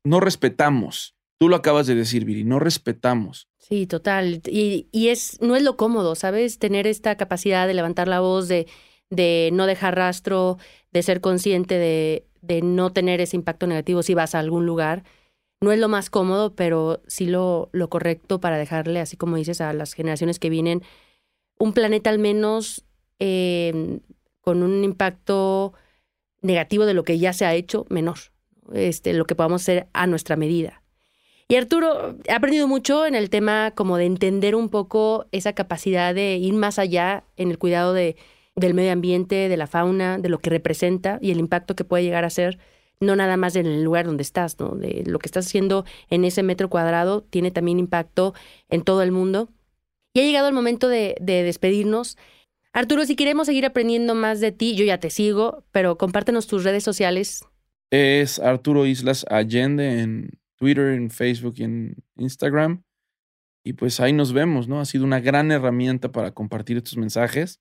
No 0.05 0.21
respetamos. 0.21 1.17
Tú 1.39 1.49
lo 1.49 1.57
acabas 1.57 1.87
de 1.87 1.95
decir, 1.95 2.25
Viri, 2.25 2.45
no 2.45 2.59
respetamos. 2.59 3.49
Sí, 3.59 3.87
total. 3.87 4.43
Y, 4.47 4.89
y, 4.91 5.09
es, 5.09 5.41
no 5.41 5.55
es 5.55 5.63
lo 5.63 5.77
cómodo, 5.77 6.15
¿sabes? 6.15 6.59
Tener 6.59 6.87
esta 6.87 7.17
capacidad 7.17 7.67
de 7.67 7.75
levantar 7.75 8.09
la 8.09 8.21
voz, 8.21 8.49
de, 8.49 8.67
de 9.11 9.51
no 9.53 9.67
dejar 9.67 9.97
rastro, 9.97 10.59
de 10.91 11.03
ser 11.03 11.21
consciente 11.21 11.79
de, 11.79 12.27
de 12.41 12.63
no 12.63 12.93
tener 12.93 13.21
ese 13.21 13.37
impacto 13.37 13.67
negativo 13.67 14.03
si 14.03 14.15
vas 14.15 14.35
a 14.35 14.41
algún 14.41 14.67
lugar. 14.67 15.05
No 15.61 15.73
es 15.73 15.79
lo 15.79 15.89
más 15.89 16.11
cómodo, 16.11 16.55
pero 16.55 17.03
sí 17.07 17.27
lo, 17.27 17.69
lo 17.73 17.89
correcto 17.89 18.41
para 18.41 18.59
dejarle, 18.59 19.01
así 19.01 19.17
como 19.17 19.37
dices, 19.37 19.61
a 19.61 19.73
las 19.73 19.93
generaciones 19.93 20.39
que 20.39 20.51
vienen, 20.51 20.83
un 21.59 21.73
planeta 21.73 22.11
al 22.11 22.19
menos 22.19 22.85
eh, 23.19 24.01
con 24.41 24.63
un 24.63 24.85
impacto 24.85 25.73
negativo 26.41 26.87
de 26.87 26.95
lo 26.95 27.03
que 27.05 27.19
ya 27.19 27.33
se 27.33 27.45
ha 27.45 27.55
hecho 27.55 27.87
menor, 27.91 28.19
este, 28.73 29.13
lo 29.13 29.25
que 29.25 29.35
podamos 29.35 29.63
hacer 29.63 29.89
a 29.93 30.07
nuestra 30.07 30.37
medida. 30.37 30.83
Y 31.51 31.57
Arturo 31.57 32.19
ha 32.29 32.35
aprendido 32.37 32.69
mucho 32.69 33.07
en 33.07 33.15
el 33.15 33.31
tema 33.31 33.73
como 33.75 33.97
de 33.97 34.05
entender 34.05 34.55
un 34.55 34.69
poco 34.69 35.27
esa 35.33 35.55
capacidad 35.55 36.15
de 36.15 36.37
ir 36.37 36.53
más 36.53 36.79
allá 36.79 37.25
en 37.39 37.51
el 37.51 37.59
cuidado 37.59 37.95
de, 37.95 38.17
del 38.55 38.75
medio 38.75 38.93
ambiente, 38.93 39.49
de 39.49 39.57
la 39.57 39.67
fauna, 39.67 40.19
de 40.19 40.29
lo 40.29 40.41
que 40.41 40.51
representa 40.51 41.19
y 41.23 41.31
el 41.31 41.39
impacto 41.39 41.75
que 41.75 41.85
puede 41.85 42.05
llegar 42.05 42.27
a 42.27 42.31
ser, 42.31 42.59
no 43.01 43.17
nada 43.17 43.39
más 43.39 43.57
en 43.57 43.65
el 43.65 43.83
lugar 43.83 44.05
donde 44.05 44.25
estás, 44.25 44.61
¿no? 44.61 44.75
De 44.75 45.05
lo 45.07 45.19
que 45.19 45.27
estás 45.27 45.47
haciendo 45.47 45.87
en 46.11 46.27
ese 46.27 46.43
metro 46.43 46.69
cuadrado 46.69 47.23
tiene 47.23 47.51
también 47.51 47.79
impacto 47.79 48.35
en 48.69 48.83
todo 48.83 49.03
el 49.03 49.11
mundo. 49.11 49.49
Y 50.13 50.21
ha 50.21 50.25
llegado 50.25 50.49
el 50.49 50.55
momento 50.55 50.89
de, 50.89 51.17
de 51.19 51.45
despedirnos. 51.45 52.19
Arturo, 52.75 53.07
si 53.07 53.17
queremos 53.17 53.47
seguir 53.47 53.65
aprendiendo 53.65 54.15
más 54.15 54.41
de 54.41 54.53
ti, 54.53 54.75
yo 54.75 54.85
ya 54.85 54.99
te 54.99 55.09
sigo, 55.09 55.65
pero 55.73 55.97
compártenos 55.97 56.47
tus 56.47 56.65
redes 56.65 56.85
sociales. 56.85 57.43
Es 57.91 58.39
Arturo 58.39 58.85
Islas 58.85 59.25
Allende 59.31 60.03
en 60.03 60.39
Twitter, 60.59 60.89
en 60.89 61.11
Facebook 61.11 61.55
y 61.57 61.65
en 61.65 61.97
Instagram. 62.17 62.85
Y 63.65 63.75
pues 63.75 64.01
ahí 64.01 64.13
nos 64.13 64.33
vemos, 64.33 64.69
¿no? 64.69 64.81
Ha 64.81 64.85
sido 64.85 65.05
una 65.05 65.21
gran 65.21 65.51
herramienta 65.51 66.13
para 66.13 66.33
compartir 66.33 66.77
estos 66.77 66.97
mensajes 66.97 67.61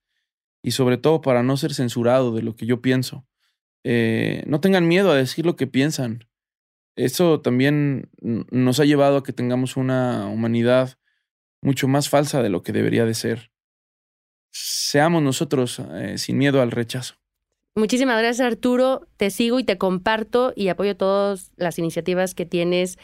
y 0.62 0.72
sobre 0.72 0.98
todo 0.98 1.22
para 1.22 1.44
no 1.44 1.56
ser 1.58 1.74
censurado 1.74 2.34
de 2.34 2.42
lo 2.42 2.56
que 2.56 2.66
yo 2.66 2.82
pienso. 2.82 3.26
Eh, 3.84 4.44
no 4.48 4.60
tengan 4.60 4.88
miedo 4.88 5.12
a 5.12 5.16
decir 5.16 5.46
lo 5.46 5.56
que 5.56 5.68
piensan. 5.68 6.28
Eso 6.96 7.42
también 7.42 8.10
nos 8.22 8.80
ha 8.80 8.86
llevado 8.86 9.18
a 9.18 9.24
que 9.24 9.34
tengamos 9.34 9.78
una 9.78 10.28
humanidad 10.28 10.98
mucho 11.62 11.88
más 11.88 12.10
falsa 12.10 12.42
de 12.42 12.50
lo 12.50 12.64
que 12.64 12.74
debería 12.74 13.06
de 13.06 13.14
ser. 13.14 13.52
Seamos 14.52 15.22
nosotros 15.22 15.80
eh, 15.80 16.18
sin 16.18 16.38
miedo 16.38 16.62
al 16.62 16.72
rechazo. 16.72 17.16
Muchísimas 17.78 18.18
gracias 18.18 18.44
Arturo, 18.44 19.08
te 19.18 19.30
sigo 19.30 19.60
y 19.60 19.64
te 19.64 19.78
comparto 19.78 20.52
y 20.56 20.70
apoyo 20.70 20.98
todas 20.98 21.52
las 21.58 21.78
iniciativas 21.78 22.34
que 22.34 22.48
tienes 22.48 22.98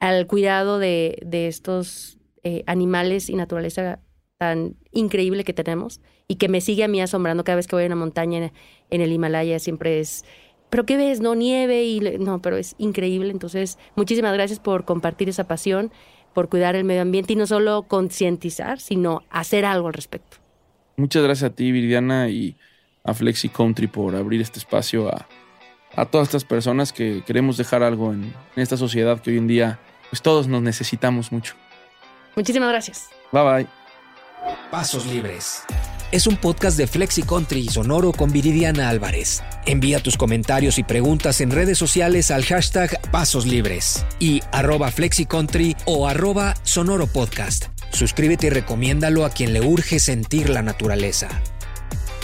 al 0.00 0.26
cuidado 0.26 0.80
de, 0.80 1.16
estos 1.30 2.18
eh, 2.42 2.64
animales 2.66 3.30
y 3.30 3.36
naturaleza 3.36 4.00
tan 4.36 4.74
increíble 4.90 5.44
que 5.44 5.52
tenemos 5.52 6.00
y 6.26 6.34
que 6.36 6.48
me 6.48 6.60
sigue 6.60 6.82
a 6.82 6.88
mí 6.88 7.00
asombrando 7.00 7.44
cada 7.44 7.54
vez 7.54 7.68
que 7.68 7.76
voy 7.76 7.84
a 7.84 7.86
una 7.86 7.94
montaña 7.94 8.50
en, 8.90 9.00
el 9.00 9.12
Himalaya, 9.12 9.60
siempre 9.60 10.00
es, 10.00 10.24
pero 10.70 10.84
¿qué 10.86 10.96
ves? 10.96 11.20
No 11.20 11.36
nieve 11.36 11.84
y 11.84 12.00
no, 12.00 12.42
pero 12.42 12.56
es 12.56 12.74
increíble. 12.78 13.30
Entonces, 13.30 13.78
muchísimas 13.94 14.32
gracias 14.32 14.58
por 14.58 14.84
compartir 14.84 15.28
esa 15.28 15.46
pasión, 15.46 15.92
por 16.34 16.48
cuidar 16.48 16.74
el 16.74 16.82
medio 16.82 17.02
ambiente 17.02 17.34
y 17.34 17.36
no 17.36 17.46
solo 17.46 17.84
concientizar, 17.84 18.80
sino 18.80 19.22
hacer 19.30 19.64
algo 19.64 19.86
al 19.86 19.94
respecto. 19.94 20.38
Muchas 20.96 21.22
gracias 21.22 21.52
a 21.52 21.54
ti, 21.54 21.70
Viridiana, 21.70 22.28
y 22.28 22.56
a 23.06 23.14
Flexi 23.14 23.48
Country 23.48 23.86
por 23.86 24.14
abrir 24.16 24.40
este 24.40 24.58
espacio 24.58 25.08
a, 25.08 25.26
a 25.94 26.06
todas 26.06 26.28
estas 26.28 26.44
personas 26.44 26.92
que 26.92 27.22
queremos 27.26 27.56
dejar 27.56 27.82
algo 27.82 28.12
en, 28.12 28.24
en, 28.24 28.62
esta 28.62 28.76
sociedad 28.76 29.20
que 29.20 29.30
hoy 29.30 29.38
en 29.38 29.46
día 29.46 29.78
pues 30.10 30.22
todos 30.22 30.48
nos 30.48 30.62
necesitamos 30.62 31.32
mucho. 31.32 31.54
Muchísimas 32.34 32.68
gracias. 32.68 33.08
Bye 33.32 33.42
bye. 33.42 33.66
Pasos 34.70 35.06
Libres. 35.06 35.62
Es 36.12 36.28
un 36.28 36.36
podcast 36.36 36.78
de 36.78 36.86
Flexi 36.86 37.22
Country 37.22 37.60
y 37.60 37.68
Sonoro 37.68 38.12
con 38.12 38.30
Viridiana 38.30 38.88
Álvarez. 38.88 39.42
Envía 39.64 40.00
tus 40.00 40.16
comentarios 40.16 40.78
y 40.78 40.84
preguntas 40.84 41.40
en 41.40 41.50
redes 41.50 41.78
sociales 41.78 42.30
al 42.30 42.44
hashtag 42.44 43.00
Pasos 43.10 43.44
Libres 43.44 44.06
y 44.20 44.40
arroba 44.52 44.90
FlexiCountry 44.92 45.76
o 45.84 46.06
arroba 46.06 46.54
Sonoro 46.62 47.08
Podcast. 47.08 47.66
Suscríbete 47.90 48.46
y 48.46 48.50
recomiéndalo 48.50 49.24
a 49.24 49.30
quien 49.30 49.52
le 49.52 49.60
urge 49.62 49.98
sentir 49.98 50.48
la 50.48 50.62
naturaleza. 50.62 51.28